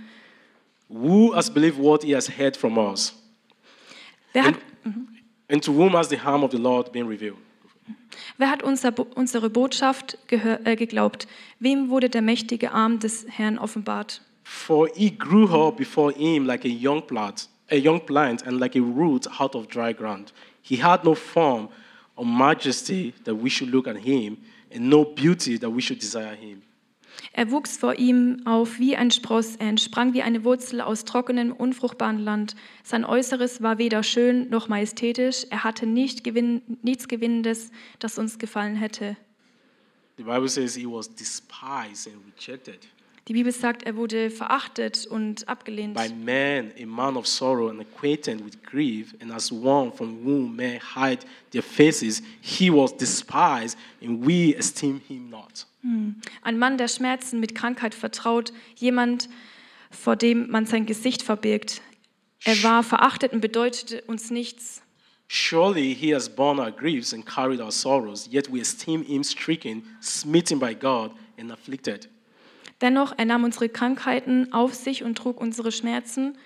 Who 0.88 1.34
has 1.34 1.52
believed 1.52 1.78
what 1.78 2.02
he 2.02 2.14
has 2.14 2.28
heard 2.38 2.56
from 2.56 2.78
us? 2.78 3.14
Wer 4.32 4.44
hat, 4.44 4.54
And 5.50 5.64
to 5.64 5.72
whom 5.72 5.94
has 5.96 6.08
the 6.10 6.18
harm 6.18 6.42
of 6.44 6.50
the 6.50 6.58
Lord 6.58 6.92
been 6.92 7.06
revealed? 7.06 7.38
wer 8.36 8.50
hat 8.50 8.62
unser, 8.62 8.92
unsere 9.16 9.48
Botschaft 9.50 10.18
gehör, 10.28 10.60
äh, 10.66 10.76
geglaubt? 10.76 11.26
Wem 11.58 11.88
wurde 11.88 12.08
der 12.10 12.22
mächtige 12.22 12.72
Arm 12.72 12.98
des 12.98 13.26
Herrn 13.28 13.58
offenbart? 13.58 14.20
For 14.44 14.88
he 14.94 15.10
grew 15.10 15.46
up 15.48 15.76
before 15.76 16.12
him 16.12 16.46
like 16.46 16.64
a 16.64 16.68
young 16.68 17.06
plant, 17.06 17.48
a 17.70 17.76
young 17.76 18.00
plant, 18.04 18.46
and 18.46 18.58
like 18.58 18.76
a 18.78 18.80
root 18.82 19.26
out 19.40 19.54
of 19.54 19.66
dry 19.68 19.92
ground. 19.94 20.32
He 20.62 20.82
had 20.82 21.04
no 21.04 21.14
form 21.14 21.68
or 22.16 22.24
majesty 22.26 23.12
that 23.24 23.34
we 23.42 23.50
should 23.50 23.70
look 23.70 23.86
at 23.86 23.96
him, 23.96 24.38
and 24.74 24.88
no 24.88 25.04
beauty 25.04 25.58
that 25.58 25.74
we 25.74 25.80
should 25.80 26.00
desire 26.00 26.34
him. 26.34 26.62
Er 27.32 27.50
wuchs 27.50 27.76
vor 27.76 27.98
ihm 27.98 28.42
auf 28.46 28.78
wie 28.78 28.96
ein 28.96 29.10
Spross, 29.10 29.56
er 29.56 29.68
entsprang 29.68 30.12
wie 30.12 30.22
eine 30.22 30.44
Wurzel 30.44 30.80
aus 30.80 31.04
trockenem, 31.04 31.52
unfruchtbaren 31.52 32.18
Land. 32.18 32.54
Sein 32.84 33.04
Äußeres 33.04 33.62
war 33.62 33.78
weder 33.78 34.02
schön 34.02 34.48
noch 34.50 34.68
majestätisch, 34.68 35.44
er 35.50 35.64
hatte 35.64 35.86
nicht 35.86 36.24
gewinn, 36.24 36.62
nichts 36.82 37.08
Gewinnendes, 37.08 37.70
das 37.98 38.18
uns 38.18 38.38
gefallen 38.38 38.76
hätte. 38.76 39.16
The 40.16 40.24
Bible 40.24 40.48
says 40.48 40.74
he 40.74 40.86
was 40.86 41.08
despised 41.08 42.08
and 42.08 42.16
rejected 42.36 42.88
Die 43.28 43.34
Bibel 43.34 43.52
sagt, 43.52 43.82
er 43.82 43.96
wurde 43.96 44.30
verachtet 44.30 45.06
und 45.06 45.46
abgelehnt. 45.46 45.94
by 45.94 46.08
men, 46.08 46.72
a 46.82 46.86
man 46.86 47.14
of 47.14 47.26
sorrow 47.26 47.68
and 47.68 47.78
acquainted 47.78 48.42
with 48.42 48.62
grief, 48.62 49.14
and 49.20 49.30
as 49.30 49.52
one 49.52 49.92
from 49.92 50.24
whom 50.24 50.56
men 50.56 50.80
hide 50.80 51.18
their 51.52 51.62
faces, 51.62 52.22
he 52.40 52.70
was 52.70 52.96
despised, 52.96 53.76
and 54.00 54.26
we 54.26 54.56
esteem 54.56 55.02
him 55.06 55.28
not. 55.28 55.66
Ein 56.42 56.58
Mann, 56.58 56.78
der 56.78 56.88
Schmerzen 56.88 57.38
mit 57.38 57.54
Krankheit 57.54 57.94
vertraut, 57.94 58.50
jemand, 58.76 59.28
vor 59.90 60.16
dem 60.16 60.50
man 60.50 60.64
sein 60.64 60.86
Gesicht 60.86 61.22
verbirgt. 61.22 61.82
Er 62.44 62.62
war 62.62 62.82
verachtet 62.82 63.34
und 63.34 63.42
bedeutete 63.42 64.00
uns 64.06 64.30
nichts. 64.30 64.80
Surely 65.28 65.94
he 65.94 66.14
has 66.14 66.30
borne 66.30 66.58
our 66.58 66.72
griefs 66.72 67.12
and 67.12 67.26
carried 67.26 67.60
our 67.60 67.70
sorrows, 67.70 68.26
yet 68.30 68.50
we 68.50 68.60
esteem 68.62 69.02
him 69.02 69.22
stricken, 69.22 69.82
smitten 70.00 70.58
by 70.58 70.72
God, 70.72 71.12
and 71.38 71.52
afflicted. 71.52 72.08
Dennoch, 72.80 73.14
er 73.16 73.24
nahm 73.24 73.44
unsere 73.44 73.68
Krankheiten 73.68 74.52
auf 74.52 74.74
sich 74.74 75.02
und 75.02 75.16
trug 75.18 75.40
unsere 75.40 75.72
Schmerzen. 75.72 76.36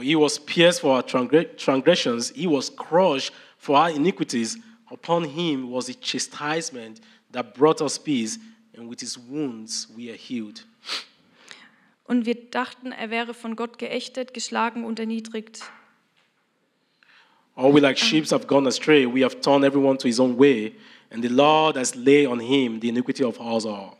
He 0.00 0.16
was 0.16 0.40
pierced 0.40 0.80
for 0.80 0.96
our 0.96 1.02
transgre- 1.02 1.56
transgressions, 1.56 2.32
he 2.34 2.46
was 2.46 2.74
crushed 2.74 3.32
for 3.58 3.76
our 3.76 3.90
iniquities. 3.90 4.58
Upon 4.90 5.24
him 5.24 5.70
was 5.70 5.86
the 5.86 5.94
chastisement 5.94 7.00
that 7.32 7.54
brought 7.54 7.80
us 7.80 7.98
peace, 7.98 8.40
and 8.76 8.90
with 8.90 9.00
his 9.00 9.16
wounds 9.16 9.88
we 9.96 10.10
are 10.10 10.16
healed. 10.16 10.66
Und 12.04 12.26
wir 12.26 12.34
dachten, 12.34 12.90
er 12.90 13.10
wäre 13.10 13.34
von 13.34 13.54
Gott 13.54 13.78
geächtet, 13.78 14.34
geschlagen 14.34 14.84
und 14.84 14.98
erniedrigt. 14.98 15.62
All 17.54 17.72
we 17.72 17.78
like 17.78 17.98
sheep 17.98 18.28
have 18.32 18.46
gone 18.46 18.66
astray, 18.66 19.06
we 19.06 19.22
have 19.22 19.40
turned 19.40 19.64
everyone 19.64 19.96
to 19.98 20.08
his 20.08 20.18
own 20.18 20.36
way, 20.36 20.74
and 21.10 21.22
the 21.22 21.28
Lord 21.28 21.76
has 21.76 21.94
laid 21.94 22.26
on 22.26 22.40
him 22.40 22.80
the 22.80 22.88
iniquity 22.88 23.22
of 23.22 23.38
us 23.38 23.64
all. 23.64 23.99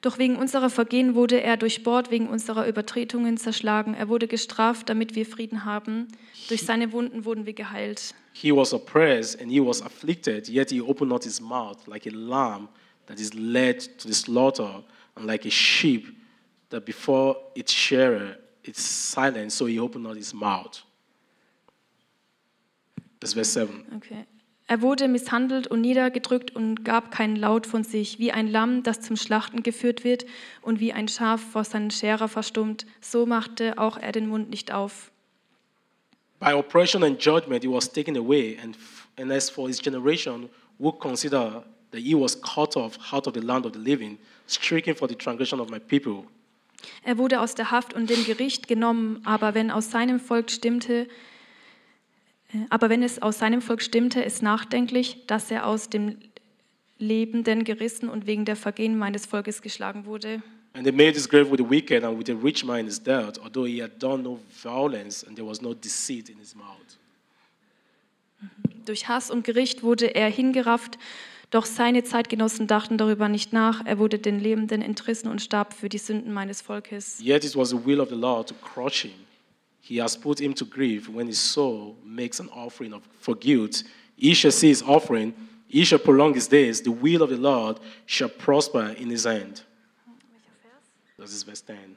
Doch 0.00 0.18
wegen 0.18 0.36
unserer 0.36 0.70
Vergehen 0.70 1.14
wurde 1.16 1.42
er 1.42 1.56
durchbohrt, 1.56 2.10
wegen 2.10 2.28
unserer 2.28 2.68
Übertretungen 2.68 3.36
zerschlagen. 3.36 3.94
Er 3.94 4.08
wurde 4.08 4.28
gestraft, 4.28 4.88
damit 4.88 5.16
wir 5.16 5.26
Frieden 5.26 5.64
haben. 5.64 6.06
Durch 6.48 6.62
seine 6.62 6.92
Wunden 6.92 7.24
wurden 7.24 7.46
wir 7.46 7.52
geheilt. 7.52 8.14
He 8.32 8.52
was 8.54 8.72
oppressed 8.72 9.40
and 9.40 9.50
he 9.50 9.60
was 9.60 9.82
afflicted, 9.82 10.48
yet 10.48 10.70
he 10.70 10.80
opened 10.80 11.10
not 11.10 11.24
his 11.24 11.40
mouth 11.40 11.84
like 11.88 12.06
a 12.06 12.14
lamb 12.14 12.68
that 13.06 13.18
is 13.18 13.34
led 13.34 13.80
to 13.98 14.06
the 14.06 14.14
slaughter, 14.14 14.84
and 15.16 15.26
like 15.26 15.44
a 15.44 15.50
sheep 15.50 16.14
that 16.70 16.84
before 16.84 17.36
its 17.56 17.72
shearer 17.72 18.36
is 18.62 18.76
silent, 18.76 19.50
so 19.50 19.66
he 19.66 19.80
opened 19.80 20.04
not 20.04 20.16
his 20.16 20.32
mouth. 20.32 20.82
That's 23.18 23.32
verse 23.32 23.50
7. 23.50 23.84
Okay. 23.96 24.26
Er 24.70 24.82
wurde 24.82 25.08
misshandelt 25.08 25.66
und 25.66 25.80
niedergedrückt 25.80 26.54
und 26.54 26.84
gab 26.84 27.10
keinen 27.10 27.36
Laut 27.36 27.66
von 27.66 27.84
sich, 27.84 28.18
wie 28.18 28.32
ein 28.32 28.46
Lamm, 28.46 28.82
das 28.82 29.00
zum 29.00 29.16
Schlachten 29.16 29.62
geführt 29.62 30.04
wird 30.04 30.26
und 30.60 30.78
wie 30.78 30.92
ein 30.92 31.08
Schaf 31.08 31.40
vor 31.40 31.64
seinen 31.64 31.90
Scherer 31.90 32.28
verstummt. 32.28 32.84
So 33.00 33.24
machte 33.24 33.78
auch 33.78 33.96
er 33.96 34.12
den 34.12 34.28
Mund 34.28 34.50
nicht 34.50 34.70
auf. 34.70 35.10
By 36.38 36.52
oppression 36.52 37.02
and 37.02 37.18
judgment 37.18 37.64
he 37.64 37.68
was 37.68 37.90
taken 37.90 38.16
away, 38.16 38.58
and, 38.62 38.76
and 39.18 39.32
as 39.32 39.48
for 39.48 39.68
his 39.68 39.80
generation, 39.80 40.50
who 40.78 40.92
consider 40.92 41.64
that 41.90 42.00
he 42.00 42.14
was 42.14 42.40
cut 42.42 42.76
off 42.76 42.98
out 43.10 43.26
of 43.26 43.32
the 43.32 43.40
land 43.40 43.64
of 43.64 43.72
the 43.72 43.80
living, 43.80 44.18
stricken 44.46 44.94
for 44.94 45.08
the 45.08 45.16
transgression 45.16 45.60
of 45.60 45.70
my 45.70 45.78
people. 45.78 46.24
Er 47.02 47.16
wurde 47.16 47.40
aus 47.40 47.54
der 47.54 47.70
Haft 47.70 47.94
und 47.94 48.10
dem 48.10 48.24
Gericht 48.24 48.68
genommen, 48.68 49.20
aber 49.24 49.54
wenn 49.54 49.70
aus 49.70 49.90
seinem 49.90 50.20
Volk 50.20 50.50
stimmte, 50.50 51.08
aber 52.70 52.88
wenn 52.88 53.02
es 53.02 53.20
aus 53.20 53.38
seinem 53.38 53.60
Volk 53.60 53.82
stimmte, 53.82 54.20
ist 54.20 54.42
nachdenklich, 54.42 55.26
dass 55.26 55.50
er 55.50 55.66
aus 55.66 55.90
dem 55.90 56.16
Lebenden 56.98 57.64
gerissen 57.64 58.08
und 58.08 58.26
wegen 58.26 58.44
der 58.44 58.56
Vergehen 58.56 58.98
meines 58.98 59.26
Volkes 59.26 59.62
geschlagen 59.62 60.06
wurde. 60.06 60.42
And 60.74 60.84
they 60.84 60.92
made 60.92 61.14
his 61.14 61.28
grave 61.28 61.50
with 61.50 61.58
the 61.58 61.68
wicked 61.68 62.04
and 62.04 62.18
with 62.18 62.26
the 62.26 62.34
rich 62.34 62.64
man 62.64 62.80
in 62.80 62.86
his 62.86 63.02
death, 63.02 63.38
although 63.42 63.66
he 63.66 63.82
had 63.82 64.00
done 64.02 64.22
no 64.22 64.38
violence 64.62 65.26
and 65.26 65.36
there 65.36 65.48
was 65.48 65.60
no 65.60 65.74
deceit 65.74 66.28
in 66.28 66.38
his 66.38 66.54
mouth. 66.54 66.98
Durch 68.84 69.08
Hass 69.08 69.30
und 69.30 69.44
Gericht 69.44 69.82
wurde 69.82 70.14
er 70.14 70.30
hingerafft, 70.30 70.98
doch 71.50 71.66
seine 71.66 72.04
Zeitgenossen 72.04 72.66
dachten 72.66 72.98
darüber 72.98 73.28
nicht 73.28 73.52
nach. 73.52 73.84
Er 73.86 73.98
wurde 73.98 74.18
den 74.18 74.38
Lebenden 74.38 74.82
entrissen 74.82 75.28
und 75.28 75.40
starb 75.40 75.72
für 75.72 75.88
die 75.88 75.98
Sünden 75.98 76.32
meines 76.32 76.60
Volkes. 76.60 77.18
Yet 77.20 77.44
it 77.44 77.56
was 77.56 77.70
the 77.70 77.84
will 77.84 78.00
of 78.00 78.10
the 78.10 78.14
Lord 78.14 78.48
to 78.48 78.54
crush 78.54 79.02
him. 79.02 79.12
He 79.88 79.96
has 79.96 80.18
put 80.18 80.38
him 80.38 80.52
to 80.52 80.66
grief 80.66 81.08
when 81.08 81.28
his 81.28 81.38
soul 81.38 81.96
makes 82.04 82.40
an 82.40 82.50
offering 82.50 82.92
of, 82.92 83.00
for 83.20 83.34
guilt. 83.34 83.84
He 84.16 84.34
shall 84.34 84.50
see 84.50 84.68
his 84.68 84.82
offering, 84.82 85.32
he 85.66 85.82
shall 85.82 85.98
prolong 85.98 86.34
his 86.34 86.46
days. 86.46 86.82
The 86.82 86.90
will 86.90 87.22
of 87.22 87.30
the 87.30 87.38
Lord 87.38 87.80
shall 88.04 88.28
prosper 88.28 88.94
in 88.98 89.08
his 89.08 89.24
hand. 89.24 89.64
Das 91.16 91.32
ist 91.32 91.44
Vers 91.44 91.64
10. 91.64 91.96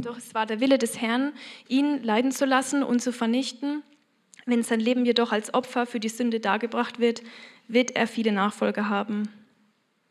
Doch 0.00 0.16
es 0.16 0.32
war 0.32 0.46
der 0.46 0.60
Wille 0.60 0.78
des 0.78 1.00
Herrn, 1.00 1.32
ihn 1.66 2.04
leiden 2.04 2.30
zu 2.30 2.46
lassen 2.46 2.84
und 2.84 3.02
zu 3.02 3.12
vernichten. 3.12 3.82
Wenn 4.46 4.62
sein 4.62 4.78
Leben 4.78 5.04
jedoch 5.04 5.32
als 5.32 5.52
Opfer 5.52 5.86
für 5.86 5.98
die 5.98 6.08
Sünde 6.08 6.38
dargebracht 6.38 7.00
wird, 7.00 7.22
wird 7.66 7.96
er 7.96 8.06
viele 8.06 8.30
Nachfolger 8.30 8.88
haben. 8.88 9.28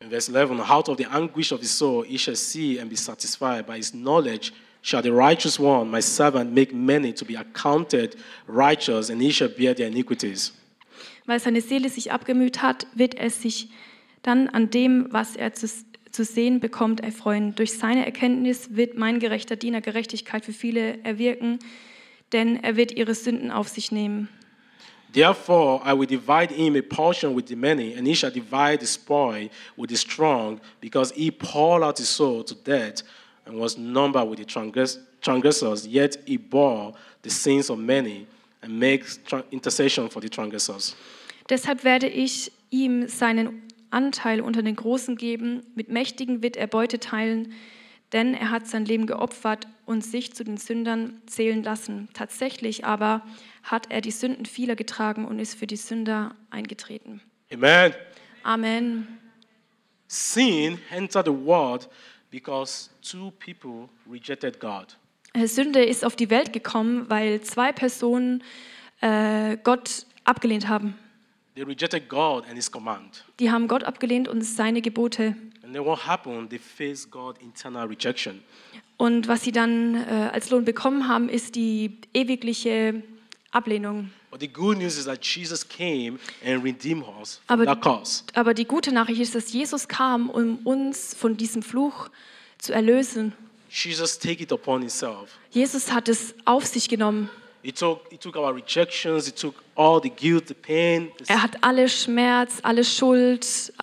In 0.01 0.09
verse 0.09 0.29
11, 0.29 0.59
out 0.69 0.89
of 0.89 0.97
the 0.97 1.05
anguish 1.05 1.53
of 1.53 1.61
his 1.61 1.71
soul 1.71 2.03
he 2.03 2.17
shall 2.17 2.35
see 2.35 2.81
and 2.81 2.89
be 2.89 2.97
satisfied. 2.97 3.65
By 3.65 3.77
his 3.77 3.91
knowledge 3.91 4.51
shall 4.81 5.01
the 5.01 5.11
righteous 5.11 5.59
one, 5.59 5.89
my 5.89 6.01
servant, 6.01 6.53
make 6.53 6.73
many 6.73 7.13
to 7.13 7.25
be 7.25 7.35
accounted 7.35 8.15
righteous, 8.47 9.09
and 9.09 9.21
he 9.21 9.31
shall 9.31 9.49
bear 9.49 9.73
their 9.73 9.87
iniquities. 9.87 10.53
Weil 11.25 11.39
seine 11.39 11.61
Seele 11.61 11.89
sich 11.89 12.11
abgemüht 12.11 12.61
hat, 12.61 12.87
wird 12.95 13.15
er 13.15 13.29
sich 13.29 13.69
dann 14.23 14.47
an 14.47 14.69
dem, 14.69 15.07
was 15.11 15.35
er 15.35 15.53
zu, 15.53 15.67
zu 16.11 16.23
sehen 16.23 16.59
bekommt, 16.59 17.01
erfreuen. 17.01 17.53
Durch 17.55 17.77
seine 17.77 18.05
Erkenntnis 18.05 18.75
wird 18.75 18.97
mein 18.97 19.19
gerechter 19.19 19.55
Diener 19.55 19.81
Gerechtigkeit 19.81 20.45
für 20.45 20.53
viele 20.53 21.03
erwirken, 21.03 21.59
denn 22.31 22.57
er 22.63 22.77
wird 22.77 22.93
ihre 22.93 23.13
Sünden 23.13 23.51
auf 23.51 23.67
sich 23.67 23.91
nehmen. 23.91 24.29
Therefore, 25.13 25.81
I 25.85 25.93
will 25.93 26.05
divide 26.05 26.53
him 26.53 26.75
a 26.75 26.81
portion 26.81 27.35
with 27.35 27.47
the 27.47 27.55
many, 27.55 27.95
and 27.97 28.05
he 28.05 28.13
shall 28.13 28.31
divide 28.31 28.79
the 28.81 28.85
spoil 28.85 29.49
with 29.77 29.89
the 29.89 29.95
strong, 29.95 30.59
because 30.81 31.13
he 31.13 31.31
poured 31.31 31.81
out 31.81 31.97
his 31.97 32.09
soul 32.09 32.43
to 32.43 32.53
death 32.53 33.03
and 33.47 33.59
was 33.59 33.77
numbered 33.77 34.29
with 34.29 34.37
the 34.37 34.45
transgress- 34.45 34.99
transgressors. 35.21 35.85
Yet 35.85 36.19
he 36.25 36.37
bore 36.37 36.93
the 37.23 37.29
sins 37.29 37.69
of 37.69 37.79
many 37.79 38.27
and 38.61 38.77
makes 38.77 39.19
tra- 39.23 39.43
intercession 39.51 40.09
for 40.09 40.21
the 40.21 40.29
transgressors. 40.29 40.95
Deshalb 41.49 41.83
werde 41.83 42.07
ich 42.07 42.51
ihm 42.69 43.07
seinen 43.07 43.63
Anteil 43.89 44.41
unter 44.41 44.61
den 44.61 44.75
Großen 44.75 45.15
geben. 45.15 45.63
Mit 45.75 45.89
Mächtigen 45.89 46.43
wird 46.43 46.57
er 46.57 46.67
Beute 46.67 46.99
teilen, 46.99 47.53
denn 48.11 48.33
er 48.33 48.51
hat 48.51 48.67
sein 48.67 48.85
Leben 48.85 49.05
geopfert 49.05 49.67
und 49.85 50.03
sich 50.03 50.33
zu 50.33 50.43
den 50.43 50.57
Sündern 50.57 51.21
zählen 51.25 51.63
lassen. 51.63 52.09
Tatsächlich 52.13 52.85
aber 52.85 53.21
hat 53.63 53.91
er 53.91 54.01
die 54.01 54.11
Sünden 54.11 54.45
vieler 54.45 54.75
getragen 54.75 55.25
und 55.25 55.39
ist 55.39 55.55
für 55.55 55.67
die 55.67 55.77
Sünder 55.77 56.35
eingetreten. 56.49 57.21
Amen. 57.51 57.93
Amen. 58.43 59.07
Sin 60.07 60.79
entered 60.89 61.25
the 61.25 61.33
world 61.33 61.89
because 62.31 62.89
two 63.01 63.31
people 63.39 63.89
rejected 64.09 64.59
God. 64.59 64.97
Äh, 65.33 65.47
Sünde 65.47 65.83
ist 65.83 66.05
auf 66.05 66.15
die 66.15 66.29
Welt 66.29 66.53
gekommen, 66.53 67.09
weil 67.09 67.41
zwei 67.41 67.71
Personen 67.71 68.43
äh, 69.01 69.57
Gott 69.63 70.05
abgelehnt 70.23 70.67
haben. 70.67 70.95
They 71.55 71.63
rejected 71.63 72.07
God 72.07 72.45
and 72.45 72.55
his 72.55 72.71
command. 72.71 73.25
Die 73.39 73.51
haben 73.51 73.67
Gott 73.67 73.83
abgelehnt 73.83 74.27
und 74.27 74.43
seine 74.43 74.81
Gebote. 74.81 75.35
And 75.63 75.73
then 75.73 75.83
what 75.83 76.05
happened? 76.05 76.49
They 76.49 76.59
faced 76.59 77.09
God's 77.09 77.41
internal 77.41 77.87
rejection. 77.87 78.41
Und 78.97 79.27
was 79.27 79.43
sie 79.43 79.51
dann 79.51 79.95
äh, 79.95 80.29
als 80.33 80.49
Lohn 80.49 80.65
bekommen 80.65 81.07
haben, 81.07 81.29
ist 81.29 81.55
die 81.55 81.97
ewigliche 82.13 83.03
Ablehnung. 83.51 84.11
But 84.37 84.47
the 84.47 84.53
good 84.53 84.77
news 84.77 84.99
is 84.99 85.05
that 85.05 85.23
Jesus 85.23 85.67
came 85.67 86.19
and 86.45 86.63
redeemed 86.63 87.03
us 87.19 87.39
from 87.47 87.67
Aber-. 87.67 88.03
Aber 88.35 88.53
die 88.53 88.65
gute 88.65 88.91
Nachricht 88.91 89.19
ist, 89.19 89.33
dass 89.33 89.51
Jesus 89.51 89.87
kam, 89.87 90.29
um 90.29 90.59
uns 90.63 91.15
von 91.15 91.37
diesem 91.37 91.63
Fluch 91.63 92.09
zu 92.59 92.71
erlösen. 92.71 93.33
Jesus 93.71 94.19
take 94.19 94.43
it 94.43 94.51
upon 94.51 94.81
himself. 94.81 95.31
Jesus 95.49 95.91
hat 95.91 96.07
es 96.07 96.35
auf 96.45 96.67
sich 96.67 96.87
genommen. 96.87 97.31
He 97.63 97.71
took, 97.71 98.01
he 98.11 98.17
took 98.17 98.35
our 98.35 98.53
rejections, 98.53 99.25
he 99.25 99.31
took 99.31 99.55
all 99.75 99.99
the 100.01 100.11
guilt, 100.11 100.47
the 100.47 100.53
pain, 100.53 101.11
the 101.17 101.25
Er 101.33 101.41
hat 101.41 101.57
alle 101.61 101.89
Schmerz, 101.89 102.59
alle 102.61 102.83
Schuld 102.83 103.73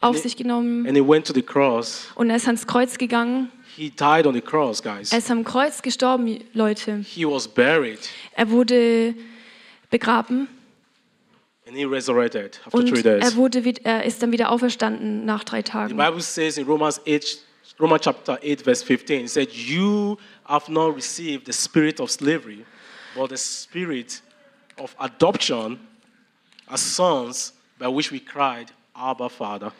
auf 0.00 0.18
sich 0.18 0.36
genommen 0.36 0.86
and 0.88 0.96
he 0.96 1.00
went 1.06 1.24
to 1.24 1.32
the 1.32 1.42
cross. 1.42 2.08
und 2.16 2.30
er 2.30 2.36
ist 2.36 2.48
ans 2.48 2.66
Kreuz 2.66 2.98
gegangen. 2.98 3.52
He 3.76 3.90
died 3.90 4.26
on 4.26 4.34
the 4.34 4.40
cross, 4.40 4.82
guys. 4.82 5.12
Er 5.12 5.18
ist 5.18 5.30
am 5.30 5.44
Kreuz 5.44 5.82
gestorben, 5.82 6.42
Leute. 6.52 7.04
He 7.06 7.24
was 7.24 7.46
buried. 7.46 8.00
Er 8.34 8.50
wurde 8.50 9.14
begraben 9.90 10.48
And 11.66 11.76
he 11.76 11.84
resurrected 11.84 12.58
after 12.64 12.78
Und 12.78 12.88
three 12.88 13.02
days. 13.02 13.22
er, 13.22 13.36
wurde, 13.36 13.62
er 13.84 14.04
ist 14.04 14.22
dann 14.22 14.32
wieder 14.32 14.50
auferstanden 14.50 15.26
nach 15.26 15.44
drei 15.44 15.58
The 15.58 15.64
Tagen. 15.64 15.96
Bible 15.98 16.22
says 16.22 16.56
in 16.56 16.66
Romans 16.66 16.98
8, 17.06 17.44
Romans 17.78 18.02
chapter 18.02 18.38
8, 18.42 18.62
verse 18.62 18.82
15, 18.82 19.24
it 19.24 19.30
said, 19.30 19.52
You 19.52 20.16
have 20.46 20.70
not 20.72 20.96
received 20.96 21.44
the 21.44 21.52
spirit 21.52 22.00
of 22.00 22.10
slavery, 22.10 22.64
but 23.14 23.28
the 23.28 23.36
spirit 23.36 24.22
of 24.78 24.94
adoption 24.98 25.78
as 26.68 26.80
sons, 26.80 27.52
by 27.78 27.86
which 27.88 28.10
we 28.10 28.18
cried, 28.18 28.72
Abba, 28.96 29.28
Father. 29.28 29.70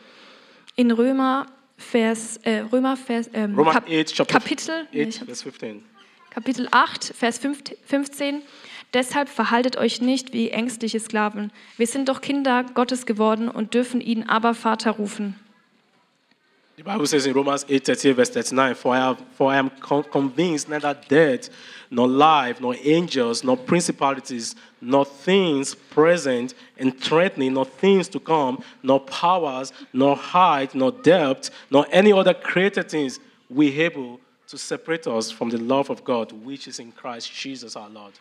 In 0.77 0.91
Römer, 0.91 1.47
Vers, 1.79 2.37
äh, 2.43 2.65
Römer 2.71 2.97
Vers, 2.99 3.31
ähm, 3.33 3.55
Romans 3.57 3.75
Kap 3.77 3.89
8, 3.89 4.15
chapter 4.15 4.35
Kapitel, 4.39 4.87
nee, 4.93 5.05
8, 5.05 5.09
ich 5.09 5.21
hab- 5.21 5.27
verse 5.27 5.43
15. 5.43 5.83
Kapitel 6.31 6.69
8, 6.71 7.15
Vers 7.17 7.39
5 7.39 7.63
15. 7.87 8.43
Deshalb 8.95 9.29
verhaltet 9.29 9.77
euch 9.77 10.01
nicht 10.01 10.33
wie 10.33 10.51
ängstliche 10.51 10.99
Sklaven. 10.99 11.53
Wir 11.77 11.87
sind 11.87 12.09
doch 12.09 12.21
Kinder 12.21 12.65
Gottes 12.75 13.05
geworden 13.05 13.49
und 13.49 13.75
dürfen 13.75 14.01
ihn 14.01 14.23
aber 14.25 14.55
Vater 14.55 14.93
rufen. 14.93 15.35
The 16.79 16.85
Bible 16.85 17.09
says 17.09 17.27
in 17.27 17.33
Romans 17.33 17.67
8, 17.69 17.85
38, 17.85 18.15
verse 18.15 18.31
39, 18.31 18.77
For 18.77 18.95
I, 18.95 18.99
have, 19.01 19.19
for 19.37 19.53
I 19.53 19.57
am 19.59 19.69
con- 19.81 20.05
convinced 20.05 20.69
neither 20.69 20.95
death, 20.95 21.51
nor 21.91 22.07
life, 22.07 22.61
nor 22.61 22.77
angels, 22.85 23.43
nor 23.43 23.57
principalities, 23.57 24.55
nor 24.81 25.05
things 25.05 25.75
present 25.75 26.55
and 26.79 26.97
threatening, 26.97 27.55
nor 27.55 27.65
things 27.65 28.09
to 28.11 28.21
come, 28.21 28.63
nor 28.85 29.01
powers, 29.01 29.73
nor 29.93 30.15
height, 30.15 30.73
nor 30.77 30.93
depth, 30.93 31.51
nor 31.69 31.85
any 31.91 32.13
other 32.13 32.33
created 32.33 32.89
things 32.89 33.19
we 33.51 33.81
able 33.81 34.21
to 34.47 34.57
separate 34.57 35.09
us 35.09 35.33
from 35.33 35.51
the 35.51 35.59
love 35.59 35.91
of 35.91 36.05
God, 36.05 36.31
which 36.31 36.69
is 36.69 36.79
in 36.79 36.93
Christ 36.93 37.33
Jesus 37.33 37.75
our 37.75 37.89
Lord. 37.91 38.13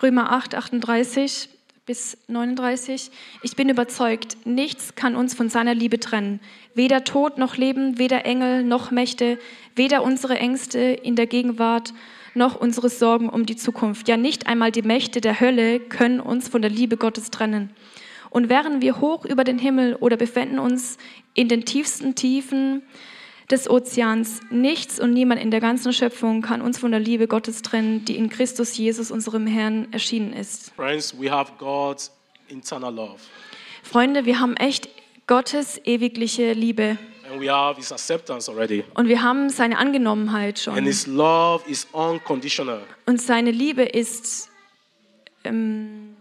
Römer 0.00 0.30
8, 0.30 0.54
38 0.54 1.48
bis 1.84 2.18
39. 2.28 3.10
Ich 3.42 3.56
bin 3.56 3.68
überzeugt, 3.68 4.36
nichts 4.46 4.94
kann 4.94 5.16
uns 5.16 5.34
von 5.34 5.48
seiner 5.48 5.74
Liebe 5.74 5.98
trennen. 5.98 6.38
Weder 6.74 7.02
Tod 7.02 7.38
noch 7.38 7.56
Leben, 7.56 7.98
weder 7.98 8.24
Engel 8.24 8.62
noch 8.62 8.92
Mächte, 8.92 9.38
weder 9.74 10.04
unsere 10.04 10.38
Ängste 10.38 10.78
in 10.78 11.16
der 11.16 11.26
Gegenwart 11.26 11.94
noch 12.34 12.60
unsere 12.60 12.90
Sorgen 12.90 13.28
um 13.28 13.44
die 13.44 13.56
Zukunft. 13.56 14.06
Ja, 14.08 14.16
nicht 14.16 14.46
einmal 14.46 14.70
die 14.70 14.82
Mächte 14.82 15.20
der 15.20 15.40
Hölle 15.40 15.80
können 15.80 16.20
uns 16.20 16.48
von 16.48 16.62
der 16.62 16.70
Liebe 16.70 16.96
Gottes 16.96 17.30
trennen. 17.30 17.70
Und 18.30 18.48
wären 18.48 18.80
wir 18.80 19.00
hoch 19.00 19.24
über 19.24 19.42
den 19.42 19.58
Himmel 19.58 19.96
oder 19.96 20.16
befinden 20.16 20.60
uns 20.60 20.98
in 21.34 21.48
den 21.48 21.64
tiefsten 21.64 22.14
Tiefen 22.14 22.82
des 23.50 23.68
Ozeans, 23.70 24.40
nichts 24.50 25.00
und 25.00 25.12
niemand 25.12 25.40
in 25.40 25.50
der 25.50 25.60
ganzen 25.60 25.92
Schöpfung 25.92 26.42
kann 26.42 26.60
uns 26.60 26.78
von 26.78 26.90
der 26.90 27.00
Liebe 27.00 27.26
Gottes 27.26 27.62
trennen, 27.62 28.04
die 28.04 28.16
in 28.16 28.28
Christus 28.28 28.76
Jesus, 28.76 29.10
unserem 29.10 29.46
Herrn, 29.46 29.88
erschienen 29.92 30.32
ist. 30.34 30.70
Friends, 30.76 31.18
we 31.18 31.30
have 31.30 31.52
God's 31.58 32.10
eternal 32.50 32.94
love, 32.94 33.18
Freunde, 33.82 34.26
wir 34.26 34.38
haben 34.40 34.54
echt 34.56 34.88
Gottes 35.26 35.80
ewigliche 35.84 36.52
Liebe 36.52 36.98
and 37.30 37.40
we 37.40 37.50
have 37.50 37.78
His 37.78 37.90
acceptance 37.92 38.50
already. 38.50 38.84
und 38.94 39.08
wir 39.08 39.22
haben 39.22 39.48
seine 39.50 39.78
Angenommenheit 39.78 40.66
And 40.68 40.76
schon. 40.76 40.84
His 40.84 41.06
love 41.06 41.68
is 41.70 41.86
unconditional. 41.92 42.82
Und 43.06 43.20
seine 43.20 43.50
Liebe 43.50 43.82
ist 43.82 44.50
ähm, 45.44 46.16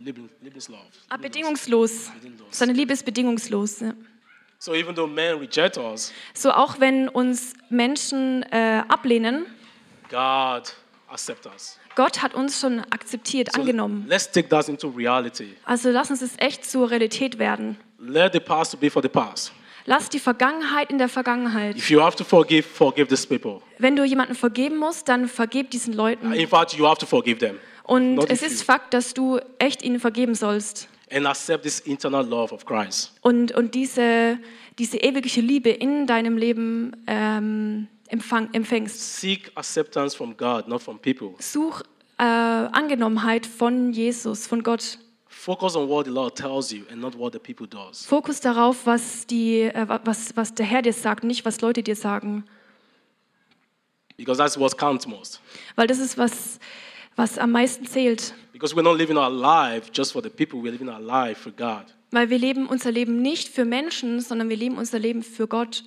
Lebens- 0.00 0.30
Lebenslauf. 0.42 0.80
ah, 1.08 1.16
bedingungslos. 1.16 2.10
Seine 2.50 2.72
Liebe 2.72 2.92
ist 2.92 3.04
bedingungslos. 3.04 3.80
Ja. 3.80 3.94
So 4.64 4.74
even 4.76 4.94
though 4.94 5.08
men 5.08 5.40
reject 5.40 5.76
us, 5.76 6.12
So 6.34 6.52
auch 6.52 6.78
wenn 6.78 7.08
uns 7.08 7.54
Menschen 7.68 8.44
äh, 8.52 8.84
ablehnen, 8.86 9.46
God 10.08 10.72
accepts 11.10 11.46
us. 11.52 11.78
Gott 11.96 12.22
hat 12.22 12.32
uns 12.32 12.60
schon 12.60 12.78
akzeptiert, 12.90 13.50
So 13.52 13.60
angenommen. 13.60 14.06
let's 14.08 14.30
take 14.30 14.48
that 14.50 14.68
into 14.68 14.86
reality. 14.88 15.54
Also 15.64 15.90
lass 15.90 16.10
uns 16.10 16.22
es 16.22 16.34
echt 16.38 16.64
zur 16.64 16.92
Realität 16.92 17.40
werden. 17.40 17.76
Let 17.98 18.34
the 18.34 18.38
past 18.38 18.78
be 18.78 18.88
for 18.88 19.02
the 19.02 19.08
past. 19.08 19.50
Lass 19.84 20.08
die 20.08 20.20
Vergangenheit 20.20 20.90
in 20.90 20.98
der 20.98 21.08
Vergangenheit. 21.08 21.74
If 21.76 21.90
you 21.90 22.00
have 22.00 22.16
to 22.16 22.22
forgive, 22.22 22.62
forgive 22.62 23.08
these 23.08 23.26
people. 23.26 23.62
Wenn 23.78 23.96
du 23.96 24.04
jemanden 24.04 24.36
vergeben 24.36 24.76
musst, 24.76 25.08
dann 25.08 25.26
vergib 25.26 25.72
diesen 25.72 25.92
Leuten. 25.92 26.32
In 26.32 26.46
fact, 26.46 26.74
you 26.74 26.86
have 26.86 26.98
to 27.00 27.06
forgive 27.06 27.38
them 27.38 27.58
Und 27.82 28.14
not 28.14 28.30
es 28.30 28.42
ist 28.42 28.60
you. 28.60 28.66
Fakt, 28.66 28.94
dass 28.94 29.12
du 29.12 29.40
echt 29.58 29.82
ihnen 29.82 29.98
vergeben 29.98 30.36
sollst. 30.36 30.86
And 31.12 31.26
accept 31.26 31.62
this 31.64 31.80
internal 31.80 32.24
love 32.26 32.52
of 32.52 32.64
Christ. 32.64 33.12
Und, 33.22 33.52
und 33.52 33.74
diese, 33.74 34.38
diese 34.78 34.98
ewige 34.98 35.40
Liebe 35.40 35.70
in 35.70 36.06
deinem 36.06 36.36
Leben 36.36 36.92
ähm, 37.06 37.88
empfang, 38.08 38.48
empfängst. 38.52 39.20
Seek 39.20 39.52
acceptance 39.54 40.16
from 40.16 40.36
God, 40.36 40.68
not 40.68 40.82
from 40.82 40.98
people. 40.98 41.34
Such 41.38 41.82
äh, 42.18 42.22
Angenommenheit 42.24 43.46
von 43.46 43.92
Jesus, 43.92 44.46
von 44.46 44.62
Gott. 44.62 44.98
Focus 45.28 45.74
on 45.76 45.88
what 45.88 46.04
the 46.06 46.12
Lord 46.12 46.36
tells 46.36 46.70
you 46.70 46.84
and 46.90 47.00
not 47.00 47.18
what 47.18 47.32
the 47.32 47.38
people 47.38 47.66
does. 47.66 48.04
Fokus 48.06 48.40
darauf, 48.40 48.86
was, 48.86 49.26
die, 49.26 49.62
äh, 49.62 49.88
wa- 49.88 50.00
was, 50.04 50.36
was 50.36 50.54
der 50.54 50.66
Herr 50.66 50.82
dir 50.82 50.92
sagt, 50.92 51.24
nicht 51.24 51.44
was 51.44 51.60
Leute 51.60 51.82
dir 51.82 51.96
sagen. 51.96 52.44
Because 54.16 54.38
that's 54.38 54.58
what 54.58 54.76
counts 54.78 55.06
most. 55.06 55.40
Weil 55.74 55.86
das 55.86 55.98
ist, 55.98 56.16
was, 56.18 56.60
was 57.16 57.38
am 57.38 57.52
meisten 57.52 57.86
zählt. 57.86 58.34
Because 58.52 58.74
we're 58.74 58.82
not 58.82 58.96
living 58.96 59.16
our 59.16 59.30
life 59.30 59.90
just 59.92 60.12
for 60.12 60.22
the 60.22 60.30
people, 60.30 60.60
we're 60.60 60.72
living 60.72 60.88
our 60.88 61.00
life 61.00 61.40
for 61.40 61.50
God. 61.50 61.92
Weil 62.10 62.28
wir 62.28 62.38
leben 62.38 62.66
unser 62.66 62.92
Leben 62.92 63.22
nicht 63.22 63.48
für 63.48 63.64
Menschen, 63.64 64.20
sondern 64.20 64.48
wir 64.48 64.56
leben 64.56 64.76
unser 64.76 64.98
Leben 64.98 65.22
für 65.22 65.46
Gott. 65.46 65.84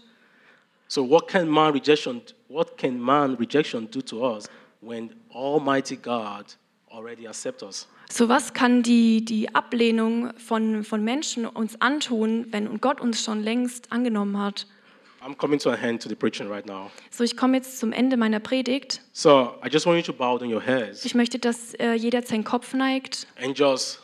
So 0.88 1.08
what 1.08 1.28
can 1.28 1.48
man 1.48 1.74
rejection 1.74 2.22
what 2.48 2.78
can 2.78 3.00
man 3.00 3.36
rejection 3.36 3.90
do 3.90 4.02
to 4.02 4.24
us 4.24 4.48
when 4.82 5.12
Almighty 5.34 5.96
God 5.96 6.46
already 6.92 7.28
accepts 7.28 7.64
us? 7.64 7.88
So 8.10 8.30
was 8.30 8.54
kann 8.54 8.84
die, 8.84 9.26
die 9.26 9.54
Ablehnung 9.56 10.32
von, 10.38 10.84
von 10.84 11.04
Menschen 11.04 11.46
uns 11.46 11.80
antun, 11.82 12.48
wenn 12.52 12.80
Gott 12.80 13.02
uns 13.02 13.24
schon 13.24 13.42
längst 13.42 13.92
angenommen 13.92 14.40
hat? 14.40 14.68
I'm 15.26 15.36
coming 15.36 15.58
to 15.60 15.72
an 15.72 15.80
end 15.80 16.02
to 16.04 16.10
the 16.10 16.16
preaching 16.16 16.48
right 16.48 16.66
now. 16.68 16.92
So, 17.10 17.24
ich 17.24 17.36
komme 17.36 17.58
jetzt 17.58 17.80
zum 17.80 17.92
Ende 17.92 18.16
meiner 18.16 18.40
Predigt. 18.40 19.02
So 19.12 19.56
I 19.66 19.70
just 19.72 19.88
want 19.88 19.98
you 19.98 20.04
to 20.04 20.14
bow 20.14 20.38
down 20.38 20.54
your 20.54 20.62
heads 20.62 21.04
Ich 21.04 21.16
möchte, 21.16 21.40
dass 21.40 21.74
äh, 21.76 21.94
jeder 21.94 22.22
seinen 22.22 22.44
Kopf 22.44 22.76
neigt 22.76 23.26
and 23.42 23.58
just 23.58 24.00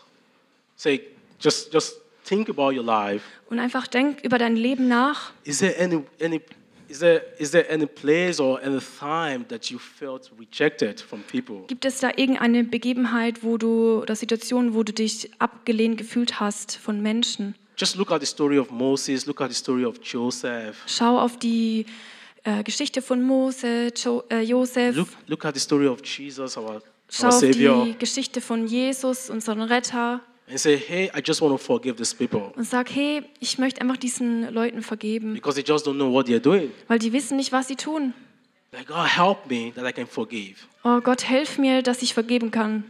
say, 0.76 1.02
just 1.40 1.72
just 1.72 2.02
think 2.26 2.50
about 2.50 2.72
your 2.74 2.84
life. 2.84 3.24
und 3.52 3.60
einfach 3.60 3.86
denk 3.86 4.24
über 4.24 4.40
dein 4.40 4.56
Leben 4.56 4.88
nach. 4.88 5.32
Is 5.44 5.60
there 5.60 5.80
any 5.80 6.04
any 6.20 6.42
is 6.88 7.00
there 7.00 7.22
is 7.38 7.52
there 7.52 7.70
any 7.70 7.86
place 7.86 8.40
or 8.40 8.60
any 8.64 8.80
time 9.00 9.46
that 9.50 9.66
you 9.70 9.78
felt 9.78 10.32
rejected 10.40 11.00
from 11.00 11.22
people? 11.22 11.68
Gibt 11.68 11.86
es 11.86 12.00
da 12.00 12.10
irgendeine 12.16 12.64
Begebenheit, 12.64 13.44
wo 13.44 13.60
du 13.60 14.02
oder 14.02 14.16
Situation, 14.16 14.74
wo 14.74 14.82
du 14.82 14.92
dich 14.92 15.30
abgelehnt 15.38 16.00
gefühlt 16.00 16.40
hast 16.40 16.76
von 16.76 17.00
Menschen? 17.00 17.54
Just 17.78 17.96
look 17.98 18.12
at 18.12 18.20
the 18.20 18.26
story 18.28 18.58
of 18.60 18.70
Moses, 18.72 19.26
look 19.26 19.42
at 19.42 19.50
the 19.50 19.56
story 19.56 19.86
of 19.86 20.00
Joseph. 20.04 20.78
Schau 20.86 21.18
auf 21.20 21.38
die 21.40 21.86
äh, 22.44 22.64
Geschichte 22.64 23.02
von 23.02 23.22
Mose, 23.22 23.90
jo 23.96 24.24
äh, 24.30 24.42
Josef. 24.42 24.96
Look 24.96 25.10
look 25.28 25.46
at 25.46 25.54
the 25.56 25.60
story 25.60 25.88
of 25.88 26.00
Jesus, 26.06 26.58
our, 26.58 26.82
Schau 27.10 27.28
our 27.28 27.34
auf 27.34 27.40
Savior. 27.40 27.86
die 27.86 27.98
Geschichte 27.98 28.42
von 28.42 28.68
Jesus, 28.68 29.30
unseren 29.30 29.62
Retter. 29.62 30.22
and 30.50 30.60
say, 30.60 30.76
hey, 30.78 31.10
I 31.16 31.22
just 31.26 31.42
want 31.42 31.54
to 31.54 31.58
forgive 31.58 31.96
these 31.96 32.14
people 32.14 32.52
Und 32.58 32.66
sag, 32.66 32.90
hey, 32.94 33.24
ich 33.40 33.58
möchte 33.58 33.80
einfach 33.82 33.96
diesen 33.98 34.54
Leuten 34.54 34.82
vergeben, 34.82 35.34
because 35.34 35.56
they 35.56 35.64
just 35.66 35.88
don't 35.88 35.96
know 35.96 36.12
what 36.12 36.28
they're 36.28 36.40
doing. 36.42 36.72
weil 36.90 37.00
die 37.00 37.14
wissen 37.14 37.38
nicht, 37.38 37.52
was 37.54 37.68
sie 37.70 37.78
tun. 37.78 38.14
Like, 38.74 38.88
God, 38.88 39.06
help 39.18 39.50
me 39.50 39.72
that 39.76 39.86
I 39.90 39.94
can 39.94 40.06
forgive, 40.08 40.56
Oh 40.84 41.00
Gott, 41.02 41.24
helf 41.28 41.58
mir, 41.58 41.82
dass 41.82 42.02
ich 42.02 42.14
vergeben 42.14 42.52
kann, 42.52 42.84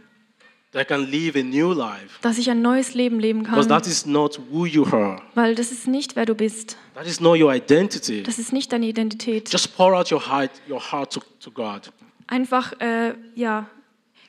dass 0.72 2.38
ich 2.38 2.50
ein 2.50 2.62
neues 2.62 2.94
Leben 2.94 3.20
leben 3.20 3.42
Because 3.42 3.68
kann. 3.68 3.68
that 3.68 3.86
is 3.86 4.06
not 4.06 4.40
who 4.50 4.66
you 4.66 4.84
are. 4.86 5.20
Weil 5.34 5.54
das 5.54 5.70
ist 5.70 5.86
nicht, 5.86 6.16
wer 6.16 6.24
du 6.24 6.34
bist. 6.34 6.76
That 6.94 7.06
is 7.06 7.20
not 7.20 7.38
your 7.38 7.52
identity. 7.54 8.22
Das 8.22 8.38
ist 8.38 8.52
nicht 8.52 8.72
deine 8.72 8.86
Identität. 8.86 9.52
Just 9.52 9.76
pour 9.76 9.94
out 9.94 10.10
your 10.10 10.26
heart, 10.26 10.50
your 10.68 10.80
heart 10.80 11.12
to, 11.12 11.20
to 11.40 11.50
God 11.50 11.92
Einfach, 12.26 12.72
äh, 12.80 13.14
ja, 13.34 13.68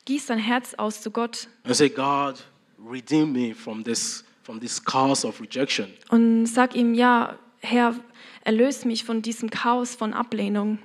gieß 0.06 0.26
dein 0.26 0.40
Herz 0.40 0.74
aus 0.74 1.02
zu 1.02 1.10
Gott 1.12 1.48
and 1.64 1.76
say, 1.76 1.88
God, 1.90 2.44
redeem 2.86 3.32
me 3.32 3.56
from 3.56 3.82
this, 3.84 4.26
from 4.44 4.60
this 4.60 4.84
cause 4.84 5.26
of 5.26 5.40
rejection. 5.40 5.88
und 6.10 6.46
sag 6.48 6.76
ihm, 6.76 6.94
ja, 6.94 7.38
Herr, 7.62 7.96
erlöse 8.44 8.86
mich 8.88 9.06
von 9.06 9.22
diesem 9.22 9.50
Chaos 9.50 9.96
von 9.96 10.14
Ablehnung. 10.14 10.80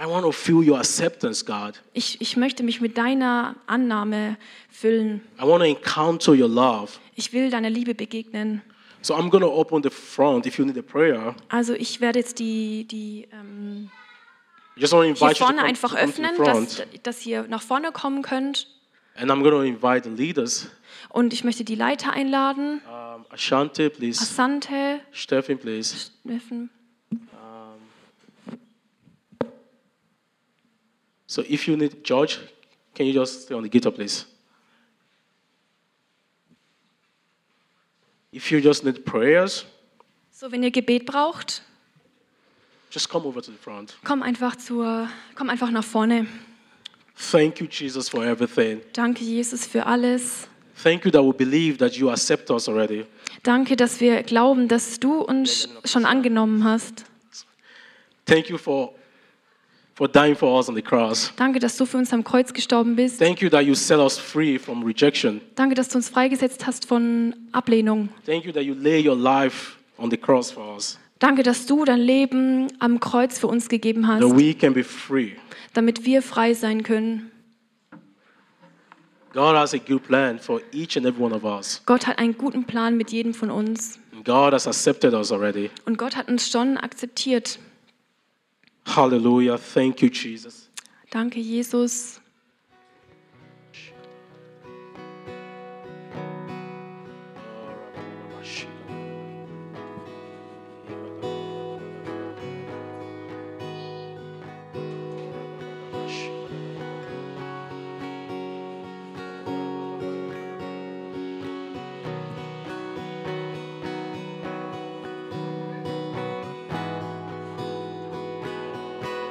I 0.00 0.06
want 0.06 0.24
to 0.24 0.32
feel 0.32 0.66
your 0.66 0.78
acceptance, 0.78 1.44
God. 1.44 1.80
Ich, 1.92 2.20
ich 2.20 2.36
möchte 2.36 2.62
mich 2.62 2.80
mit 2.80 2.96
deiner 2.96 3.56
Annahme 3.66 4.36
füllen. 4.70 5.20
I 5.38 5.42
want 5.42 5.62
to 5.62 5.68
encounter 5.68 6.32
your 6.32 6.48
love. 6.48 6.92
Ich 7.14 7.32
will 7.32 7.50
deiner 7.50 7.70
Liebe 7.70 7.94
begegnen. 7.94 8.62
So 9.02 9.14
I'm 9.14 9.30
going 9.30 9.42
to 9.42 9.52
open 9.52 9.82
the 9.82 9.90
front 9.90 10.46
if 10.46 10.58
you 10.58 10.64
need 10.64 10.78
a 10.78 10.82
prayer. 10.82 11.34
Also 11.48 11.74
ich 11.74 12.00
werde 12.00 12.20
jetzt 12.20 12.38
die, 12.38 12.84
die 12.84 13.28
ähm, 13.32 13.90
hier 14.76 14.88
vorne 14.88 15.62
einfach 15.62 15.94
öffnen, 15.94 16.36
dass, 16.38 16.82
dass 17.02 17.26
ihr 17.26 17.42
nach 17.48 17.62
vorne 17.62 17.92
kommen 17.92 18.22
könnt. 18.22 18.68
And 19.14 19.30
I'm 19.30 19.42
going 19.42 19.52
to 19.52 19.62
invite 19.62 20.08
the 20.08 20.14
leaders. 20.16 20.68
Und 21.10 21.34
ich 21.34 21.44
möchte 21.44 21.64
die 21.64 21.74
Leiter 21.74 22.12
einladen. 22.12 22.80
Um, 22.86 23.26
Ashanti, 23.30 23.90
please. 23.90 24.22
Asante, 24.22 25.00
Stephen, 25.10 25.58
please. 25.58 26.10
Steffen. 26.24 26.70
So 31.32 31.42
if 31.48 31.66
you 31.66 31.78
need 31.78 32.04
George, 32.04 32.38
can 32.94 33.06
you 33.06 33.14
just 33.14 33.44
stay 33.44 33.54
on 33.54 33.62
the 33.62 33.68
guitar, 33.70 33.90
please? 33.90 34.26
If 38.30 38.52
you 38.52 38.60
just 38.60 38.84
need 38.84 39.02
prayers, 39.06 39.64
So, 40.30 40.52
wenn 40.52 40.62
ihr 40.62 40.70
Gebet 40.70 41.06
braucht, 41.06 41.62
just 42.90 43.08
come 43.08 43.24
over 43.26 43.40
to 43.40 43.50
the 43.50 43.56
front. 43.56 43.96
komm 44.04 44.22
einfach, 44.22 44.56
zur, 44.56 45.08
komm 45.34 45.48
einfach 45.48 45.70
nach 45.70 45.84
vorne. 45.84 46.26
Thank 47.16 47.60
you, 47.60 47.66
Jesus, 47.66 48.10
for 48.10 48.22
everything. 48.26 48.82
Danke, 48.92 49.24
Jesus, 49.24 49.64
für 49.66 49.86
alles. 49.86 50.48
Thank 50.82 51.06
you 51.06 51.10
that 51.12 51.24
we 51.24 51.32
believe 51.32 51.78
that 51.78 51.94
you 51.96 52.10
accept 52.10 52.50
us 52.50 52.68
already. 52.68 53.06
Danke, 53.42 53.76
dass 53.76 54.00
wir 54.00 54.22
glauben, 54.22 54.68
dass 54.68 55.00
du 55.00 55.22
uns 55.22 55.70
schon 55.86 56.04
angenommen 56.04 56.62
hast. 56.62 57.06
Thank 58.26 58.50
you 58.50 58.58
for, 58.58 58.92
for 59.94 60.08
dying 60.08 60.34
for 60.34 60.58
us 60.58 60.68
on 60.68 60.74
the 60.74 60.82
cross. 60.82 61.32
Danke, 61.36 61.58
dass 61.58 61.76
du 61.76 61.84
für 61.86 61.98
uns 61.98 62.12
am 62.12 62.24
Kreuz 62.24 62.52
gestorben 62.52 62.96
bist. 62.96 63.18
Thank 63.18 63.40
you 63.42 63.48
that 63.50 63.62
you 63.62 63.74
set 63.74 63.98
us 63.98 64.18
free 64.18 64.58
from 64.58 64.82
rejection. 64.84 65.40
Danke, 65.54 65.74
dass 65.74 65.88
du 65.88 65.96
uns 65.98 66.08
freigesetzt 66.08 66.66
hast 66.66 66.86
von 66.86 67.34
Ablehnung. 67.52 68.08
Thank 68.26 68.44
you 68.44 68.52
that 68.52 68.62
you 68.62 68.74
lay 68.74 69.06
your 69.06 69.16
life 69.16 69.76
on 69.98 70.10
the 70.10 70.16
cross 70.16 70.50
for 70.50 70.74
us, 70.74 70.98
Danke, 71.18 71.42
dass 71.44 71.66
du 71.66 71.84
dein 71.84 72.00
Leben 72.00 72.66
am 72.80 72.98
Kreuz 72.98 73.38
für 73.38 73.46
uns 73.46 73.68
gegeben 73.68 74.08
hast, 74.08 74.20
that 74.22 74.36
we 74.36 74.52
can 74.54 74.74
be 74.74 74.82
free. 74.82 75.32
damit 75.74 76.04
wir 76.04 76.20
frei 76.22 76.54
sein 76.54 76.82
können. 76.82 77.30
God 79.32 79.54
has 79.56 79.72
a 79.72 79.78
good 79.78 80.02
plan 80.06 80.38
for 80.38 80.60
each 80.72 80.96
and 80.96 81.06
every 81.06 81.22
one 81.22 81.34
of 81.34 81.44
us. 81.44 81.80
Gott 81.86 82.06
hat 82.06 82.18
einen 82.18 82.36
guten 82.36 82.64
Plan 82.64 82.96
mit 82.96 83.12
jedem 83.12 83.32
von 83.32 83.50
uns. 83.50 83.98
God 84.24 84.52
has 84.52 84.66
accepted 84.66 85.14
us 85.14 85.32
already. 85.32 85.70
Und 85.86 85.96
Gott 85.96 86.16
hat 86.16 86.28
uns 86.28 86.50
schon 86.50 86.76
akzeptiert. 86.76 87.58
Hallelujah. 88.84 89.58
Thank 89.58 90.02
you, 90.02 90.10
Jesus. 90.10 90.68
Danke, 91.10 91.42
Jesus. 91.42 92.21